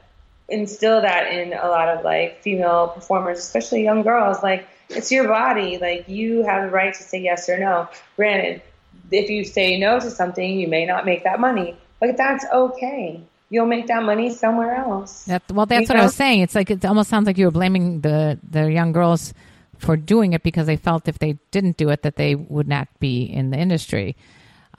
instill 0.50 1.02
that 1.02 1.32
in 1.32 1.54
a 1.54 1.68
lot 1.68 1.90
of 1.90 2.04
like 2.04 2.42
female 2.42 2.90
performers, 2.90 3.40
especially 3.40 3.84
young 3.84 4.04
girls. 4.04 4.42
Like 4.42 4.68
it's 4.90 5.12
your 5.12 5.28
body. 5.28 5.78
Like 5.78 6.08
you 6.08 6.44
have 6.44 6.64
the 6.64 6.72
right 6.72 6.94
to 6.94 7.04
say 7.04 7.22
yes 7.22 7.50
or 7.50 7.58
no. 7.58 7.90
Granted, 8.16 8.62
if 9.12 9.30
you 9.30 9.44
say 9.44 9.80
no 9.80 10.00
to 10.00 10.10
something, 10.10 10.60
you 10.60 10.68
may 10.68 10.86
not 10.86 11.06
make 11.06 11.24
that 11.24 11.40
money, 11.40 11.78
but 12.00 12.18
that's 12.18 12.46
okay. 12.52 13.22
You'll 13.50 13.66
make 13.66 13.88
that 13.88 14.04
money 14.04 14.34
somewhere 14.34 14.76
else. 14.76 15.24
That, 15.26 15.42
well, 15.52 15.66
that's 15.66 15.88
You 15.88 15.94
what 15.94 16.02
I 16.02 16.04
was 16.04 16.16
saying. 16.16 16.42
It's 16.42 16.56
like 16.56 16.70
it 16.70 16.84
almost 16.84 17.10
sounds 17.10 17.28
like 17.28 17.38
you 17.38 17.46
were 17.46 17.52
blaming 17.52 18.02
the 18.02 18.40
the 18.50 18.72
young 18.72 18.92
girls 18.92 19.34
for 19.78 19.96
doing 19.96 20.34
it 20.34 20.44
because 20.44 20.66
they 20.66 20.76
felt 20.76 21.08
if 21.08 21.20
they 21.20 21.38
didn't 21.52 21.78
do 21.78 21.90
it 21.90 22.02
that 22.02 22.16
they 22.16 22.36
would 22.36 22.68
not 22.68 22.88
be 23.00 23.24
in 23.24 23.52
the 23.52 23.58
industry. 23.58 24.16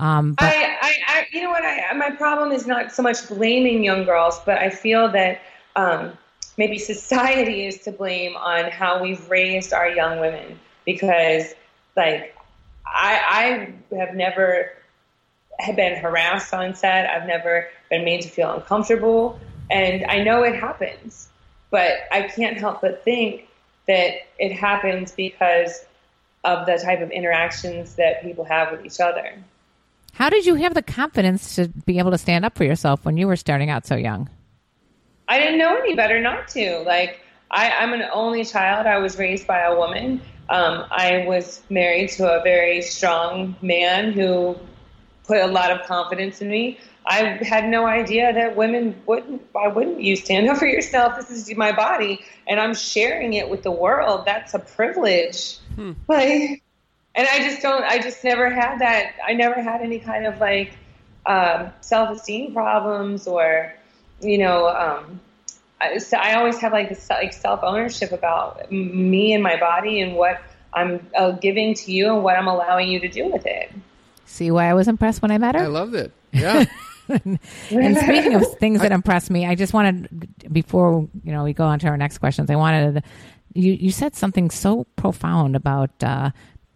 Um, 0.01 0.35
but 0.35 0.45
I, 0.45 0.77
I, 0.81 0.95
I, 1.07 1.27
you 1.33 1.43
know 1.43 1.51
what? 1.51 1.65
I, 1.65 1.93
my 1.95 2.11
problem 2.11 2.53
is 2.53 2.67
not 2.67 2.93
so 2.93 3.03
much 3.03 3.27
blaming 3.29 3.83
young 3.83 4.05
girls, 4.05 4.41
but 4.45 4.59
I 4.59 4.71
feel 4.71 5.11
that 5.13 5.41
um, 5.79 6.19
maybe 6.57 6.77
society 6.77 7.67
is 7.67 7.79
to 7.83 7.93
blame 7.93 8.37
on 8.37 8.71
how 8.71 9.01
we've 9.01 9.31
raised 9.31 9.73
our 9.73 9.88
young 9.88 10.19
women 10.19 10.59
because, 10.85 11.55
like, 11.97 12.37
I, 12.85 13.73
I 13.93 13.97
have 13.97 14.14
never 14.14 14.73
have 15.61 15.77
been 15.77 15.97
harassed 15.97 16.53
on 16.53 16.75
set. 16.75 17.09
I've 17.09 17.29
never 17.29 17.69
been 17.91 18.05
made 18.05 18.23
to 18.23 18.29
feel 18.29 18.53
uncomfortable, 18.55 19.38
and 19.71 20.05
I 20.07 20.23
know 20.25 20.43
it 20.43 20.57
happens, 20.57 21.29
but 21.71 21.93
I 22.11 22.23
can't 22.23 22.59
help 22.59 22.81
but 22.81 23.05
think 23.05 23.47
that 23.87 24.14
it 24.38 24.53
happens 24.53 25.12
because 25.12 25.85
of 26.45 26.67
the 26.67 26.79
type 26.79 27.01
of 27.01 27.11
interactions 27.11 27.95
that 27.97 28.23
people 28.23 28.45
have 28.45 28.73
with 28.73 28.85
each 28.85 29.01
other. 29.01 29.33
how 30.14 30.31
did 30.31 30.47
you 30.47 30.57
have 30.57 30.75
the 30.75 30.83
confidence 30.83 31.57
to 31.57 31.69
be 31.69 31.99
able 31.99 32.11
to 32.11 32.19
stand 32.19 32.45
up 32.45 32.57
for 32.57 32.64
yourself 32.64 33.05
when 33.05 33.17
you 33.17 33.27
were 33.27 33.37
starting 33.37 33.71
out 33.71 33.87
so 33.87 33.97
young? 33.97 34.29
I 35.29 35.38
didn't 35.38 35.59
know 35.59 35.77
any 35.77 35.95
better 35.95 36.21
not 36.21 36.49
to. 36.49 36.81
Like, 36.81 37.21
I, 37.51 37.71
I'm 37.71 37.93
an 37.93 38.05
only 38.12 38.45
child. 38.45 38.87
I 38.87 38.99
was 38.99 39.19
raised 39.19 39.47
by 39.47 39.61
a 39.61 39.77
woman. 39.77 40.21
Um, 40.49 40.87
I 40.91 41.25
was 41.27 41.61
married 41.69 42.11
to 42.12 42.31
a 42.31 42.43
very 42.43 42.81
strong 42.83 43.55
man 43.61 44.12
who 44.12 44.57
put 45.27 45.38
a 45.38 45.47
lot 45.47 45.71
of 45.71 45.87
confidence 45.87 46.41
in 46.41 46.49
me. 46.49 46.79
I 47.07 47.38
had 47.43 47.69
no 47.69 47.87
idea 47.87 48.33
that 48.33 48.57
women 48.57 48.95
wouldn't. 49.07 49.43
Why 49.53 49.69
wouldn't 49.69 50.01
you 50.01 50.17
stand 50.17 50.49
up 50.51 50.59
for 50.59 50.67
yourself? 50.67 51.17
This 51.17 51.31
is 51.31 51.55
my 51.57 51.73
body, 51.73 52.21
and 52.47 52.59
I'm 52.61 52.75
sharing 52.75 53.35
it 53.35 53.49
with 53.49 53.62
the 53.62 53.71
world. 53.71 54.25
That's 54.27 54.55
a 54.55 54.59
privilege. 54.59 55.59
Like, 56.09 56.62
and 57.14 57.29
I 57.31 57.38
just 57.41 57.62
don't. 57.62 57.85
I 57.85 57.99
just 57.99 58.25
never 58.25 58.51
had 58.51 58.79
that. 58.81 59.14
I 59.27 59.35
never 59.35 59.61
had 59.62 59.81
any 59.83 59.99
kind 59.99 60.27
of 60.27 60.38
like 60.38 60.73
um, 61.27 61.71
self-esteem 61.81 62.55
problems 62.55 63.27
or, 63.27 63.75
you 64.21 64.39
know, 64.39 64.69
um, 64.69 65.21
I, 65.81 65.99
so 65.99 66.17
I 66.17 66.35
always 66.35 66.59
have 66.59 66.73
like 66.73 66.89
this 66.89 67.09
like 67.11 67.33
self-ownership 67.33 68.13
about 68.13 68.71
me 68.71 69.33
and 69.33 69.43
my 69.43 69.59
body 69.59 70.01
and 70.01 70.17
what 70.17 70.41
I'm 70.73 71.07
uh, 71.17 71.33
giving 71.33 71.75
to 71.75 71.93
you 71.93 72.13
and 72.13 72.23
what 72.23 72.37
I'm 72.37 72.49
allowing 72.49 72.89
you 72.89 73.01
to 73.01 73.09
do 73.09 73.31
with 73.31 73.47
it. 73.47 73.71
See 74.27 74.51
why 74.51 74.69
I 74.69 74.75
was 74.75 74.89
impressed 74.89 75.23
when 75.23 75.31
I 75.31 75.39
met 75.39 75.55
her? 75.55 75.63
I 75.63 75.67
loved 75.67 75.95
it. 75.95 76.13
Yeah. 76.33 76.65
and 77.09 77.39
speaking 77.71 78.35
of 78.35 78.45
things 78.59 78.81
that 78.81 78.93
impressed 78.93 79.31
me, 79.31 79.47
I 79.47 79.55
just 79.55 79.73
wanted 79.73 80.29
before 80.53 81.09
you 81.25 81.33
know 81.33 81.45
we 81.45 81.55
go 81.55 81.65
on 81.65 81.79
to 81.81 81.89
our 81.89 81.97
next 81.97 82.19
questions. 82.19 82.51
I 82.51 82.57
wanted 82.57 83.03
you. 83.55 83.73
You 83.73 83.91
said 83.91 84.15
something 84.15 84.51
so 84.51 84.85
profound 84.97 85.57
about 85.57 85.91
uh, 86.03 86.31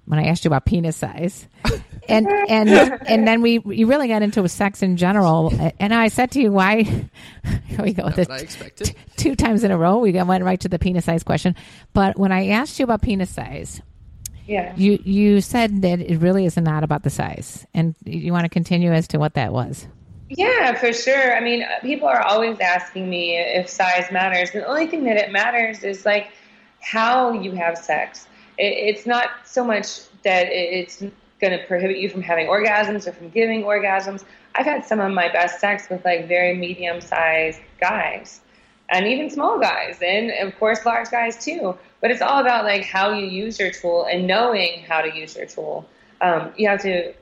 when 0.06 0.18
I 0.18 0.24
asked 0.24 0.44
you 0.44 0.48
about 0.48 0.64
penis 0.64 0.96
size, 0.96 1.46
and 2.08 2.26
and 2.48 2.70
and 3.06 3.26
then 3.28 3.42
we 3.42 3.60
you 3.64 3.86
really 3.86 4.08
got 4.08 4.22
into 4.22 4.46
sex 4.48 4.82
in 4.82 4.96
general. 4.96 5.52
And 5.78 5.94
I 5.94 6.08
said 6.08 6.30
to 6.32 6.40
you, 6.40 6.52
why? 6.52 6.82
Here 6.84 7.82
we 7.82 7.92
go. 7.92 8.04
With 8.06 8.16
what 8.18 8.30
I 8.30 8.36
it. 8.36 8.42
expected. 8.42 8.94
Two 9.16 9.34
times 9.36 9.64
in 9.64 9.70
a 9.70 9.78
row, 9.78 9.98
we 9.98 10.12
went 10.12 10.44
right 10.44 10.60
to 10.60 10.68
the 10.68 10.78
penis 10.78 11.04
size 11.04 11.22
question. 11.22 11.54
But 11.92 12.18
when 12.18 12.32
I 12.32 12.48
asked 12.48 12.78
you 12.78 12.84
about 12.84 13.02
penis 13.02 13.30
size, 13.30 13.80
Yeah. 14.46 14.74
you 14.76 14.98
you 15.04 15.40
said 15.40 15.82
that 15.82 16.00
it 16.00 16.18
really 16.18 16.44
is 16.46 16.56
not 16.56 16.84
about 16.84 17.02
the 17.04 17.10
size, 17.10 17.66
and 17.74 17.94
you 18.04 18.32
want 18.32 18.44
to 18.44 18.48
continue 18.50 18.92
as 18.92 19.08
to 19.08 19.18
what 19.18 19.34
that 19.34 19.52
was. 19.52 19.86
Yeah, 20.28 20.74
for 20.74 20.92
sure. 20.94 21.36
I 21.36 21.40
mean, 21.40 21.62
uh, 21.62 21.80
people 21.82 22.08
are 22.08 22.22
always 22.22 22.58
asking 22.58 23.08
me 23.10 23.36
if 23.36 23.68
size 23.68 24.10
matters. 24.10 24.50
The 24.50 24.64
only 24.66 24.86
thing 24.86 25.04
that 25.04 25.16
it 25.18 25.30
matters 25.30 25.84
is 25.84 26.06
like 26.06 26.28
how 26.80 27.32
you 27.32 27.52
have 27.52 27.76
sex. 27.76 28.26
It, 28.58 28.72
it's 28.96 29.06
not 29.06 29.28
so 29.44 29.62
much 29.62 30.00
that 30.24 30.46
it, 30.46 30.52
it's 30.88 31.04
going 31.42 31.58
to 31.58 31.66
prohibit 31.66 31.98
you 31.98 32.08
from 32.08 32.22
having 32.22 32.46
orgasms 32.46 33.06
or 33.06 33.12
from 33.12 33.28
giving 33.28 33.64
orgasms. 33.64 34.24
I've 34.54 34.64
had 34.64 34.86
some 34.86 35.00
of 35.00 35.12
my 35.12 35.30
best 35.30 35.60
sex 35.60 35.90
with 35.90 36.02
like 36.04 36.28
very 36.28 36.54
medium 36.54 37.02
sized 37.02 37.60
guys 37.80 38.40
and 38.88 39.06
even 39.06 39.28
small 39.28 39.58
guys 39.58 39.98
and 40.02 40.30
of 40.46 40.56
course 40.58 40.86
large 40.86 41.10
guys 41.10 41.44
too. 41.44 41.76
But 42.00 42.12
it's 42.12 42.22
all 42.22 42.40
about 42.40 42.64
like 42.64 42.84
how 42.84 43.12
you 43.12 43.26
use 43.26 43.58
your 43.58 43.72
tool 43.72 44.06
and 44.10 44.26
knowing 44.26 44.82
how 44.82 45.02
to 45.02 45.14
use 45.14 45.36
your 45.36 45.46
tool. 45.46 45.86
Um, 46.20 46.52
you 46.56 46.68
have 46.68 46.80
to 46.82 47.12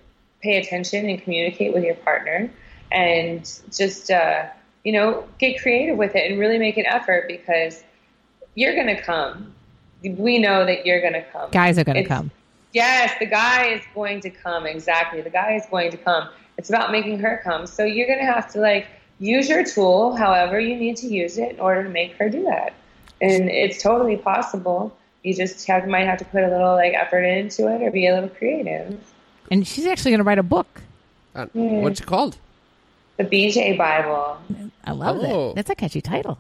pay 0.43 0.59
attention 0.59 1.09
and 1.09 1.21
communicate 1.23 1.73
with 1.73 1.83
your 1.83 1.95
partner 1.97 2.51
and 2.93 3.43
just 3.73 4.11
uh, 4.11 4.47
you 4.85 4.93
know 4.93 5.25
get 5.39 5.61
creative 5.63 5.97
with 5.97 6.15
it 6.15 6.31
and 6.31 6.39
really 6.39 6.59
make 6.59 6.77
an 6.77 6.87
effort 6.87 7.27
because 7.27 7.83
you're 8.55 8.75
gonna 8.75 9.01
come. 9.01 9.55
We 10.03 10.39
know 10.39 10.67
that 10.67 10.85
you're 10.85 11.01
gonna 11.01 11.25
come. 11.33 11.51
Guys 11.51 11.79
are 11.79 11.85
going 11.85 12.03
to 12.03 12.09
come. 12.09 12.31
Yes, 12.73 13.13
the 13.19 13.27
guy 13.27 13.67
is 13.69 13.83
going 13.95 14.21
to 14.21 14.31
come. 14.31 14.67
Exactly, 14.67 15.21
the 15.23 15.31
guy 15.31 15.55
is 15.57 15.65
going 15.71 15.91
to 15.91 15.97
come. 15.97 16.29
It's 16.57 16.69
about 16.69 16.93
making 16.93 17.19
her 17.21 17.41
come. 17.43 17.67
So 17.67 17.85
you're 17.85 18.07
gonna 18.07 18.31
have 18.31 18.53
to 18.53 18.61
like 18.61 18.87
use 19.19 19.49
your 19.49 19.65
tool, 19.65 20.15
however 20.17 20.59
you 20.61 20.77
need 20.77 20.97
to 20.99 21.07
use 21.09 21.37
it, 21.39 21.51
in 21.55 21.61
order 21.61 21.83
to 21.85 21.89
make 21.91 22.17
her 22.19 22.29
do 22.29 22.45
that. 22.45 22.73
and 23.21 23.49
it's 23.51 23.83
totally 23.83 24.17
possible. 24.17 24.97
You 25.23 25.35
just 25.35 25.67
have 25.67 25.87
might 25.87 26.05
have 26.07 26.19
to 26.21 26.25
put 26.25 26.43
a 26.43 26.49
little 26.49 26.75
like 26.75 26.95
effort 26.95 27.23
into 27.25 27.69
it 27.69 27.83
or 27.83 27.91
be 27.91 28.07
a 28.07 28.15
little 28.15 28.31
creative. 28.31 28.99
And 29.51 29.67
she's 29.67 29.85
actually 29.87 30.13
going 30.13 30.21
to 30.21 30.25
write 30.25 30.39
a 30.39 30.43
book. 30.43 30.81
Uh, 31.35 31.47
What's 31.53 32.01
it 32.01 32.07
called? 32.07 32.39
The 33.19 33.25
BJ 33.25 33.77
Bible. 33.77 34.39
I 34.85 34.93
love 34.93 35.19
Oh. 35.21 35.49
that. 35.49 35.57
That's 35.57 35.71
a 35.71 35.75
catchy 35.75 36.01
title. 36.01 36.39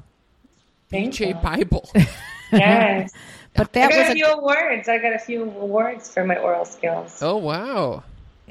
Thank 0.91 1.13
BJ 1.15 1.29
you. 1.29 1.35
Bible. 1.35 1.91
Yes. 2.53 3.13
But 3.53 3.77
I 3.77 3.81
that 3.81 3.91
got 3.91 3.99
was 3.99 4.09
a 4.09 4.13
a 4.13 4.15
few 4.15 4.27
awards. 4.27 4.89
I 4.89 4.99
got 4.99 5.13
a 5.13 5.19
few 5.19 5.43
awards 5.43 6.09
for 6.09 6.25
my 6.25 6.37
oral 6.37 6.65
skills. 6.65 7.19
oh 7.21 7.37
wow. 7.37 8.05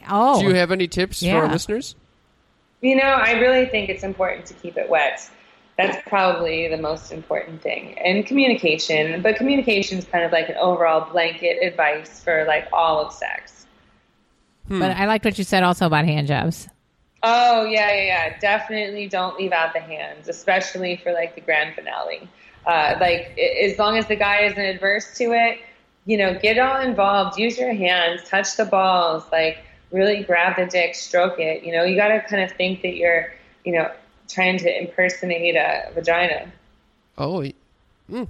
oh. 0.10 0.42
Do 0.42 0.48
you 0.50 0.56
have 0.56 0.72
any 0.72 0.90
tips 0.90 1.24
for 1.24 1.32
our 1.32 1.48
listeners? 1.50 1.96
You 2.82 2.96
know, 2.96 3.04
I 3.04 3.40
really 3.40 3.66
think 3.66 3.90
it's 3.90 4.04
important 4.04 4.46
to 4.48 4.54
keep 4.56 4.78
it 4.78 4.90
wet. 4.90 5.30
That's 5.78 5.98
probably 6.08 6.68
the 6.68 6.78
most 6.78 7.14
important 7.14 7.62
thing. 7.62 7.98
And 8.00 8.26
communication, 8.26 9.22
but 9.22 9.38
communication 9.38 9.98
is 9.98 10.04
kind 10.06 10.26
of 10.26 10.34
like 10.34 10.50
an 10.50 10.58
overall 10.58 11.10
blanket 11.10 11.66
advice 11.66 12.22
for 12.22 12.44
like 12.46 12.68
all 12.74 13.06
of 13.06 13.14
sex. 13.14 13.66
Hmm. 14.68 14.80
But 14.80 14.92
I 14.92 15.06
liked 15.06 15.24
what 15.24 15.38
you 15.38 15.46
said 15.46 15.64
also 15.64 15.86
about 15.86 16.04
hand 16.04 16.28
jobs. 16.28 16.68
Oh, 17.24 17.66
yeah, 17.66 17.92
yeah, 17.94 18.04
yeah. 18.04 18.40
Definitely 18.40 19.08
don't 19.08 19.38
leave 19.38 19.52
out 19.52 19.74
the 19.74 19.80
hands, 19.80 20.28
especially 20.28 20.98
for 20.98 21.12
like 21.12 21.36
the 21.36 21.42
grand 21.42 21.76
finale. 21.76 22.30
Uh, 22.66 22.96
like, 23.00 23.38
as 23.38 23.78
long 23.80 23.98
as 23.98 24.08
the 24.08 24.16
guy 24.16 24.42
isn't 24.42 24.60
adverse 24.60 25.18
to 25.18 25.32
it, 25.32 25.60
you 26.06 26.18
know, 26.18 26.38
get 26.40 26.58
all 26.58 26.80
involved, 26.82 27.38
use 27.38 27.58
your 27.58 27.74
hands, 27.74 28.28
touch 28.28 28.56
the 28.58 28.66
balls, 28.66 29.24
like, 29.32 29.60
really 29.92 30.24
grab 30.24 30.56
the 30.56 30.66
dick, 30.66 30.96
stroke 30.96 31.40
it. 31.40 31.64
You 31.64 31.74
know, 31.74 31.84
you 31.84 31.96
got 31.96 32.10
to 32.10 32.22
kind 32.22 32.44
of 32.44 32.52
think 32.58 32.82
that 32.84 32.96
you're, 32.96 33.34
you 33.66 33.74
know, 33.74 33.92
trying 34.28 34.58
to 34.60 34.82
impersonate 34.82 35.56
a 35.56 35.92
vagina. 35.94 36.52
Oh. 37.18 37.44
mm. 38.12 38.28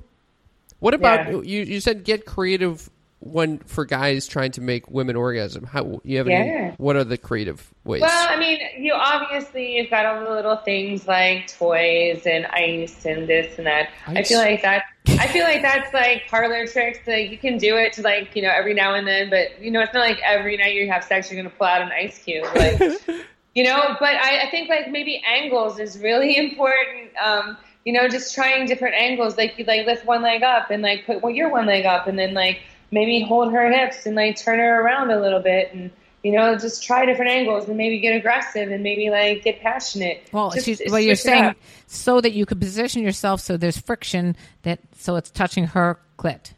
What 0.79 0.93
about 0.93 1.27
Yeah. 1.27 1.41
you? 1.41 1.63
You 1.63 1.79
said 1.81 2.03
get 2.03 2.25
creative 2.25 2.89
when 3.21 3.59
for 3.59 3.85
guys 3.85 4.27
trying 4.27 4.51
to 4.51 4.61
make 4.61 4.89
women 4.89 5.15
orgasm. 5.15 5.65
How 5.65 5.99
you 6.03 6.17
have 6.17 6.27
any? 6.27 6.49
Yeah. 6.49 6.75
What 6.77 6.95
are 6.95 7.03
the 7.03 7.17
creative 7.17 7.73
ways? 7.83 8.01
Well, 8.01 8.27
I 8.29 8.39
mean, 8.39 8.59
you 8.77 8.93
obviously 8.93 9.77
you've 9.77 9.89
got 9.89 10.05
all 10.05 10.23
the 10.23 10.29
little 10.29 10.57
things 10.57 11.07
like 11.07 11.47
toys 11.47 12.23
and 12.25 12.45
ice 12.47 13.05
and 13.05 13.27
this 13.27 13.57
and 13.57 13.67
that. 13.67 13.89
I 14.07 14.23
feel 14.23 14.39
like 14.39 14.61
that. 14.61 14.83
I 15.07 15.27
feel 15.27 15.43
like 15.43 15.61
that's 15.61 15.93
like 15.93 16.27
parlor 16.29 16.65
tricks. 16.65 16.99
Like 17.05 17.29
you 17.29 17.37
can 17.37 17.57
do 17.57 17.75
it 17.75 17.93
to 17.93 18.01
like 18.01 18.35
you 18.35 18.41
know 18.41 18.51
every 18.51 18.73
now 18.73 18.93
and 18.93 19.05
then, 19.05 19.29
but 19.29 19.61
you 19.61 19.69
know 19.69 19.81
it's 19.81 19.93
not 19.93 20.01
like 20.01 20.19
every 20.23 20.55
night 20.55 20.75
you 20.75 20.89
have 20.89 21.03
sex 21.03 21.29
you're 21.29 21.41
gonna 21.41 21.53
pull 21.53 21.67
out 21.67 21.81
an 21.81 21.91
ice 21.91 22.23
cube. 22.23 22.45
Like 22.55 22.79
you 23.53 23.63
know, 23.63 23.97
but 23.99 24.15
I, 24.15 24.47
I 24.47 24.51
think 24.51 24.69
like 24.69 24.89
maybe 24.89 25.21
angles 25.27 25.79
is 25.79 25.99
really 25.99 26.37
important. 26.51 27.11
Um, 27.21 27.57
you 27.85 27.93
know, 27.93 28.07
just 28.07 28.33
trying 28.33 28.65
different 28.65 28.95
angles. 28.95 29.35
Like 29.37 29.57
you 29.57 29.65
like 29.65 29.85
lift 29.85 30.05
one 30.05 30.21
leg 30.21 30.43
up 30.43 30.69
and 30.71 30.81
like 30.81 31.05
put 31.05 31.21
well, 31.21 31.33
your 31.33 31.49
one 31.49 31.65
leg 31.65 31.85
up, 31.85 32.07
and 32.07 32.17
then 32.17 32.33
like 32.33 32.61
maybe 32.91 33.21
hold 33.21 33.51
her 33.53 33.71
hips 33.71 34.05
and 34.05 34.15
like 34.15 34.37
turn 34.37 34.59
her 34.59 34.81
around 34.81 35.11
a 35.11 35.19
little 35.19 35.39
bit, 35.39 35.73
and 35.73 35.91
you 36.23 36.33
know, 36.33 36.57
just 36.57 36.83
try 36.83 37.05
different 37.05 37.31
angles 37.31 37.67
and 37.67 37.77
maybe 37.77 37.99
get 37.99 38.15
aggressive 38.15 38.71
and 38.71 38.83
maybe 38.83 39.09
like 39.09 39.43
get 39.43 39.61
passionate. 39.61 40.27
Well, 40.33 40.51
Just 40.51 40.65
she's, 40.65 40.81
well, 40.87 40.99
you're 40.99 41.15
saying 41.15 41.45
up. 41.45 41.57
so 41.87 42.19
that 42.19 42.33
you 42.33 42.45
could 42.45 42.59
position 42.59 43.03
yourself 43.03 43.39
so 43.39 43.55
there's 43.55 43.77
friction 43.79 44.35
that 44.63 44.79
so 44.97 45.15
it's 45.15 45.31
touching 45.31 45.67
her 45.67 45.99
clit. 46.17 46.53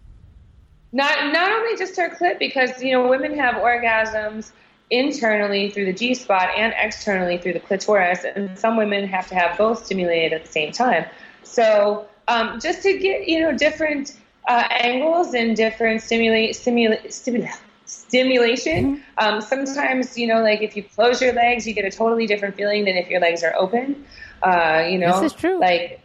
Not 0.92 1.32
not 1.32 1.52
only 1.52 1.78
just 1.78 1.96
her 1.98 2.10
clit, 2.10 2.40
because 2.40 2.82
you 2.82 2.92
know 2.92 3.08
women 3.08 3.38
have 3.38 3.56
orgasms 3.56 4.52
internally 4.90 5.70
through 5.70 5.86
the 5.86 5.94
G 5.94 6.14
spot 6.14 6.50
and 6.58 6.74
externally 6.78 7.38
through 7.38 7.54
the 7.54 7.60
clitoris, 7.60 8.26
and 8.26 8.58
some 8.58 8.78
women 8.78 9.08
have 9.08 9.28
to 9.30 9.36
have 9.36 9.58
both 9.58 9.86
stimulated 9.86 10.34
at 10.34 10.46
the 10.46 10.52
same 10.52 10.72
time. 10.72 11.06
So 11.44 12.08
um, 12.28 12.60
just 12.60 12.82
to 12.84 12.98
get 12.98 13.28
you 13.28 13.42
know 13.42 13.56
different 13.56 14.18
uh, 14.48 14.68
angles 14.70 15.34
and 15.34 15.56
different 15.56 16.02
stimulate 16.02 16.56
stimulate 16.56 17.04
stimula- 17.06 17.58
stimulation. 17.86 19.04
Um, 19.18 19.42
sometimes 19.42 20.18
you 20.18 20.28
know 20.28 20.42
like 20.42 20.62
if 20.62 20.76
you 20.76 20.84
close 20.84 21.22
your 21.22 21.34
legs, 21.34 21.68
you 21.68 21.74
get 21.74 21.86
a 21.86 21.92
totally 21.92 22.28
different 22.28 22.56
feeling 22.56 22.86
than 22.86 22.96
if 22.96 23.10
your 23.10 23.20
legs 23.20 23.44
are 23.44 23.54
open. 23.58 24.06
Uh, 24.42 24.88
you 24.90 24.98
know, 24.98 25.22
This 25.22 25.34
is 25.34 25.38
true. 25.38 25.60
Like 25.60 26.02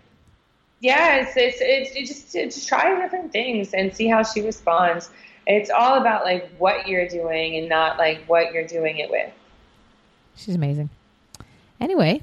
yeah, 0.81 1.17
it's 1.23 1.37
it's 1.37 1.59
it's 1.61 1.97
you 1.97 2.07
just 2.07 2.33
to, 2.33 2.51
to 2.51 2.67
try 2.67 3.01
different 3.01 3.33
things 3.33 3.73
and 3.73 3.95
see 3.95 4.09
how 4.09 4.23
she 4.23 4.43
responds. 4.43 5.11
It's 5.47 5.71
all 5.71 6.01
about 6.01 6.25
like 6.25 6.51
what 6.59 6.89
you're 6.89 7.09
doing 7.09 7.57
and 7.57 7.69
not 7.69 7.99
like 7.99 8.25
what 8.27 8.53
you're 8.53 8.67
doing 8.67 8.99
it 8.99 9.11
with. 9.11 9.33
She's 10.35 10.55
amazing. 10.55 10.91
Anyway, 11.81 12.21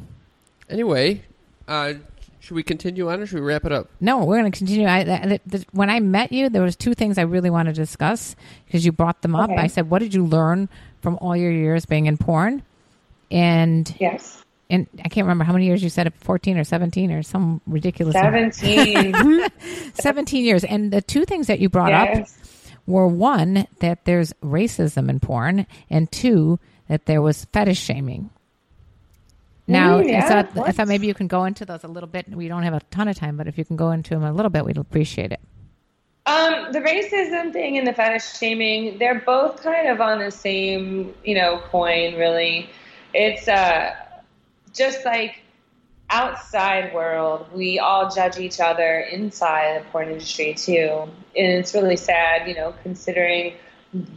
anyway, 0.70 1.22
uh, 1.68 1.94
should 2.44 2.56
we 2.56 2.64
continue 2.64 3.10
on 3.10 3.22
or 3.22 3.26
should 3.26 3.40
we 3.40 3.46
wrap 3.46 3.64
it 3.64 3.72
up? 3.72 3.90
no, 4.02 4.26
we're 4.26 4.38
going 4.38 4.52
to 4.52 4.58
continue. 4.58 4.86
I, 4.86 5.04
the, 5.06 5.40
the, 5.46 5.66
when 5.72 5.90
I 5.90 6.02
met 6.02 6.34
you, 6.34 6.50
there 6.50 6.62
was 6.62 6.76
two 6.76 6.94
things 6.94 7.18
I 7.18 7.22
really 7.22 7.50
wanted 7.50 7.76
to 7.76 7.82
discuss 7.82 8.36
because 8.66 8.86
you 8.86 8.92
brought 8.92 9.22
them 9.22 9.34
up. 9.34 9.50
Okay. 9.50 9.62
I 9.62 9.68
said, 9.68 9.90
"What 9.90 10.00
did 10.00 10.14
you 10.14 10.26
learn 10.26 10.68
from 11.02 11.18
all 11.22 11.38
your 11.38 11.52
years 11.52 11.86
being 11.86 12.06
in 12.06 12.18
porn?" 12.18 12.62
And 13.32 13.96
Yes, 13.98 14.44
and 14.70 14.88
I 15.00 15.08
can't 15.08 15.24
remember 15.26 15.46
how 15.46 15.54
many 15.54 15.68
years 15.68 15.82
you 15.82 15.90
said 15.90 16.06
it, 16.08 16.14
14 16.18 16.58
or 16.58 16.66
17 16.66 17.12
or 17.12 17.24
some 17.24 17.62
ridiculous 17.66 18.14
seventeen. 18.14 19.14
17 19.94 20.44
years. 20.44 20.66
And 20.66 20.92
the 20.92 21.02
two 21.02 21.24
things 21.24 21.48
that 21.48 21.60
you 21.60 21.70
brought 21.70 21.94
up 21.94 22.28
were 22.86 23.08
one, 23.08 23.68
that 23.80 24.04
there's 24.04 24.34
racism 24.44 25.10
in 25.10 25.22
porn, 25.22 25.66
and 25.90 26.12
two, 26.12 26.60
that 26.90 27.06
there 27.06 27.22
was 27.22 27.46
fetish 27.54 27.80
shaming. 27.80 28.32
Now, 29.68 30.02
Mm, 30.02 30.10
yeah, 30.10 30.26
I, 30.26 30.44
thought, 30.44 30.68
I 30.68 30.72
thought 30.72 30.88
maybe 30.88 31.08
you 31.08 31.14
can 31.14 31.28
go 31.28 31.46
into 31.46 31.66
those 31.66 31.84
a 31.84 31.88
little 31.88 32.10
bit. 32.10 32.30
We 32.30 32.48
don't 32.48 32.64
have 32.64 32.74
a 32.74 32.82
ton 32.92 33.08
of 33.08 33.16
time, 33.16 33.38
but 33.38 33.48
if 33.48 33.58
you 33.58 33.64
can 33.64 33.78
go 33.78 33.92
into 33.92 34.12
them 34.12 34.24
a 34.24 34.34
little 34.34 34.50
bit, 34.50 34.66
we'd 34.66 34.78
appreciate 34.78 35.32
it. 35.32 35.40
Um, 36.26 36.72
the 36.72 36.80
racism 36.80 37.52
thing 37.52 37.78
and 37.78 37.86
the 37.86 37.94
fetish 37.94 38.38
shaming, 38.38 38.98
they're 38.98 39.22
both 39.26 39.62
kind 39.62 39.88
of 39.88 40.00
on 40.00 40.20
the 40.20 40.32
same, 40.32 41.14
you 41.24 41.36
know, 41.36 41.62
coin, 41.70 42.16
really. 42.16 42.70
It's 43.14 43.48
uh, 43.48 43.94
just 44.74 45.06
like 45.06 45.44
outside 46.10 46.94
world, 46.94 47.48
we 47.54 47.80
all 47.80 48.10
judge 48.10 48.38
each 48.38 48.60
other 48.60 49.00
inside 49.00 49.82
the 49.82 49.86
porn 49.90 50.10
industry 50.10 50.54
too. 50.54 51.10
And 51.36 51.48
it's 51.48 51.74
really 51.74 51.98
sad, 51.98 52.48
you 52.48 52.56
know, 52.56 52.74
considering 52.84 53.56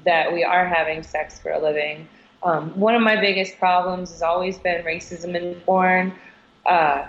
that 0.04 0.32
we 0.32 0.44
are 0.44 0.66
having 0.66 1.02
sex 1.02 1.38
for 1.38 1.50
a 1.50 1.58
living. 1.58 2.08
Um, 2.42 2.78
one 2.78 2.94
of 2.94 3.02
my 3.02 3.16
biggest 3.20 3.58
problems 3.58 4.10
has 4.12 4.22
always 4.22 4.58
been 4.58 4.84
racism 4.84 5.34
in 5.34 5.60
porn. 5.62 6.12
Uh, 6.64 7.06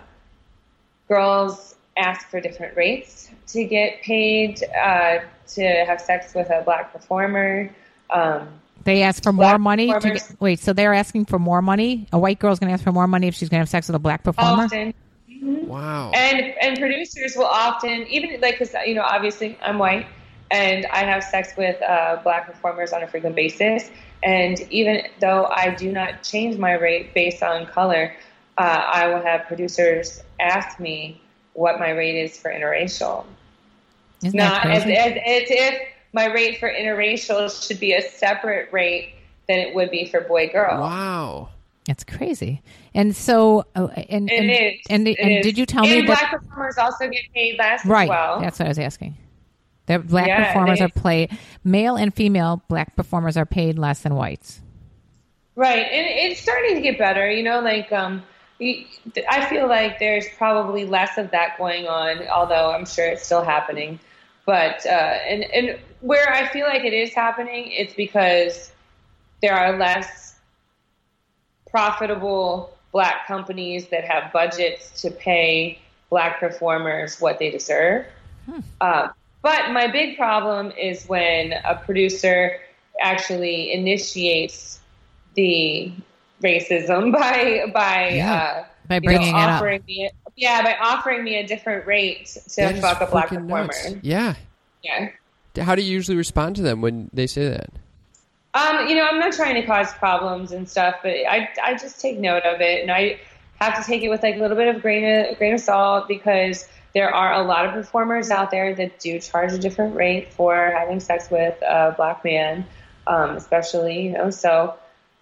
girls 1.07 1.75
ask 1.97 2.29
for 2.29 2.39
different 2.39 2.75
rates 2.75 3.29
to 3.47 3.63
get 3.63 4.01
paid 4.01 4.63
uh, 4.63 5.19
to 5.47 5.85
have 5.85 5.99
sex 6.01 6.33
with 6.33 6.49
a 6.49 6.61
black 6.63 6.93
performer. 6.93 7.69
Um, 8.09 8.47
They 8.83 9.03
ask 9.03 9.23
for 9.23 9.33
more 9.33 9.57
money. 9.57 9.91
To 9.91 9.99
get, 9.99 10.35
wait, 10.39 10.59
so 10.59 10.73
they're 10.73 10.93
asking 10.93 11.25
for 11.25 11.39
more 11.39 11.61
money? 11.61 12.07
A 12.13 12.19
white 12.19 12.39
girl's 12.39 12.59
going 12.59 12.69
to 12.69 12.73
ask 12.73 12.83
for 12.83 12.91
more 12.91 13.07
money 13.07 13.27
if 13.27 13.35
she's 13.35 13.49
going 13.49 13.57
to 13.57 13.61
have 13.61 13.69
sex 13.69 13.87
with 13.87 13.95
a 13.95 13.99
black 13.99 14.23
performer? 14.23 14.63
often, 14.63 14.93
Wow. 15.41 16.11
and 16.15 16.39
and 16.61 16.79
producers 16.79 17.35
will 17.35 17.45
often 17.45 18.07
even 18.07 18.39
like 18.41 18.57
because 18.57 18.73
you 18.85 18.95
know 18.95 19.03
obviously 19.03 19.57
I'm 19.61 19.77
white 19.77 20.07
and 20.51 20.85
I 20.87 20.99
have 21.03 21.23
sex 21.23 21.53
with 21.57 21.81
uh, 21.81 22.19
black 22.23 22.47
performers 22.47 22.93
on 22.93 23.03
a 23.03 23.07
frequent 23.07 23.35
basis. 23.35 23.89
And 24.23 24.59
even 24.71 25.03
though 25.19 25.45
I 25.45 25.75
do 25.75 25.91
not 25.91 26.23
change 26.23 26.57
my 26.57 26.73
rate 26.73 27.13
based 27.13 27.43
on 27.43 27.65
color, 27.67 28.13
uh, 28.57 28.61
I 28.61 29.07
will 29.07 29.21
have 29.21 29.45
producers 29.45 30.23
ask 30.39 30.79
me 30.79 31.21
what 31.53 31.79
my 31.79 31.91
rate 31.91 32.15
is 32.23 32.37
for 32.37 32.51
interracial. 32.51 33.25
Isn't 34.23 34.37
that 34.37 34.63
not 34.63 34.71
as, 34.71 34.83
crazy? 34.83 34.97
as, 34.97 35.11
as 35.13 35.47
if 35.51 35.81
my 36.13 36.25
rate 36.25 36.59
for 36.59 36.69
interracial 36.71 37.67
should 37.67 37.79
be 37.79 37.93
a 37.93 38.01
separate 38.01 38.71
rate 38.71 39.13
than 39.47 39.59
it 39.59 39.75
would 39.75 39.91
be 39.91 40.05
for 40.05 40.21
boy 40.21 40.49
girl. 40.49 40.81
Wow. 40.81 41.49
That's 41.85 42.03
crazy. 42.03 42.61
And 42.93 43.15
so, 43.15 43.65
uh, 43.75 43.87
and 44.09 44.29
It 44.29 44.39
and, 44.39 44.49
is. 44.51 44.81
and, 44.89 45.07
It 45.07 45.19
and 45.19 45.31
is. 45.31 45.45
did 45.45 45.57
you 45.57 45.65
tell 45.65 45.85
and 45.85 46.01
me 46.01 46.05
black 46.05 46.31
that? 46.31 46.41
performers 46.41 46.77
also 46.77 47.07
get 47.07 47.21
paid 47.33 47.57
less 47.59 47.85
Right. 47.85 48.03
as 48.03 48.09
well? 48.09 48.41
That's 48.41 48.59
what 48.59 48.65
I 48.65 48.69
was 48.69 48.79
asking. 48.79 49.15
The 49.87 49.99
black 49.99 50.27
Yeah, 50.27 50.47
performers 50.47 50.79
they- 50.79 50.85
are 50.85 50.89
paid. 50.89 51.37
Male 51.63 51.95
and 51.95 52.13
female 52.13 52.61
black 52.67 52.95
performers 52.95 53.35
are 53.37 53.45
paid 53.45 53.79
less 53.79 54.01
than 54.01 54.15
whites. 54.15 54.61
Right, 55.55 55.85
and 55.91 56.05
it's 56.31 56.39
starting 56.39 56.75
to 56.75 56.81
get 56.81 56.97
better. 56.99 57.29
You 57.31 57.41
know, 57.43 57.59
like 57.61 57.91
um, 57.91 58.21
I 58.61 59.45
feel 59.49 59.67
like 59.67 59.97
there's 59.99 60.25
probably 60.37 60.85
less 60.85 61.17
of 61.17 61.31
that 61.31 61.57
going 61.57 61.87
on, 61.87 62.27
although 62.27 62.71
I'm 62.71 62.85
sure 62.85 63.05
it's 63.07 63.25
still 63.25 63.43
happening. 63.43 63.99
But 64.45 64.85
uh, 64.85 64.89
and 64.89 65.43
and 65.45 65.79
where 66.01 66.31
I 66.31 66.47
feel 66.49 66.67
like 66.67 66.83
it 66.85 66.93
is 66.93 67.13
happening, 67.13 67.71
it's 67.71 67.93
because 67.93 68.71
there 69.41 69.53
are 69.53 69.77
less 69.77 70.35
profitable 71.69 72.77
black 72.91 73.27
companies 73.27 73.87
that 73.87 74.03
have 74.03 74.31
budgets 74.31 75.01
to 75.01 75.11
pay 75.11 75.79
black 76.09 76.39
performers 76.39 77.19
what 77.19 77.39
they 77.39 77.49
deserve. 77.51 78.05
Uh, 78.79 79.09
but 79.41 79.71
my 79.71 79.87
big 79.87 80.17
problem 80.17 80.71
is 80.71 81.05
when 81.05 81.53
a 81.53 81.75
producer 81.75 82.59
actually 83.01 83.71
initiates 83.73 84.79
the 85.35 85.91
racism 86.43 87.11
by 87.19 87.63
by 87.73 88.09
Yeah, 88.09 88.33
uh, 88.33 88.65
by 88.87 88.99
bringing 88.99 89.29
it 89.29 89.35
up. 89.35 89.55
offering 89.61 89.83
me 89.87 90.09
Yeah, 90.35 90.61
by 90.63 90.75
offering 90.81 91.23
me 91.23 91.35
a 91.37 91.45
different 91.47 91.85
rate 91.87 92.25
to 92.27 92.55
That 92.61 92.79
fuck 92.79 93.01
a 93.01 93.05
black 93.11 93.29
performer. 93.29 93.63
nuts. 93.67 93.95
Yeah. 94.01 94.35
Yeah. 94.83 95.09
How 95.59 95.75
do 95.75 95.81
you 95.81 95.91
usually 95.91 96.17
respond 96.17 96.55
to 96.57 96.61
them 96.61 96.81
when 96.81 97.09
they 97.13 97.25
say 97.27 97.49
that? 97.49 97.69
Um, 98.53 98.87
you 98.87 98.95
know, 98.95 99.03
I'm 99.05 99.19
not 99.19 99.33
trying 99.33 99.55
to 99.55 99.65
cause 99.65 99.91
problems 99.93 100.51
and 100.51 100.67
stuff, 100.69 100.95
but 101.03 101.09
I, 101.11 101.49
I 101.63 101.73
just 101.73 101.99
take 102.01 102.17
note 102.17 102.43
of 102.43 102.61
it, 102.61 102.81
and 102.81 102.91
I 102.91 103.19
have 103.59 103.75
to 103.79 103.83
take 103.83 104.01
it 104.03 104.09
with 104.09 104.23
like 104.23 104.35
a 104.35 104.39
little 104.39 104.55
bit 104.57 104.73
of 104.73 104.81
grain 104.81 105.03
of 105.31 105.37
grain 105.37 105.53
of 105.55 105.59
salt 105.59 106.07
because 106.07 106.67
there 106.97 107.13
are 107.13 107.33
a 107.33 107.43
lot 107.43 107.63
of 107.63 107.73
performers 107.73 108.31
out 108.31 108.49
there 108.49 108.73
that 108.73 108.99
do 108.99 109.19
charge 109.19 109.53
a 109.53 109.59
different 109.59 109.95
rate 109.95 110.33
for 110.33 110.55
having 110.75 110.99
sex 110.99 111.29
with 111.29 111.53
a 111.61 111.93
black 111.95 112.25
man, 112.25 112.65
um, 113.05 113.37
especially 113.37 114.05
you 114.05 114.11
know. 114.13 114.31
So 114.31 114.73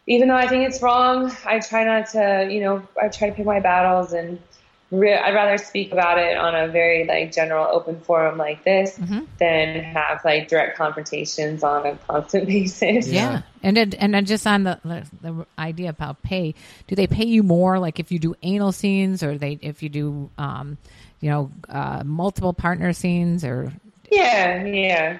even 0.08 0.30
though 0.30 0.38
I 0.38 0.48
think 0.48 0.66
it's 0.70 0.82
wrong, 0.82 1.36
I 1.46 1.60
try 1.60 1.84
not 1.84 2.12
to, 2.12 2.48
you 2.50 2.62
know, 2.62 2.88
I 3.02 3.10
try 3.10 3.30
to 3.30 3.36
pick 3.36 3.46
my 3.46 3.60
battles 3.60 4.14
and. 4.14 4.40
Re- 4.92 5.18
I'd 5.18 5.34
rather 5.34 5.58
speak 5.58 5.92
about 5.92 6.20
it 6.20 6.38
on 6.38 6.54
a 6.54 6.68
very 6.68 7.06
like 7.06 7.34
general 7.34 7.68
open 7.70 8.00
forum 8.02 8.38
like 8.38 8.64
this 8.64 8.94
than 9.40 9.84
have 9.84 10.22
like 10.24 10.48
direct 10.48 10.78
confrontations 10.78 11.64
on 11.64 11.88
a 11.88 11.96
constant 12.08 12.46
basis. 12.48 13.08
Yeah. 13.08 13.42
And 13.64 13.76
then, 13.76 13.94
and 13.98 14.14
then 14.14 14.26
just 14.26 14.46
on 14.46 14.64
the, 14.64 14.80
the 14.86 15.08
the 15.24 15.48
idea 15.58 15.90
about 15.90 16.22
pay, 16.22 16.54
do 16.88 16.96
they 16.96 17.08
pay 17.08 17.26
you 17.26 17.42
more 17.42 17.80
like 17.80 18.00
if 18.00 18.12
you 18.12 18.20
do 18.20 18.36
anal 18.44 18.72
scenes 18.72 19.24
or 19.24 19.40
they 19.40 19.58
if 19.60 19.82
you 19.82 19.90
do 19.90 20.30
um 20.38 20.78
you 21.20 21.30
know 21.30 21.52
uh 21.70 22.04
multiple 22.06 22.54
partner 22.54 22.94
scenes 22.94 23.44
or 23.44 23.72
Yeah, 24.12 24.64
yeah. 24.66 25.20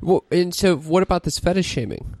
Well, 0.00 0.24
and 0.32 0.54
so 0.54 0.76
what 0.76 1.02
about 1.02 1.22
this 1.22 1.38
fetish 1.38 1.66
shaming? 1.66 2.16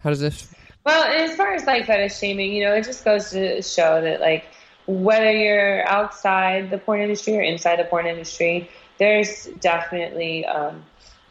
How 0.00 0.10
does 0.10 0.20
this? 0.20 0.52
Well, 0.84 1.04
as 1.04 1.36
far 1.36 1.54
as 1.54 1.64
like 1.64 1.86
fetish 1.86 2.18
shaming, 2.18 2.52
you 2.52 2.64
know, 2.64 2.74
it 2.74 2.84
just 2.84 3.04
goes 3.04 3.30
to 3.30 3.62
show 3.62 4.02
that 4.02 4.20
like 4.20 4.44
whether 4.86 5.30
you're 5.30 5.86
outside 5.88 6.70
the 6.70 6.78
porn 6.78 7.00
industry 7.00 7.36
or 7.36 7.40
inside 7.40 7.78
the 7.78 7.84
porn 7.84 8.06
industry, 8.06 8.68
there's 8.98 9.46
definitely 9.60 10.44
um, 10.44 10.84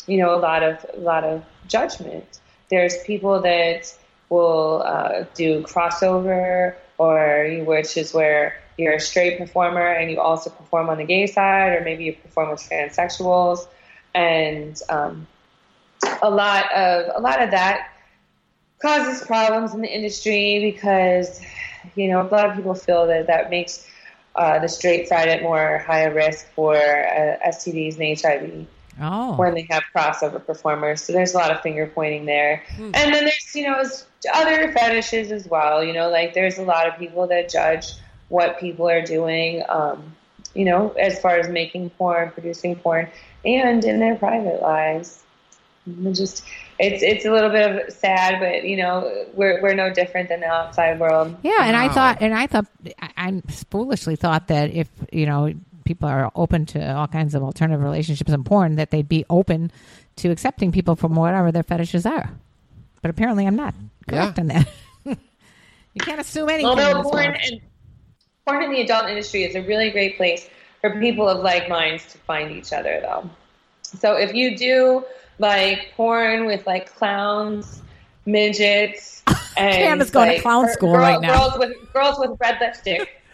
you 0.07 0.17
know 0.17 0.34
a 0.34 0.39
lot 0.39 0.63
of 0.63 0.86
a 0.93 0.99
lot 0.99 1.24
of 1.24 1.43
judgment. 1.67 2.39
There's 2.69 2.97
people 3.03 3.41
that 3.41 3.93
will 4.30 4.84
uh, 4.86 5.26
do 5.36 5.61
crossover, 5.63 6.76
or 6.97 7.63
which 7.65 7.97
is 7.97 8.13
where 8.13 8.62
you're 8.78 8.93
a 8.93 8.99
straight 8.99 9.38
performer 9.38 9.86
and 9.86 10.09
you 10.11 10.19
also 10.19 10.49
perform 10.49 10.89
on 10.89 10.97
the 10.97 11.03
gay 11.03 11.28
side, 11.28 11.74
or 11.74 11.82
maybe 11.82 12.05
you 12.05 12.13
perform 12.13 12.51
with 12.51 12.59
transsexuals, 12.59 13.67
and 14.13 14.80
um, 14.89 15.28
a 16.21 16.30
lot 16.30 16.71
of 16.74 17.11
a 17.15 17.21
lot 17.21 17.41
of 17.41 17.51
that 17.51 17.89
causes 18.82 19.26
problems 19.26 19.74
in 19.74 19.82
the 19.82 19.88
industry 19.93 20.71
because 20.71 21.41
you 21.95 22.09
know 22.09 22.21
a 22.21 22.30
lot 22.30 22.49
of 22.49 22.55
people 22.55 22.76
feel 22.76 23.07
that 23.07 23.28
that 23.28 23.49
makes 23.49 23.88
uh, 24.36 24.59
the 24.59 24.67
straight 24.67 25.07
side 25.07 25.28
at 25.28 25.43
more 25.43 25.78
higher 25.80 26.13
risk 26.13 26.47
for 26.55 26.76
uh, 26.76 27.38
STDs 27.47 27.99
and 27.99 28.19
HIV 28.19 28.67
oh 29.01 29.36
when 29.36 29.53
they 29.53 29.67
have 29.69 29.84
crossover 29.95 30.43
performers. 30.43 31.03
So 31.03 31.13
there's 31.13 31.34
a 31.34 31.38
lot 31.38 31.51
of 31.51 31.61
finger 31.61 31.88
pointing 31.88 32.26
there. 32.26 32.63
And 32.78 33.13
then 33.13 33.26
there's, 33.26 33.55
you 33.55 33.63
know, 33.63 33.84
other 34.34 34.71
fetishes 34.71 35.32
as 35.32 35.47
well. 35.47 35.84
You 35.84 35.93
know, 35.93 36.09
like 36.09 36.34
there's 36.34 36.57
a 36.57 36.63
lot 36.63 36.88
of 36.88 36.97
people 36.97 37.28
that 37.28 37.49
judge 37.49 37.93
what 38.34 38.59
people 38.59 38.89
are 38.89 39.03
doing, 39.03 39.61
um, 39.69 40.15
you 40.55 40.65
know, 40.65 40.89
as 40.99 41.19
far 41.21 41.36
as 41.38 41.47
making 41.49 41.91
porn, 41.91 42.31
producing 42.31 42.75
porn, 42.75 43.07
and 43.45 43.84
in 43.86 43.99
their 43.99 44.15
private 44.15 44.59
lives. 44.59 45.21
And 45.86 46.15
just 46.15 46.43
it's 46.79 47.03
it's 47.03 47.25
a 47.25 47.31
little 47.31 47.51
bit 47.51 47.69
of 47.88 47.93
sad, 47.93 48.39
but 48.39 48.63
you 48.63 48.77
know 48.77 49.25
we're 49.34 49.61
we're 49.61 49.75
no 49.75 49.93
different 49.93 50.29
than 50.29 50.39
the 50.39 50.47
outside 50.47 50.99
world. 50.99 51.36
yeah 51.43 51.65
and 51.67 51.75
I 51.75 51.89
thought 51.89 52.17
and 52.21 52.34
I 52.34 52.47
thought 52.47 52.65
I, 53.01 53.09
I 53.17 53.41
foolishly 53.69 54.15
thought 54.15 54.47
that 54.47 54.71
if 54.73 54.88
you 55.11 55.25
know 55.27 55.53
people 55.84 56.07
are 56.09 56.31
open 56.36 56.65
to 56.67 56.95
all 56.95 57.07
kinds 57.07 57.36
of 57.36 57.43
alternative 57.43 57.84
relationships 57.84 58.31
and 58.31 58.45
porn 58.45 58.75
that 58.77 58.89
they'd 58.91 59.09
be 59.09 59.25
open 59.29 59.69
to 60.15 60.29
accepting 60.31 60.71
people 60.71 60.95
from 60.95 61.13
whatever 61.15 61.51
their 61.51 61.63
fetishes 61.63 62.05
are 62.05 62.31
but 63.01 63.11
apparently 63.11 63.45
I'm 63.45 63.57
not 63.57 63.75
correct 64.07 64.38
Yeah. 64.38 64.41
on 64.43 64.47
that 64.47 64.67
you 65.93 65.99
can't 65.99 66.21
assume 66.21 66.47
anything 66.47 66.67
Although 66.67 67.03
porn 67.03 67.36
and 67.36 67.59
porn 68.45 68.63
in 68.63 68.71
the 68.71 68.81
adult 68.81 69.09
industry 69.09 69.43
is 69.43 69.55
a 69.55 69.61
really 69.61 69.89
great 69.89 70.17
place 70.17 70.49
for 70.81 70.99
people 70.99 71.27
of 71.27 71.39
like 71.39 71.69
minds 71.69 72.11
to 72.11 72.17
find 72.19 72.51
each 72.51 72.73
other, 72.73 72.99
though. 73.01 73.29
So 73.83 74.15
if 74.15 74.33
you 74.33 74.57
do 74.57 75.05
like 75.39 75.93
porn 75.95 76.45
with 76.45 76.65
like 76.67 76.93
clowns, 76.93 77.81
midgets, 78.25 79.23
and 79.57 79.75
Cam 79.75 80.01
is 80.01 80.11
going 80.11 80.35
to 80.35 80.41
clown 80.41 80.65
gir- 80.65 80.73
school 80.73 80.93
girl- 80.93 81.01
right 81.01 81.21
now. 81.21 81.49
Girls 81.49 81.59
with 81.59 81.93
girls 81.93 82.19
with 82.19 82.39
red 82.39 82.57
lipstick. 82.59 83.19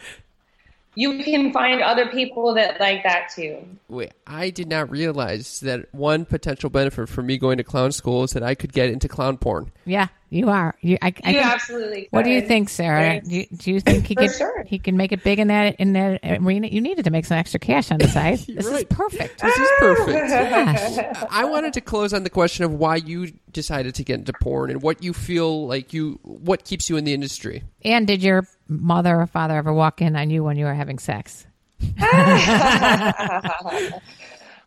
You 0.95 1.23
can 1.23 1.53
find 1.53 1.81
other 1.81 2.07
people 2.07 2.53
that 2.55 2.77
like 2.81 3.03
that 3.03 3.29
too. 3.33 3.59
Wait, 3.87 4.11
I 4.29 4.51
did 4.51 4.67
not 4.69 4.89
realize 4.91 5.59
that 5.61 5.93
one 5.93 6.23
potential 6.25 6.69
benefit 6.69 7.09
for 7.09 7.21
me 7.23 7.37
going 7.37 7.57
to 7.57 7.63
clown 7.63 7.91
school 7.91 8.23
is 8.23 8.31
that 8.31 8.43
I 8.43 8.53
could 8.55 8.71
get 8.71 8.89
into 8.89 9.07
clown 9.07 9.37
porn. 9.37 9.71
yeah 9.85 10.07
you 10.31 10.47
are 10.49 10.75
you 10.81 10.95
I, 11.01 11.07
I 11.07 11.29
You 11.31 11.39
think- 11.39 11.45
absolutely. 11.47 12.07
What 12.11 12.23
do 12.23 12.29
you 12.29 12.41
think, 12.41 12.69
Sarah? 12.69 13.15
Yes. 13.15 13.27
Do 13.27 13.35
you, 13.35 13.45
do 13.51 13.71
you 13.71 13.79
think 13.79 14.05
he 14.05 14.13
could 14.13 14.31
sure. 14.31 14.63
he 14.67 14.77
can 14.77 14.95
make 14.95 15.11
it 15.11 15.23
big 15.23 15.39
in 15.39 15.47
that 15.47 15.77
in 15.77 15.93
that 15.93 16.19
arena? 16.23 16.67
You 16.67 16.81
needed 16.81 17.05
to 17.05 17.09
make 17.09 17.25
some 17.25 17.37
extra 17.39 17.59
cash 17.59 17.89
on 17.91 17.97
the 17.97 18.07
side. 18.17 18.37
this 18.37 18.67
is 18.67 18.83
perfect. 18.91 19.41
This 19.41 19.57
is 19.57 19.69
perfect. 19.79 20.29
Gosh. 20.29 21.25
I 21.31 21.45
wanted 21.45 21.73
to 21.73 21.81
close 21.81 22.13
on 22.13 22.21
the 22.23 22.29
question 22.29 22.63
of 22.63 22.71
why 22.71 22.97
you 22.97 23.31
decided 23.51 23.95
to 23.95 24.03
get 24.03 24.19
into 24.19 24.33
porn 24.39 24.69
and 24.69 24.83
what 24.83 25.01
you 25.03 25.13
feel 25.13 25.65
like 25.65 25.93
you 25.93 26.19
what 26.21 26.63
keeps 26.63 26.91
you 26.91 26.97
in 26.97 27.05
the 27.05 27.13
industry. 27.15 27.63
And 27.83 28.05
did 28.05 28.21
your 28.21 28.45
mother 28.67 29.19
or 29.19 29.25
father 29.25 29.55
ever 29.57 29.73
walk 29.73 29.99
in 29.99 30.15
on 30.15 30.29
you 30.29 30.43
when 30.43 30.57
you 30.57 30.65
were 30.65 30.75
having 30.75 30.99
sex? 30.99 31.47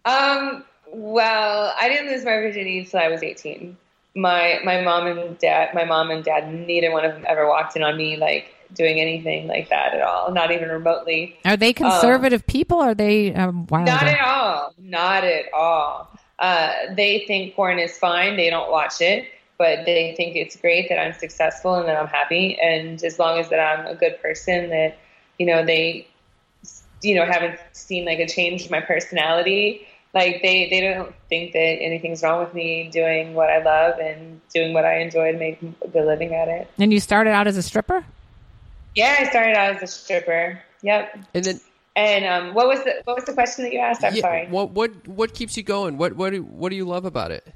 Um, 0.05 0.65
well, 0.93 1.73
I 1.81 1.89
didn't 1.89 2.09
lose 2.09 2.25
my 2.25 2.33
virginity 2.33 2.81
until 2.81 3.01
I 3.01 3.09
was 3.09 3.23
18. 3.23 3.77
My 4.15 4.61
my 4.65 4.83
mom 4.83 5.07
and 5.07 5.39
dad, 5.39 5.75
my 5.75 5.85
mom 5.85 6.11
and 6.11 6.25
dad, 6.25 6.53
neither 6.53 6.91
one 6.91 7.05
of 7.05 7.15
them 7.15 7.25
ever 7.27 7.49
walked 7.49 7.77
in 7.77 7.83
on 7.83 7.97
me 7.97 8.17
like 8.17 8.55
doing 8.75 9.01
anything 9.01 9.47
like 9.47 9.69
that 9.71 9.95
at 9.95 10.03
all, 10.03 10.33
not 10.33 10.51
even 10.51 10.69
remotely. 10.69 11.39
Are 11.45 11.57
they 11.57 11.73
conservative 11.73 12.47
people? 12.47 12.79
Or 12.79 12.91
are 12.91 12.95
they 12.95 13.33
um, 13.35 13.67
wild? 13.69 13.87
Not 13.87 14.03
at 14.03 14.21
all. 14.21 14.75
Not 14.79 15.25
at 15.25 15.47
all. 15.55 16.11
Uh, 16.39 16.73
they 16.95 17.25
think 17.27 17.55
porn 17.55 17.79
is 17.79 17.97
fine. 17.97 18.37
They 18.37 18.51
don't 18.51 18.71
watch 18.71 19.01
it, 19.01 19.27
but 19.59 19.85
they 19.87 20.15
think 20.17 20.37
it's 20.37 20.57
great 20.57 20.89
that 20.89 20.99
I'm 20.99 21.13
successful 21.13 21.77
and 21.77 21.89
that 21.89 21.97
I'm 21.97 22.09
happy. 22.09 22.59
And 22.61 23.03
as 23.05 23.19
long 23.19 23.39
as 23.39 23.49
that 23.51 23.61
I'm 23.61 23.87
a 23.87 23.95
good 23.95 24.21
person, 24.21 24.71
that 24.71 24.99
you 25.39 25.47
know 25.47 25.65
they, 25.65 26.07
you 27.03 27.15
know, 27.15 27.25
haven't 27.27 27.59
seen 27.73 28.05
like 28.05 28.19
a 28.19 28.27
change 28.27 28.65
in 28.65 28.71
my 28.71 28.81
personality. 28.81 29.87
Like 30.15 30.43
they, 30.43 30.69
they 30.69 30.81
don't 30.81 31.15
think 31.29 31.53
that 31.53 31.59
anything's 31.59 32.23
wrong 32.23 32.45
with 32.45 32.55
me 32.55 32.91
doing 32.93 33.35
what 33.35 33.51
I 33.51 33.63
love 33.63 33.99
and 33.99 34.41
doing 34.55 34.75
what 34.75 34.85
I 34.85 34.99
enjoy 34.99 35.33
to 35.33 35.39
make 35.39 35.61
a 35.63 35.89
good 35.89 36.07
living 36.07 36.35
at 36.35 36.49
it. 36.49 36.69
And 36.79 36.93
you 36.93 37.01
started 37.01 37.31
out 37.31 37.47
as 37.47 37.57
a 37.57 37.63
stripper? 37.63 38.05
Yeah, 38.95 39.17
I 39.21 39.25
started 39.29 39.57
out 39.57 39.77
as 39.77 39.83
a 39.83 39.87
stripper. 39.87 40.61
Yep. 40.83 41.19
And 41.35 41.45
then 41.45 41.61
And 41.95 42.25
um, 42.25 42.55
what 42.55 42.69
was 42.69 42.83
the 42.85 43.03
what 43.05 43.17
was 43.17 43.25
the 43.25 43.33
question 43.35 43.65
that 43.65 43.73
you 43.73 43.79
asked? 43.79 44.03
I'm 44.05 44.15
yeah, 44.15 44.21
sorry. 44.23 44.47
what 44.49 44.71
what 44.71 45.07
what 45.07 45.35
keeps 45.35 45.57
you 45.57 45.63
going? 45.63 45.99
What 45.99 46.15
what 46.15 46.31
do, 46.31 46.43
what 46.43 46.71
do 46.71 46.77
you 46.77 46.87
love 46.87 47.05
about 47.05 47.31
it? 47.31 47.47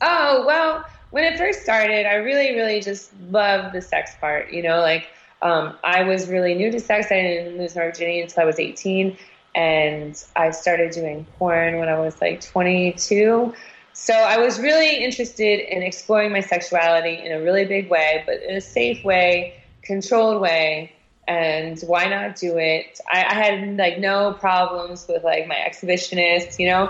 Oh, 0.00 0.44
well, 0.46 0.84
when 1.10 1.24
it 1.24 1.38
first 1.38 1.62
started, 1.62 2.06
I 2.06 2.14
really, 2.16 2.54
really 2.54 2.80
just 2.80 3.12
loved 3.30 3.74
the 3.74 3.80
sex 3.80 4.12
part. 4.20 4.52
You 4.52 4.62
know, 4.62 4.80
like 4.80 5.06
um, 5.42 5.76
I 5.84 6.02
was 6.02 6.28
really 6.28 6.54
new 6.54 6.70
to 6.70 6.80
sex. 6.80 7.06
I 7.10 7.20
didn't 7.22 7.58
lose 7.58 7.74
my 7.76 7.82
virginity 7.84 8.20
until 8.20 8.42
I 8.42 8.46
was 8.46 8.58
18. 8.58 9.16
And 9.54 10.22
I 10.36 10.50
started 10.50 10.90
doing 10.92 11.26
porn 11.38 11.78
when 11.78 11.88
I 11.88 11.98
was 11.98 12.20
like 12.20 12.40
22. 12.42 13.54
So 13.94 14.12
I 14.12 14.36
was 14.38 14.58
really 14.60 15.02
interested 15.02 15.60
in 15.74 15.82
exploring 15.82 16.30
my 16.32 16.40
sexuality 16.40 17.14
in 17.24 17.32
a 17.32 17.40
really 17.42 17.64
big 17.64 17.88
way, 17.88 18.22
but 18.26 18.42
in 18.42 18.54
a 18.56 18.60
safe 18.60 19.02
way, 19.04 19.54
controlled 19.82 20.42
way. 20.42 20.92
And 21.28 21.80
why 21.80 22.04
not 22.06 22.36
do 22.36 22.56
it? 22.58 23.00
I, 23.12 23.24
I 23.24 23.34
had 23.34 23.76
like 23.78 23.98
no 23.98 24.34
problems 24.34 25.06
with 25.08 25.24
like 25.24 25.48
my 25.48 25.56
exhibitionist, 25.56 26.58
you 26.58 26.68
know, 26.68 26.88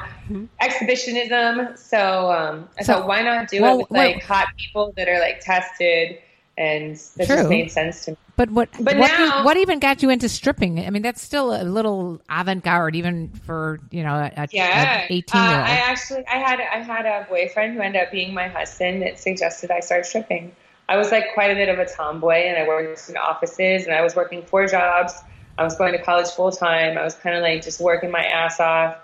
exhibitionism. 0.61 1.77
So 1.79 2.31
um, 2.33 2.69
I 2.79 2.83
So- 2.83 2.95
thought, 2.95 3.07
why 3.09 3.23
not 3.23 3.49
do 3.49 3.63
well, 3.63 3.75
it 3.81 3.89
with 3.89 3.91
like 3.93 4.23
hot 4.23 4.49
people 4.59 4.93
that 4.97 5.09
are 5.09 5.21
like 5.21 5.41
tested, 5.41 6.19
and 6.59 6.97
that 7.17 7.27
True. 7.27 7.37
just 7.37 7.49
made 7.49 7.71
sense 7.71 8.05
to 8.07 8.13
me. 8.13 8.17
But 8.37 8.51
what 8.51 8.69
But 8.81 8.97
what, 8.99 9.09
now- 9.09 9.45
what 9.45 9.57
even 9.57 9.79
got 9.79 10.03
you 10.03 10.11
into 10.11 10.29
stripping? 10.29 10.79
I 10.81 10.91
mean, 10.91 11.03
that's 11.03 11.23
still 11.23 11.55
a 11.59 11.65
little 11.65 12.21
avant-garde, 12.31 12.95
even 12.97 13.29
for 13.47 13.81
you 13.91 14.03
know 14.03 14.15
a, 14.15 14.33
a- 14.37 14.49
Yeah, 14.53 15.07
eighteen-year-old. 15.09 15.61
Uh, 15.61 15.65
I 15.65 15.77
actually, 15.77 16.27
I 16.27 16.37
had, 16.37 16.61
I 16.61 16.83
had 16.83 17.07
a 17.07 17.27
boyfriend 17.29 17.75
who 17.75 17.81
ended 17.81 18.03
up 18.03 18.11
being 18.11 18.35
my 18.35 18.49
husband 18.49 19.03
that 19.03 19.19
suggested 19.19 19.71
I 19.71 19.81
start 19.81 20.05
stripping. 20.07 20.55
I 20.89 20.97
was 20.97 21.11
like 21.11 21.33
quite 21.35 21.51
a 21.51 21.55
bit 21.55 21.69
of 21.69 21.79
a 21.79 21.87
tomboy, 21.87 22.45
and 22.47 22.57
I 22.63 22.67
worked 22.69 23.09
in 23.09 23.17
offices, 23.17 23.87
and 23.87 23.95
I 23.95 24.03
was 24.03 24.15
working 24.15 24.43
four 24.43 24.67
jobs. 24.67 25.15
I 25.59 25.65
was 25.65 25.75
going 25.75 25.93
to 25.93 26.03
college 26.03 26.29
full 26.29 26.53
time. 26.53 26.99
I 26.99 27.03
was 27.03 27.15
kind 27.15 27.35
of 27.35 27.43
like 27.43 27.63
just 27.63 27.81
working 27.81 28.11
my 28.11 28.23
ass 28.23 28.61
off. 28.61 28.97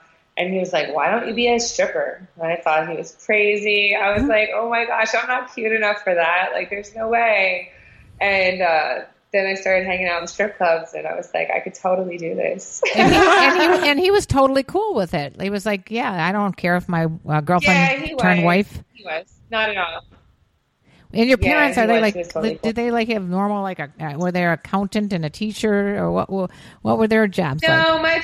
And 0.43 0.53
he 0.53 0.59
was 0.59 0.73
like, 0.73 0.93
"Why 0.93 1.11
don't 1.11 1.29
you 1.29 1.35
be 1.35 1.49
a 1.49 1.61
stripper?" 1.61 2.29
And 2.37 2.53
I 2.53 2.57
thought 2.57 2.89
he 2.89 2.97
was 2.97 3.17
crazy. 3.25 3.95
I 3.95 4.13
was 4.13 4.25
like, 4.25 4.51
"Oh 4.53 4.69
my 4.69 4.85
gosh, 4.85 5.15
I'm 5.15 5.29
not 5.29 5.55
cute 5.55 5.71
enough 5.71 6.03
for 6.03 6.13
that. 6.13 6.51
Like, 6.53 6.69
there's 6.69 6.95
no 6.97 7.09
way." 7.09 7.71
And 8.21 8.61
uh, 8.61 9.05
then 9.33 9.47
I 9.47 9.55
started 9.55 9.87
hanging 9.87 10.09
out 10.09 10.21
in 10.21 10.27
strip 10.27 10.57
clubs, 10.57 10.95
and 10.95 11.07
I 11.07 11.15
was 11.15 11.31
like, 11.33 11.49
I 11.51 11.61
could 11.61 11.75
totally 11.75 12.19
do 12.19 12.35
this. 12.35 12.83
and, 12.97 13.13
he, 13.13 13.19
and, 13.21 13.85
he, 13.85 13.91
and 13.91 14.01
he 14.01 14.11
was 14.11 14.27
totally 14.27 14.65
cool 14.65 14.95
with 14.95 15.15
it. 15.15 15.41
He 15.41 15.49
was 15.49 15.65
like, 15.65 15.93
"Yeah, 15.93 16.13
I 16.13 16.33
don't 16.33 16.57
care 16.57 16.77
if 16.77 16.89
my 16.89 17.07
uh, 17.29 17.41
girlfriend 17.41 18.09
yeah, 18.09 18.17
turned 18.17 18.41
was. 18.41 18.45
wife." 18.45 18.83
He 18.95 19.05
was 19.05 19.33
not 19.49 19.71
at 19.71 19.77
all. 19.77 20.05
And 21.15 21.29
your 21.29 21.39
parents 21.39 21.77
he 21.77 21.83
are 21.83 21.87
they 21.87 22.01
was. 22.01 22.15
like? 22.15 22.29
Totally 22.31 22.59
did 22.63 22.75
they 22.75 22.91
like 22.91 23.09
have 23.09 23.29
normal 23.29 23.63
like 23.63 23.79
a 23.79 23.93
uh, 24.01 24.17
were 24.17 24.33
they 24.33 24.45
an 24.45 24.53
accountant 24.53 25.13
and 25.13 25.25
a 25.25 25.31
teacher 25.31 25.99
or 25.99 26.11
what? 26.11 26.51
What, 26.81 26.99
were 26.99 27.07
their 27.07 27.29
jobs 27.29 27.63
like? 27.63 27.87
No, 27.87 27.99
my 27.99 28.23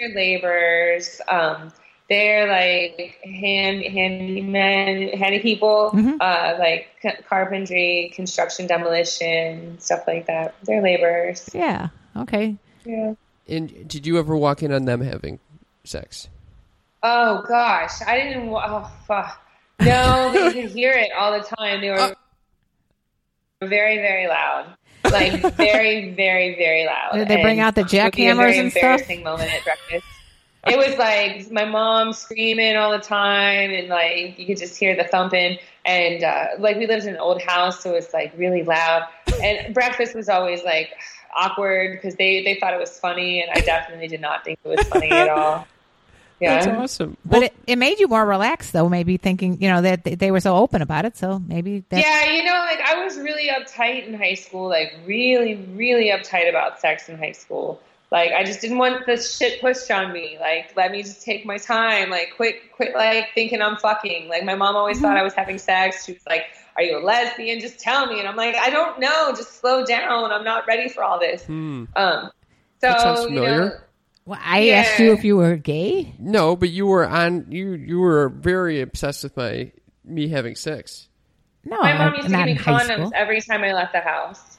parents 0.00 0.14
are 0.14 0.18
laborers. 0.18 1.20
Um, 1.28 1.72
they're 2.08 2.48
like 2.48 3.20
hand 3.22 3.82
handymen, 3.84 5.14
handy 5.16 5.38
people, 5.38 5.90
Mhm. 5.94 6.16
uh, 6.20 6.56
like 6.58 6.88
c- 7.02 7.22
carpentry, 7.28 8.10
construction, 8.14 8.66
demolition, 8.66 9.78
stuff 9.78 10.00
like 10.08 10.26
that. 10.26 10.54
They're 10.64 10.82
laborers. 10.82 11.48
Yeah. 11.54 11.88
Okay. 12.16 12.56
Yeah. 12.84 13.14
And 13.48 13.88
did 13.88 14.06
you 14.06 14.18
ever 14.18 14.36
walk 14.36 14.62
in 14.62 14.72
on 14.72 14.86
them 14.86 15.00
having 15.02 15.38
sex? 15.84 16.28
Oh 17.02 17.42
gosh, 17.48 18.02
I 18.06 18.16
didn't. 18.18 18.50
wa- 18.50 18.64
Oh 18.66 18.90
fuck. 19.06 19.40
No, 19.80 20.30
but 20.32 20.54
you 20.54 20.62
could 20.62 20.70
hear 20.76 20.92
it 20.92 21.10
all 21.16 21.32
the 21.32 21.44
time. 21.56 21.80
They 21.80 21.90
were 21.90 22.14
very, 23.62 23.96
very 23.96 24.26
loud. 24.26 24.74
Like 25.04 25.54
very, 25.56 26.14
very, 26.14 26.56
very 26.56 26.86
loud. 26.86 27.12
Did 27.14 27.28
they 27.28 27.42
bring 27.42 27.58
And 27.58 27.60
out 27.60 27.74
the 27.74 27.82
it 27.82 27.84
would 27.84 27.90
be 27.90 28.26
a 28.26 28.34
jackhammers 28.34 28.58
and 28.58 28.70
stuff? 28.70 28.82
Embarrassing 28.82 29.22
moment 29.22 29.52
at 29.52 29.64
breakfast. 29.64 30.06
It 30.66 30.76
was 30.76 30.98
like 30.98 31.50
my 31.50 31.64
mom 31.64 32.12
screaming 32.12 32.76
all 32.76 32.90
the 32.90 32.98
time, 32.98 33.70
and 33.70 33.88
like 33.88 34.38
you 34.38 34.46
could 34.46 34.58
just 34.58 34.78
hear 34.78 34.94
the 34.94 35.04
thumping. 35.04 35.58
And 35.86 36.22
uh, 36.22 36.46
like 36.58 36.76
we 36.76 36.86
lived 36.86 37.06
in 37.06 37.14
an 37.14 37.20
old 37.20 37.40
house, 37.40 37.82
so 37.82 37.90
it 37.90 37.94
was 37.94 38.12
like 38.12 38.32
really 38.36 38.62
loud. 38.62 39.06
And 39.42 39.72
breakfast 39.72 40.14
was 40.14 40.28
always 40.28 40.62
like 40.62 40.90
awkward 41.34 41.92
because 41.92 42.16
they 42.16 42.44
they 42.44 42.56
thought 42.60 42.74
it 42.74 42.80
was 42.80 42.98
funny, 42.98 43.40
and 43.42 43.50
I 43.54 43.60
definitely 43.60 44.08
did 44.08 44.20
not 44.20 44.44
think 44.44 44.58
it 44.62 44.68
was 44.68 44.86
funny 44.88 45.10
at 45.10 45.28
all. 45.28 45.66
Yeah. 46.40 46.64
That's 46.64 46.78
awesome. 46.78 47.16
But 47.24 47.42
it, 47.44 47.54
it 47.66 47.76
made 47.76 48.00
you 48.00 48.08
more 48.08 48.24
relaxed, 48.24 48.72
though. 48.72 48.88
Maybe 48.88 49.18
thinking, 49.18 49.60
you 49.60 49.68
know, 49.68 49.82
that 49.82 50.04
they, 50.04 50.14
they 50.14 50.30
were 50.30 50.40
so 50.40 50.56
open 50.56 50.80
about 50.80 51.04
it. 51.04 51.16
So 51.16 51.38
maybe 51.38 51.84
that. 51.90 52.00
Yeah, 52.00 52.32
you 52.32 52.44
know, 52.44 52.52
like 52.52 52.80
I 52.80 53.04
was 53.04 53.18
really 53.18 53.48
uptight 53.48 54.06
in 54.06 54.14
high 54.14 54.34
school, 54.34 54.68
like 54.68 54.94
really, 55.04 55.56
really 55.74 56.10
uptight 56.10 56.48
about 56.48 56.80
sex 56.80 57.08
in 57.08 57.18
high 57.18 57.32
school. 57.32 57.80
Like 58.10 58.32
I 58.32 58.42
just 58.42 58.60
didn't 58.60 58.78
want 58.78 59.06
the 59.06 59.16
shit 59.16 59.60
pushed 59.60 59.90
on 59.90 60.12
me. 60.12 60.36
Like 60.40 60.72
let 60.76 60.90
me 60.90 61.02
just 61.02 61.22
take 61.22 61.46
my 61.46 61.58
time. 61.58 62.10
Like 62.10 62.32
quit, 62.34 62.72
quit, 62.72 62.94
like 62.94 63.28
thinking 63.34 63.62
I'm 63.62 63.76
fucking. 63.76 64.28
Like 64.28 64.44
my 64.44 64.54
mom 64.54 64.74
always 64.76 65.00
thought 65.00 65.16
I 65.16 65.22
was 65.22 65.34
having 65.34 65.58
sex. 65.58 66.06
She 66.06 66.14
was 66.14 66.26
like, 66.26 66.46
"Are 66.76 66.82
you 66.82 66.98
a 66.98 67.02
lesbian? 67.04 67.60
Just 67.60 67.78
tell 67.78 68.06
me." 68.06 68.18
And 68.18 68.26
I'm 68.26 68.34
like, 68.34 68.56
"I 68.56 68.70
don't 68.70 68.98
know. 68.98 69.32
Just 69.36 69.60
slow 69.60 69.84
down. 69.84 70.32
I'm 70.32 70.42
not 70.42 70.66
ready 70.66 70.88
for 70.88 71.04
all 71.04 71.20
this." 71.20 71.44
Hmm. 71.44 71.84
Um, 71.94 72.30
so 72.80 72.88
That 72.88 73.00
sounds 73.00 73.20
you 73.24 73.30
know, 73.30 73.42
familiar. 73.42 73.84
Well, 74.26 74.38
I 74.42 74.60
Yeah. 74.60 74.74
asked 74.80 74.98
you 75.00 75.12
if 75.12 75.24
you 75.24 75.36
were 75.36 75.56
gay. 75.56 76.14
No, 76.18 76.54
but 76.56 76.68
you 76.70 76.86
were 76.86 77.06
on. 77.06 77.46
You 77.50 77.72
you 77.72 77.98
were 78.00 78.28
very 78.28 78.80
obsessed 78.80 79.24
with 79.24 79.36
my 79.36 79.72
me 80.04 80.28
having 80.28 80.54
sex. 80.54 81.08
No, 81.64 81.78
my 81.80 81.92
mom 81.98 82.14
used 82.14 82.26
to 82.26 82.32
not 82.32 82.46
give 82.46 82.56
me 82.56 82.62
condoms 82.62 82.92
school. 82.94 83.12
every 83.14 83.40
time 83.40 83.62
I 83.64 83.72
left 83.72 83.92
the 83.92 84.00
house. 84.00 84.58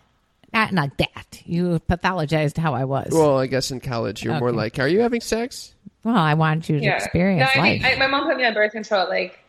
Not 0.54 0.74
not 0.74 0.98
that. 0.98 1.42
You 1.46 1.80
pathologized 1.88 2.58
how 2.58 2.74
I 2.74 2.84
was. 2.86 3.10
Well, 3.12 3.38
I 3.40 3.48
guess 3.48 3.72
in 3.72 3.80
college 3.80 4.24
you're 4.24 4.40
more 4.40 4.52
like, 4.52 4.80
"Are 4.80 4.88
you 4.88 5.02
having 5.02 5.22
sex?" 5.22 5.74
Well, 6.04 6.18
I 6.18 6.34
wanted 6.34 6.68
you 6.70 6.80
to 6.80 6.86
Yeah. 6.86 6.96
experience 6.98 7.50
no, 7.56 7.62
I 7.62 7.64
life. 7.64 7.82
mean, 7.84 7.92
I, 7.94 7.96
my 7.98 8.08
mom 8.08 8.28
put 8.28 8.36
me 8.38 8.44
on 8.46 8.54
birth 8.54 8.72
control 8.72 9.08
like 9.08 9.40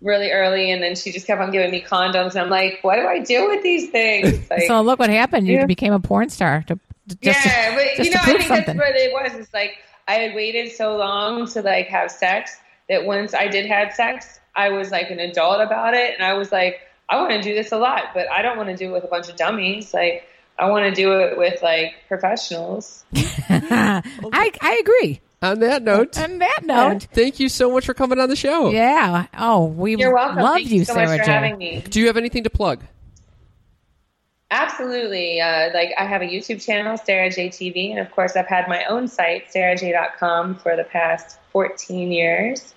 really 0.00 0.30
early, 0.30 0.70
and 0.70 0.82
then 0.82 0.94
she 0.94 1.12
just 1.12 1.26
kept 1.26 1.40
on 1.40 1.50
giving 1.50 1.70
me 1.70 1.82
condoms. 1.82 2.30
And 2.30 2.38
I'm 2.40 2.48
like, 2.48 2.78
what 2.82 2.96
do 2.96 3.02
I 3.06 3.18
do 3.18 3.48
with 3.48 3.62
these 3.62 3.90
things? 3.90 4.38
Like, 4.50 4.62
so 4.62 4.80
look 4.80 4.98
what 4.98 5.10
happened. 5.10 5.46
You 5.46 5.58
Yeah. 5.58 5.66
became 5.66 5.92
a 5.92 6.00
porn 6.00 6.30
star. 6.30 6.64
To, 6.68 6.78
to- 7.10 7.18
just 7.22 7.42
to- 7.42 7.48
yeah, 7.48 7.74
but 7.74 7.84
just 7.96 8.08
you 8.08 8.14
know, 8.14 8.20
I 8.22 8.24
think 8.26 8.42
something. 8.42 8.76
that's 8.76 8.78
what 8.78 8.96
it 8.96 9.12
was. 9.12 9.34
It's 9.34 9.52
like 9.54 9.76
I 10.08 10.14
had 10.14 10.34
waited 10.34 10.72
so 10.72 10.96
long 10.96 11.46
to 11.48 11.62
like 11.62 11.86
have 11.88 12.10
sex 12.10 12.56
that 12.88 13.04
once 13.04 13.34
I 13.34 13.46
did 13.46 13.66
have 13.66 13.92
sex, 13.92 14.40
I 14.56 14.70
was 14.70 14.90
like 14.90 15.10
an 15.10 15.20
adult 15.20 15.60
about 15.60 15.94
it, 15.94 16.14
and 16.14 16.24
I 16.24 16.34
was 16.34 16.50
like, 16.50 16.80
I 17.08 17.16
want 17.20 17.30
to 17.32 17.40
do 17.42 17.54
this 17.54 17.70
a 17.72 17.76
lot, 17.78 18.04
but 18.14 18.30
I 18.30 18.42
don't 18.42 18.56
want 18.56 18.68
to 18.70 18.76
do 18.76 18.88
it 18.90 18.92
with 18.92 19.04
a 19.04 19.08
bunch 19.08 19.28
of 19.28 19.36
dummies. 19.36 19.92
Like, 19.94 20.26
I 20.58 20.68
want 20.70 20.84
to 20.86 20.90
do 20.92 21.12
it 21.20 21.38
with 21.38 21.62
like 21.62 21.94
professionals. 22.08 23.04
I 23.14 24.02
I 24.60 24.80
agree. 24.80 25.20
On 25.42 25.58
that 25.60 25.82
note, 25.82 26.18
On 26.18 26.38
that 26.40 26.60
note, 26.64 27.04
thank 27.14 27.40
you 27.40 27.48
so 27.48 27.70
much 27.72 27.86
for 27.86 27.94
coming 27.94 28.20
on 28.20 28.28
the 28.28 28.36
show. 28.36 28.68
yeah. 28.70 29.24
Oh, 29.38 29.64
we 29.64 29.96
You're 29.96 30.12
welcome. 30.14 30.36
love 30.42 30.56
Thank 30.56 30.70
you, 30.70 30.84
so 30.84 30.92
Sarah 30.92 31.06
much 31.08 31.20
for 31.20 31.24
J. 31.26 31.32
having 31.32 31.56
me. 31.56 31.80
Do 31.88 31.98
you 31.98 32.08
have 32.08 32.18
anything 32.18 32.44
to 32.44 32.50
plug? 32.50 32.82
Absolutely. 34.50 35.40
Uh, 35.40 35.72
like 35.72 35.92
I 35.96 36.04
have 36.04 36.22
a 36.22 36.26
YouTube 36.26 36.64
channel, 36.64 36.98
Sarah 36.98 37.30
Jay 37.30 37.48
TV, 37.48 37.90
and 37.90 38.00
of 38.00 38.10
course 38.10 38.34
I've 38.34 38.48
had 38.48 38.68
my 38.68 38.84
own 38.84 39.06
site, 39.06 39.52
sarahjay.com, 39.54 40.56
for 40.56 40.76
the 40.76 40.84
past 40.84 41.38
14 41.52 42.10
years. 42.10 42.74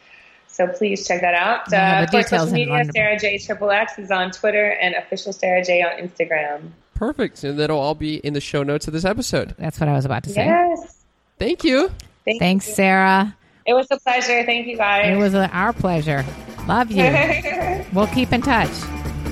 So 0.47 0.67
please 0.67 1.07
check 1.07 1.21
that 1.21 1.33
out. 1.33 1.63
Yeah, 1.71 1.99
uh, 1.99 2.03
of 2.03 2.11
course, 2.11 2.29
social 2.29 2.51
media, 2.51 2.85
Sarah 2.93 3.19
Jay 3.19 3.39
Triple 3.39 3.71
X 3.71 3.97
is 3.97 4.11
on 4.11 4.29
Twitter 4.29 4.71
and 4.73 4.93
official 4.93 5.33
Sarah 5.33 5.65
Jay 5.65 5.81
on 5.81 5.93
Instagram. 5.93 6.69
Perfect, 6.93 7.43
and 7.43 7.57
that'll 7.57 7.79
all 7.79 7.95
be 7.95 8.17
in 8.17 8.33
the 8.33 8.41
show 8.41 8.61
notes 8.61 8.85
of 8.85 8.93
this 8.93 9.03
episode. 9.03 9.55
That's 9.57 9.79
what 9.79 9.89
I 9.89 9.93
was 9.93 10.05
about 10.05 10.23
to 10.25 10.29
say. 10.29 10.45
Yes. 10.45 11.03
Thank 11.39 11.63
you. 11.63 11.89
Thank 12.23 12.39
Thanks, 12.39 12.67
you. 12.67 12.75
Sarah. 12.75 13.35
It 13.65 13.73
was 13.73 13.87
a 13.89 13.97
pleasure. 13.97 14.43
Thank 14.43 14.67
you 14.67 14.77
guys. 14.77 15.11
It 15.11 15.17
was 15.17 15.33
our 15.33 15.73
pleasure. 15.73 16.23
Love 16.67 16.91
you. 16.91 17.03
we'll 17.93 18.07
keep 18.07 18.31
in 18.31 18.41
touch. 18.41 18.69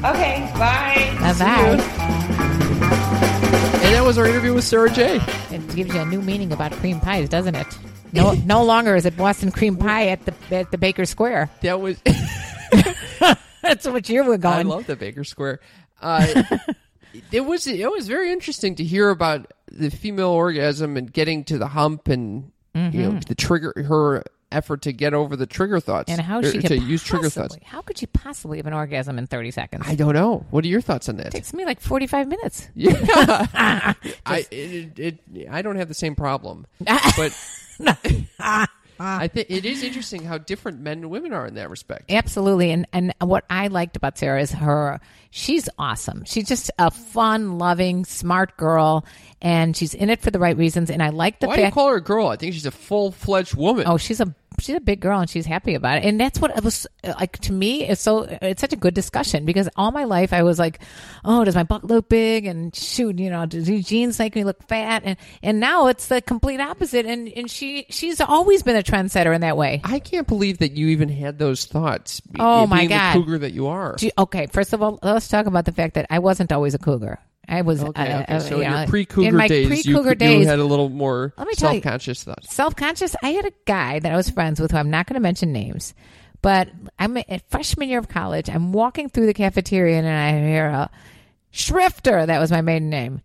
Okay. 0.03 0.49
Bye. 0.57 1.15
Bye 1.19 1.33
bye. 1.37 2.17
That 4.01 4.07
was 4.07 4.17
our 4.17 4.25
interview 4.25 4.55
with 4.55 4.63
Sarah 4.63 4.89
Jay. 4.89 5.17
It 5.51 5.75
gives 5.75 5.93
you 5.93 6.01
a 6.01 6.05
new 6.05 6.23
meaning 6.23 6.51
about 6.51 6.71
cream 6.71 6.99
pies, 6.99 7.29
doesn't 7.29 7.53
it? 7.53 7.67
No, 8.11 8.31
no 8.45 8.63
longer 8.63 8.95
is 8.95 9.05
it 9.05 9.15
Boston 9.15 9.51
cream 9.51 9.77
pie 9.77 10.07
at 10.07 10.25
the 10.25 10.33
at 10.49 10.71
the 10.71 10.79
Baker 10.79 11.05
Square. 11.05 11.51
That 11.61 11.79
was. 11.79 12.01
That's 13.61 13.85
what 13.85 14.09
you 14.09 14.23
were 14.23 14.39
going. 14.39 14.57
I 14.57 14.61
love 14.63 14.87
the 14.87 14.95
Baker 14.95 15.23
Square. 15.23 15.59
Uh, 16.01 16.41
it 17.31 17.41
was 17.41 17.67
it 17.67 17.91
was 17.91 18.07
very 18.07 18.31
interesting 18.31 18.73
to 18.77 18.83
hear 18.83 19.11
about 19.11 19.53
the 19.71 19.91
female 19.91 20.29
orgasm 20.29 20.97
and 20.97 21.13
getting 21.13 21.43
to 21.43 21.59
the 21.59 21.67
hump 21.67 22.07
and 22.07 22.51
you 22.73 23.03
know 23.03 23.19
the 23.27 23.35
trigger 23.35 23.71
her 23.87 24.23
effort 24.51 24.81
to 24.83 24.93
get 24.93 25.13
over 25.13 25.35
the 25.35 25.45
trigger 25.45 25.79
thoughts 25.79 26.11
and 26.11 26.19
how 26.21 26.41
she 26.41 26.59
to 26.59 26.67
could 26.67 26.83
use 26.83 27.03
trigger 27.03 27.29
thoughts. 27.29 27.55
possibly- 27.55 27.67
How 27.67 27.81
could 27.81 27.97
she 27.97 28.05
possibly 28.07 28.57
have 28.57 28.67
an 28.67 28.73
orgasm 28.73 29.17
in 29.17 29.27
thirty 29.27 29.51
seconds? 29.51 29.83
I 29.87 29.95
don't 29.95 30.13
know. 30.13 30.45
What 30.51 30.63
are 30.65 30.67
your 30.67 30.81
thoughts 30.81 31.09
on 31.09 31.17
that? 31.17 31.27
It 31.27 31.31
takes 31.33 31.53
me 31.53 31.65
like 31.65 31.79
forty 31.79 32.07
five 32.07 32.27
minutes. 32.27 32.69
Yeah, 32.75 32.93
I 34.25 34.45
it, 34.51 34.99
it, 34.99 35.19
it 35.33 35.47
I 35.49 35.61
don't 35.61 35.75
have 35.77 35.87
the 35.87 35.93
same 35.93 36.15
problem, 36.15 36.67
but 36.79 37.33
I 38.99 39.27
think 39.27 39.47
it 39.49 39.65
is 39.65 39.83
interesting 39.83 40.23
how 40.23 40.37
different 40.37 40.79
men 40.79 40.99
and 40.99 41.09
women 41.09 41.33
are 41.33 41.47
in 41.47 41.55
that 41.55 41.69
respect. 41.69 42.11
Absolutely. 42.11 42.71
And 42.71 42.87
and 42.93 43.13
what 43.19 43.45
I 43.49 43.67
liked 43.67 43.97
about 43.97 44.17
Sarah 44.17 44.41
is 44.41 44.51
her 44.51 44.99
she's 45.31 45.67
awesome. 45.79 46.23
She's 46.25 46.47
just 46.47 46.69
a 46.77 46.91
fun, 46.91 47.57
loving, 47.57 48.05
smart 48.05 48.57
girl 48.57 49.05
and 49.41 49.75
she's 49.75 49.93
in 49.93 50.09
it 50.09 50.21
for 50.21 50.29
the 50.29 50.39
right 50.39 50.55
reasons 50.55 50.89
and 50.91 51.01
I 51.01 51.09
like 51.09 51.39
the 51.39 51.47
Why 51.47 51.55
do 51.55 51.61
you 51.63 51.71
call 51.71 51.89
her 51.89 51.95
a 51.95 52.01
girl? 52.01 52.27
I 52.27 52.35
think 52.35 52.53
she's 52.53 52.65
a 52.65 52.71
full 52.71 53.11
fledged 53.11 53.55
woman. 53.55 53.85
Oh, 53.87 53.97
she's 53.97 54.21
a 54.21 54.35
she's 54.59 54.75
a 54.75 54.79
big 54.81 54.99
girl 54.99 55.19
and 55.19 55.29
she's 55.29 55.45
happy 55.45 55.75
about 55.75 55.97
it. 55.97 56.05
And 56.05 56.19
that's 56.19 56.39
what 56.39 56.55
it 56.55 56.63
was 56.63 56.87
like 57.03 57.37
to 57.39 57.53
me. 57.53 57.83
It's 57.87 58.01
so 58.01 58.23
it's 58.41 58.61
such 58.61 58.73
a 58.73 58.75
good 58.75 58.93
discussion 58.93 59.45
because 59.45 59.69
all 59.75 59.91
my 59.91 60.03
life 60.03 60.33
I 60.33 60.43
was 60.43 60.59
like, 60.59 60.79
oh, 61.25 61.43
does 61.43 61.55
my 61.55 61.63
butt 61.63 61.83
look 61.83 62.09
big? 62.09 62.45
And 62.45 62.75
shoot, 62.75 63.19
you 63.19 63.29
know, 63.29 63.45
do 63.45 63.81
jeans 63.81 64.19
make 64.19 64.35
me 64.35 64.43
look 64.43 64.61
fat? 64.67 65.03
And 65.05 65.17
and 65.41 65.59
now 65.59 65.87
it's 65.87 66.07
the 66.07 66.21
complete 66.21 66.59
opposite. 66.59 67.05
And 67.05 67.27
and 67.35 67.49
she 67.49 67.85
she's 67.89 68.21
always 68.21 68.63
been 68.63 68.75
a 68.75 68.83
trendsetter 68.83 69.33
in 69.33 69.41
that 69.41 69.57
way. 69.57 69.81
I 69.83 69.99
can't 69.99 70.27
believe 70.27 70.59
that 70.59 70.73
you 70.73 70.87
even 70.89 71.09
had 71.09 71.39
those 71.39 71.65
thoughts. 71.65 72.21
Oh, 72.39 72.61
being 72.61 72.69
my 72.69 72.85
God. 72.87 73.15
the 73.15 73.19
cougar 73.19 73.37
that 73.39 73.53
you 73.53 73.67
are. 73.67 73.95
You- 73.99 74.11
okay, 74.17 74.47
first 74.47 74.73
of 74.73 74.81
all, 74.81 74.99
let's 75.01 75.27
talk 75.27 75.45
about 75.45 75.65
the 75.65 75.71
fact 75.71 75.95
that 75.95 76.05
I 76.09 76.19
wasn't 76.19 76.51
always 76.51 76.73
a 76.73 76.79
cougar. 76.79 77.19
I 77.51 77.61
was 77.61 77.83
Okay, 77.83 78.01
okay. 78.01 78.25
uh, 78.35 78.39
So 78.39 78.55
you 78.57 78.61
in 78.63 78.71
know, 78.71 78.77
your 78.79 78.87
pre-cougar 78.87 79.27
in 79.27 79.35
my 79.35 79.47
days, 79.47 79.63
you, 79.63 79.67
pre-cougar 79.93 80.09
you 80.11 80.15
days, 80.15 80.47
had 80.47 80.59
a 80.59 80.63
little 80.63 80.89
more 80.89 81.33
Let 81.37 81.47
me 81.47 81.53
tell 81.55 81.73
you- 81.73 81.81
self-conscious 81.81 82.23
thoughts. 82.23 82.53
self-conscious 82.53 83.15
i 83.21 83.29
had 83.31 83.45
a 83.45 83.51
guy 83.65 83.99
that 83.99 84.11
i 84.11 84.15
was 84.15 84.29
friends 84.29 84.59
with 84.59 84.71
who 84.71 84.77
i'm 84.77 84.89
not 84.89 85.05
going 85.07 85.15
to 85.15 85.19
mention 85.19 85.51
names 85.51 85.93
but 86.41 86.69
i'm 86.97 87.17
at 87.17 87.43
freshman 87.49 87.89
year 87.89 87.99
of 87.99 88.07
college 88.07 88.49
i'm 88.49 88.71
walking 88.73 89.09
through 89.09 89.25
the 89.27 89.33
cafeteria 89.33 89.97
and 89.99 90.07
i 90.07 90.31
hear 90.47 90.65
a 90.67 90.89
shrifter 91.53 92.25
that 92.25 92.39
was 92.39 92.51
my 92.51 92.61
maiden 92.61 92.89
name 92.89 93.21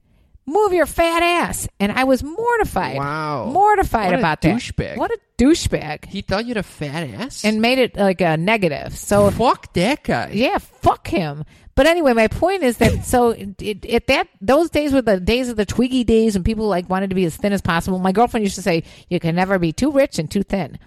move 0.47 0.73
your 0.73 0.87
fat 0.87 1.23
ass 1.23 1.69
and 1.81 1.93
i 1.93 2.05
was 2.05 2.23
mortified 2.23 2.97
Wow. 2.97 3.47
mortified 3.53 4.07
What 4.07 4.15
a 4.15 4.19
about 4.19 4.41
that 4.43 4.57
douchebag. 4.57 4.97
what 4.97 5.11
a 5.11 5.19
douchebag 5.39 6.07
He 6.07 6.23
thought 6.23 6.45
you 6.45 6.51
had 6.51 6.57
a 6.57 6.63
fat 6.63 7.09
ass, 7.11 7.45
and 7.45 7.61
made 7.61 7.79
it 7.79 7.97
like 7.97 8.21
a 8.21 8.37
negative 8.37 8.97
so 8.97 9.31
fuck 9.31 9.73
that 9.75 10.03
guy. 10.05 10.31
yeah, 10.33 10.59
fuck 10.59 11.07
him. 11.09 11.45
But 11.77 11.87
anyway, 11.87 12.15
my 12.15 12.27
point 12.27 12.63
is 12.63 12.79
that 12.79 13.05
so 13.05 13.31
it, 13.31 13.85
it, 13.85 14.07
that 14.09 14.29
those 14.41 14.71
days 14.71 14.93
were 14.93 15.03
the 15.03 15.21
days 15.21 15.49
of 15.49 15.57
the 15.57 15.67
Twiggy 15.67 16.05
days, 16.05 16.35
and 16.35 16.45
people 16.45 16.67
like 16.67 16.89
wanted 16.89 17.11
to 17.11 17.17
be 17.17 17.27
as 17.27 17.37
thin 17.37 17.53
as 17.53 17.63
possible. 17.63 17.99
My 17.99 18.13
girlfriend 18.13 18.45
used 18.45 18.57
to 18.57 18.63
say, 18.63 18.83
"You 19.09 19.21
can 19.21 19.37
never 19.37 19.59
be 19.59 19.73
too 19.73 19.93
rich 19.93 20.19
and 20.19 20.31
too 20.31 20.43
thin." 20.43 20.79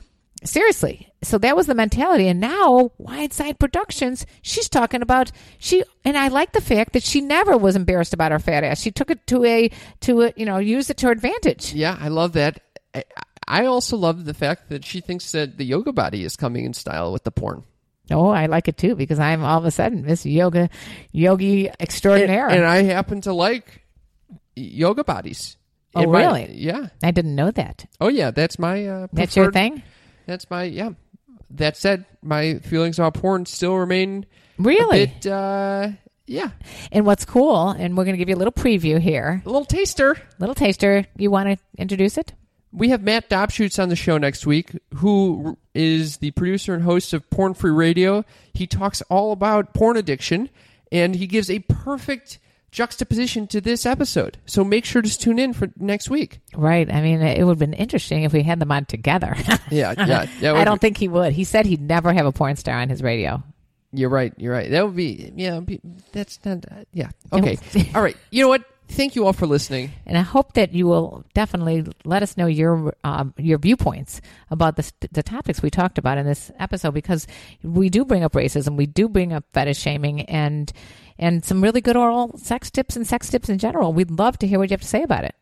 Seriously. 0.43 1.11
So 1.21 1.37
that 1.39 1.55
was 1.55 1.67
the 1.67 1.75
mentality. 1.75 2.27
And 2.27 2.39
now, 2.39 2.91
Wideside 2.97 3.59
Productions, 3.59 4.25
she's 4.41 4.69
talking 4.69 5.01
about 5.01 5.31
she, 5.57 5.83
and 6.05 6.17
I 6.17 6.29
like 6.29 6.53
the 6.53 6.61
fact 6.61 6.93
that 6.93 7.03
she 7.03 7.19
never 7.19 7.57
was 7.57 7.75
embarrassed 7.75 8.13
about 8.13 8.31
her 8.31 8.39
fat 8.39 8.63
ass. 8.63 8.79
She 8.79 8.91
took 8.91 9.11
it 9.11 9.27
to 9.27 9.43
a, 9.43 9.69
to 10.01 10.21
a, 10.21 10.33
you 10.37 10.45
know, 10.45 10.57
used 10.57 10.89
it 10.89 10.97
to 10.97 11.07
her 11.07 11.11
advantage. 11.11 11.73
Yeah, 11.73 11.97
I 11.99 12.07
love 12.07 12.33
that. 12.33 12.61
I, 12.95 13.03
I 13.47 13.65
also 13.65 13.97
love 13.97 14.23
the 14.23 14.33
fact 14.33 14.69
that 14.69 14.85
she 14.85 15.01
thinks 15.01 15.31
that 15.33 15.57
the 15.57 15.65
yoga 15.65 15.91
body 15.91 16.23
is 16.23 16.37
coming 16.37 16.63
in 16.63 16.73
style 16.73 17.11
with 17.11 17.25
the 17.25 17.31
porn. 17.31 17.63
Oh, 18.11 18.29
I 18.29 18.47
like 18.47 18.67
it 18.67 18.77
too 18.77 18.95
because 18.95 19.19
I'm 19.19 19.43
all 19.43 19.57
of 19.59 19.65
a 19.65 19.71
sudden 19.71 20.03
Miss 20.05 20.25
Yoga, 20.25 20.69
Yogi 21.11 21.69
extraordinaire. 21.79 22.47
And, 22.47 22.57
and 22.59 22.65
I 22.65 22.83
happen 22.83 23.21
to 23.21 23.33
like 23.33 23.83
yoga 24.55 25.03
bodies. 25.03 25.57
Oh, 25.95 26.05
my- 26.05 26.19
really? 26.19 26.53
yeah. 26.53 26.89
I 27.03 27.11
didn't 27.11 27.35
know 27.35 27.51
that. 27.51 27.85
Oh, 27.99 28.09
yeah. 28.09 28.31
That's 28.31 28.59
my. 28.59 28.85
Uh, 28.85 29.07
That's 29.13 29.35
your 29.35 29.51
thing? 29.51 29.81
That's 30.27 30.49
my. 30.49 30.63
Yeah. 30.63 30.91
That 31.51 31.77
said, 31.77 32.05
my 32.21 32.59
feelings 32.59 32.99
about 32.99 33.15
porn 33.15 33.45
still 33.47 33.75
remain 33.75 34.27
Really? 34.59 35.03
a 35.03 35.07
bit. 35.07 35.25
Uh, 35.25 35.89
yeah, 36.27 36.51
And 36.91 37.07
what's 37.07 37.25
cool, 37.25 37.69
and 37.69 37.97
we're 37.97 38.03
going 38.03 38.13
to 38.13 38.19
give 38.19 38.29
you 38.29 38.35
a 38.35 38.37
little 38.37 38.51
preview 38.53 38.99
here, 38.99 39.41
a 39.43 39.49
little 39.49 39.65
taster. 39.65 40.15
little 40.37 40.53
taster. 40.53 41.05
You 41.17 41.31
want 41.31 41.49
to 41.49 41.57
introduce 41.81 42.19
it? 42.19 42.33
We 42.71 42.89
have 42.89 43.01
Matt 43.01 43.29
Dobschuetz 43.29 43.81
on 43.81 43.89
the 43.89 43.95
show 43.95 44.17
next 44.17 44.45
week, 44.45 44.71
who 44.95 45.57
is 45.73 46.17
the 46.17 46.31
producer 46.31 46.73
and 46.73 46.83
host 46.83 47.13
of 47.13 47.27
Porn 47.29 47.53
Free 47.53 47.71
Radio. 47.71 48.23
He 48.53 48.67
talks 48.67 49.01
all 49.09 49.31
about 49.31 49.73
porn 49.73 49.97
addiction, 49.97 50.49
and 50.91 51.15
he 51.15 51.25
gives 51.25 51.49
a 51.49 51.59
perfect 51.59 52.37
juxtaposition 52.71 53.47
to 53.47 53.61
this 53.61 53.85
episode. 53.85 54.37
So 54.45 54.63
make 54.63 54.85
sure 54.85 55.01
to 55.01 55.17
tune 55.17 55.39
in 55.39 55.53
for 55.53 55.69
next 55.77 56.09
week. 56.09 56.39
Right. 56.55 56.91
I 56.91 57.01
mean, 57.01 57.21
it 57.21 57.43
would 57.43 57.53
have 57.53 57.59
been 57.59 57.73
interesting 57.73 58.23
if 58.23 58.33
we 58.33 58.43
had 58.43 58.59
them 58.59 58.71
on 58.71 58.85
together. 58.85 59.35
Yeah, 59.71 59.93
yeah, 59.97 60.25
yeah. 60.39 60.53
I 60.55 60.63
don't 60.63 60.81
think 60.81 60.97
he 60.97 61.07
would. 61.07 61.31
He 61.31 61.43
said 61.43 61.67
he'd 61.67 61.81
never 61.81 62.11
have 62.11 62.25
a 62.25 62.31
porn 62.31 62.55
star 62.55 62.75
on 62.75 62.89
his 62.89 63.03
radio. 63.03 63.43
You're 63.91 64.09
right. 64.09 64.33
You're 64.37 64.51
right. 64.51 64.69
That 64.71 64.85
would 64.85 64.95
be. 64.95 65.31
Yeah. 65.35 65.59
Be, 65.59 65.79
that's 66.11 66.39
not. 66.43 66.65
Uh, 66.69 66.85
yeah. 66.91 67.09
Okay. 67.31 67.57
all 67.95 68.01
right. 68.01 68.17
You 68.31 68.43
know 68.43 68.49
what? 68.49 68.63
Thank 68.89 69.15
you 69.15 69.25
all 69.25 69.33
for 69.33 69.45
listening. 69.45 69.91
And 70.05 70.17
I 70.17 70.21
hope 70.21 70.53
that 70.53 70.73
you 70.73 70.87
will 70.87 71.23
definitely 71.33 71.85
let 72.05 72.23
us 72.23 72.35
know 72.35 72.47
your 72.47 72.95
um, 73.03 73.33
your 73.37 73.59
viewpoints 73.59 74.19
about 74.49 74.77
the, 74.77 74.91
the 75.11 75.21
topics 75.23 75.61
we 75.61 75.69
talked 75.69 75.97
about 75.99 76.17
in 76.17 76.25
this 76.25 76.51
episode 76.59 76.95
because 76.95 77.27
we 77.61 77.89
do 77.89 78.03
bring 78.03 78.23
up 78.23 78.33
racism, 78.33 78.75
we 78.75 78.87
do 78.87 79.07
bring 79.07 79.31
up 79.31 79.45
fetish 79.53 79.77
shaming, 79.77 80.21
and 80.23 80.73
and 81.19 81.45
some 81.45 81.61
really 81.61 81.81
good 81.81 81.95
oral 81.95 82.35
sex 82.37 82.71
tips 82.71 82.95
and 82.95 83.05
sex 83.05 83.29
tips 83.29 83.47
in 83.47 83.59
general. 83.59 83.93
We'd 83.93 84.11
love 84.11 84.39
to 84.39 84.47
hear 84.47 84.57
what 84.57 84.69
you 84.71 84.73
have 84.73 84.81
to 84.81 84.87
say 84.87 85.03
about 85.03 85.23
it. 85.23 85.35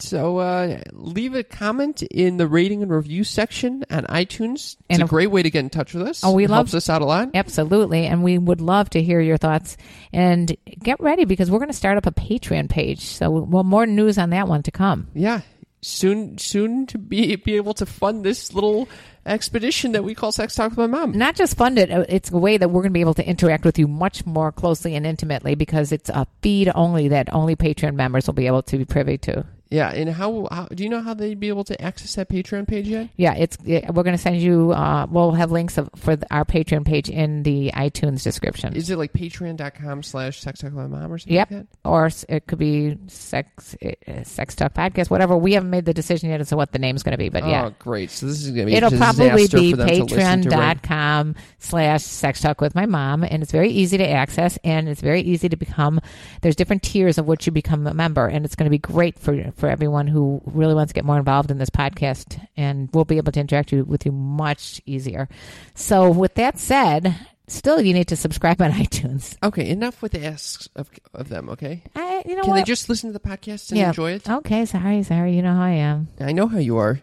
So 0.00 0.38
uh, 0.38 0.80
leave 0.92 1.34
a 1.34 1.42
comment 1.42 2.02
in 2.02 2.36
the 2.36 2.46
rating 2.46 2.82
and 2.82 2.90
review 2.92 3.24
section 3.24 3.84
on 3.90 4.04
iTunes. 4.04 4.76
It's 4.76 4.76
And 4.90 5.02
a 5.02 5.06
great 5.06 5.26
way 5.30 5.42
to 5.42 5.50
get 5.50 5.60
in 5.60 5.70
touch 5.70 5.92
with 5.94 6.06
us. 6.06 6.22
Oh, 6.24 6.32
we 6.32 6.44
it 6.44 6.50
love- 6.50 6.56
helps 6.58 6.74
us 6.74 6.88
out 6.88 7.02
a 7.02 7.04
lot. 7.04 7.30
Absolutely. 7.34 8.06
And 8.06 8.22
we 8.22 8.38
would 8.38 8.60
love 8.60 8.90
to 8.90 9.02
hear 9.02 9.20
your 9.20 9.38
thoughts. 9.38 9.76
And 10.12 10.56
get 10.78 11.00
ready 11.00 11.24
because 11.24 11.50
we're 11.50 11.58
going 11.58 11.70
to 11.70 11.76
start 11.76 11.98
up 11.98 12.06
a 12.06 12.12
Patreon 12.12 12.68
page. 12.68 13.00
So, 13.00 13.30
well, 13.30 13.64
more 13.64 13.86
news 13.86 14.18
on 14.18 14.30
that 14.30 14.46
one 14.46 14.62
to 14.64 14.70
come. 14.70 15.08
Yeah. 15.14 15.40
Soon, 15.80 16.38
soon 16.38 16.86
to 16.86 16.98
be 16.98 17.36
be 17.36 17.54
able 17.54 17.72
to 17.74 17.86
fund 17.86 18.24
this 18.24 18.52
little 18.52 18.88
expedition 19.24 19.92
that 19.92 20.02
we 20.02 20.14
call 20.14 20.32
Sex 20.32 20.54
Talk 20.56 20.70
with 20.70 20.78
My 20.78 20.86
Mom. 20.86 21.12
Not 21.12 21.36
just 21.36 21.56
fund 21.56 21.78
it, 21.78 21.90
uh, 21.90 22.04
it's 22.08 22.32
a 22.32 22.36
way 22.36 22.56
that 22.56 22.68
we're 22.70 22.82
going 22.82 22.90
to 22.90 22.94
be 22.94 23.00
able 23.00 23.14
to 23.14 23.24
interact 23.28 23.64
with 23.64 23.78
you 23.78 23.86
much 23.86 24.26
more 24.26 24.50
closely 24.50 24.96
and 24.96 25.06
intimately 25.06 25.54
because 25.54 25.92
it's 25.92 26.08
a 26.08 26.26
feed 26.42 26.70
only 26.74 27.08
that 27.08 27.32
only 27.32 27.54
Patreon 27.54 27.94
members 27.94 28.26
will 28.26 28.34
be 28.34 28.46
able 28.48 28.62
to 28.62 28.78
be 28.78 28.84
privy 28.84 29.18
to. 29.18 29.44
Yeah, 29.70 29.90
and 29.90 30.08
how, 30.08 30.48
how 30.50 30.66
do 30.66 30.82
you 30.82 30.88
know 30.88 31.02
how 31.02 31.12
they'd 31.14 31.38
be 31.38 31.48
able 31.48 31.64
to 31.64 31.80
access 31.80 32.14
that 32.14 32.28
Patreon 32.28 32.66
page 32.66 32.88
yet? 32.88 33.10
Yeah, 33.16 33.34
it's 33.34 33.58
yeah, 33.64 33.90
we're 33.90 34.02
going 34.02 34.16
to 34.16 34.22
send 34.22 34.40
you. 34.40 34.72
Uh, 34.72 35.06
we'll 35.10 35.32
have 35.32 35.50
links 35.50 35.76
of, 35.76 35.90
for 35.96 36.16
the, 36.16 36.26
our 36.34 36.44
Patreon 36.44 36.86
page 36.86 37.10
in 37.10 37.42
the 37.42 37.70
iTunes 37.74 38.22
description. 38.22 38.74
Is 38.74 38.88
it 38.90 38.96
like 38.96 39.12
patreon.com 39.12 40.02
slash 40.02 40.40
sex 40.40 40.60
talk 40.60 40.72
with 40.72 40.78
my 40.78 40.86
mom 40.86 41.12
or 41.12 41.18
something 41.18 41.34
Yep. 41.34 41.50
like 41.50 41.60
that? 41.60 41.66
or 41.84 42.10
it 42.28 42.46
could 42.46 42.58
be 42.58 42.96
sex 43.08 43.76
uh, 43.84 44.22
sex 44.24 44.54
talk 44.54 44.72
podcast, 44.74 45.10
whatever. 45.10 45.36
We 45.36 45.52
haven't 45.52 45.70
made 45.70 45.84
the 45.84 45.94
decision 45.94 46.30
yet 46.30 46.40
as 46.40 46.48
to 46.48 46.56
what 46.56 46.72
the 46.72 46.78
name's 46.78 47.02
going 47.02 47.12
to 47.12 47.18
be, 47.18 47.28
but 47.28 47.46
yeah. 47.46 47.66
Oh, 47.66 47.74
great. 47.78 48.10
So 48.10 48.26
this 48.26 48.42
is 48.42 48.50
going 48.50 48.66
to 48.66 48.70
be 48.72 48.74
It'll 48.74 48.94
a 48.94 48.96
probably 48.96 49.46
be 49.48 49.70
for 49.72 49.76
them 49.76 49.88
to 49.88 50.04
listen 50.04 50.42
to, 50.42 50.48
right? 50.50 50.76
patreon.com 50.78 51.34
slash 51.58 52.02
sex 52.02 52.40
talk 52.40 52.60
with 52.60 52.74
my 52.74 52.86
mom. 52.86 53.22
And 53.24 53.42
it's 53.42 53.52
very 53.52 53.70
easy 53.70 53.98
to 53.98 54.08
access 54.08 54.58
and 54.64 54.88
it's 54.88 55.00
very 55.00 55.20
easy 55.20 55.48
to 55.48 55.56
become. 55.56 56.00
There's 56.42 56.56
different 56.56 56.82
tiers 56.82 57.18
of 57.18 57.26
which 57.26 57.46
you 57.46 57.52
become 57.52 57.86
a 57.86 57.94
member. 57.94 58.26
And 58.26 58.44
it's 58.44 58.54
going 58.54 58.64
to 58.66 58.70
be 58.70 58.78
great 58.78 59.18
for, 59.18 59.50
for 59.58 59.68
everyone 59.68 60.06
who 60.06 60.40
really 60.46 60.74
wants 60.74 60.90
to 60.90 60.94
get 60.94 61.04
more 61.04 61.18
involved 61.18 61.50
in 61.50 61.58
this 61.58 61.70
podcast. 61.70 62.40
And 62.56 62.88
we'll 62.92 63.04
be 63.04 63.16
able 63.18 63.32
to 63.32 63.40
interact 63.40 63.72
with 63.72 64.06
you 64.06 64.12
much 64.12 64.80
easier. 64.86 65.28
So 65.74 66.10
with 66.10 66.34
that 66.36 66.58
said, 66.58 67.14
still 67.48 67.80
you 67.80 67.92
need 67.92 68.08
to 68.08 68.16
subscribe 68.16 68.62
on 68.62 68.70
iTunes. 68.84 69.36
Okay, 69.42 69.68
enough 69.68 70.00
with 70.00 70.12
the 70.12 70.24
asks 70.24 70.68
of, 70.76 70.88
of 71.12 71.28
them, 71.28 71.48
okay? 71.50 71.82
I, 71.96 72.22
you 72.26 72.34
know 72.36 72.42
Can 72.42 72.50
what? 72.50 72.56
they 72.56 72.62
just 72.64 72.88
listen 72.88 73.10
to 73.10 73.12
the 73.18 73.20
podcast 73.28 73.70
and 73.70 73.78
Yeah. 73.78 73.88
enjoy 73.88 74.12
it? 74.12 74.28
Okay, 74.28 74.64
sorry, 74.64 75.02
sorry. 75.02 75.34
You 75.36 75.42
know 75.42 75.54
how 75.54 75.62
I 75.64 75.70
am. 75.70 76.08
I 76.20 76.32
know 76.32 76.46
how 76.46 76.58
you 76.58 76.76
are. 76.78 77.00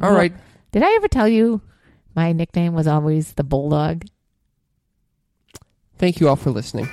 All 0.00 0.10
Well, 0.10 0.18
right. 0.18 0.32
Did 0.72 0.82
I 0.82 0.94
ever 0.96 1.08
tell 1.08 1.28
you 1.28 1.60
my 2.14 2.32
nickname 2.32 2.74
was 2.74 2.86
always 2.86 3.32
the 3.34 3.44
Bulldog? 3.44 4.04
Thank 5.98 6.20
you 6.20 6.28
all 6.28 6.36
for 6.36 6.50
listening. 6.50 6.88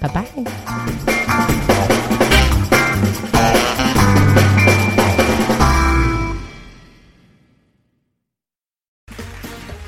Bye 0.00 0.08
bye. 0.08 1.04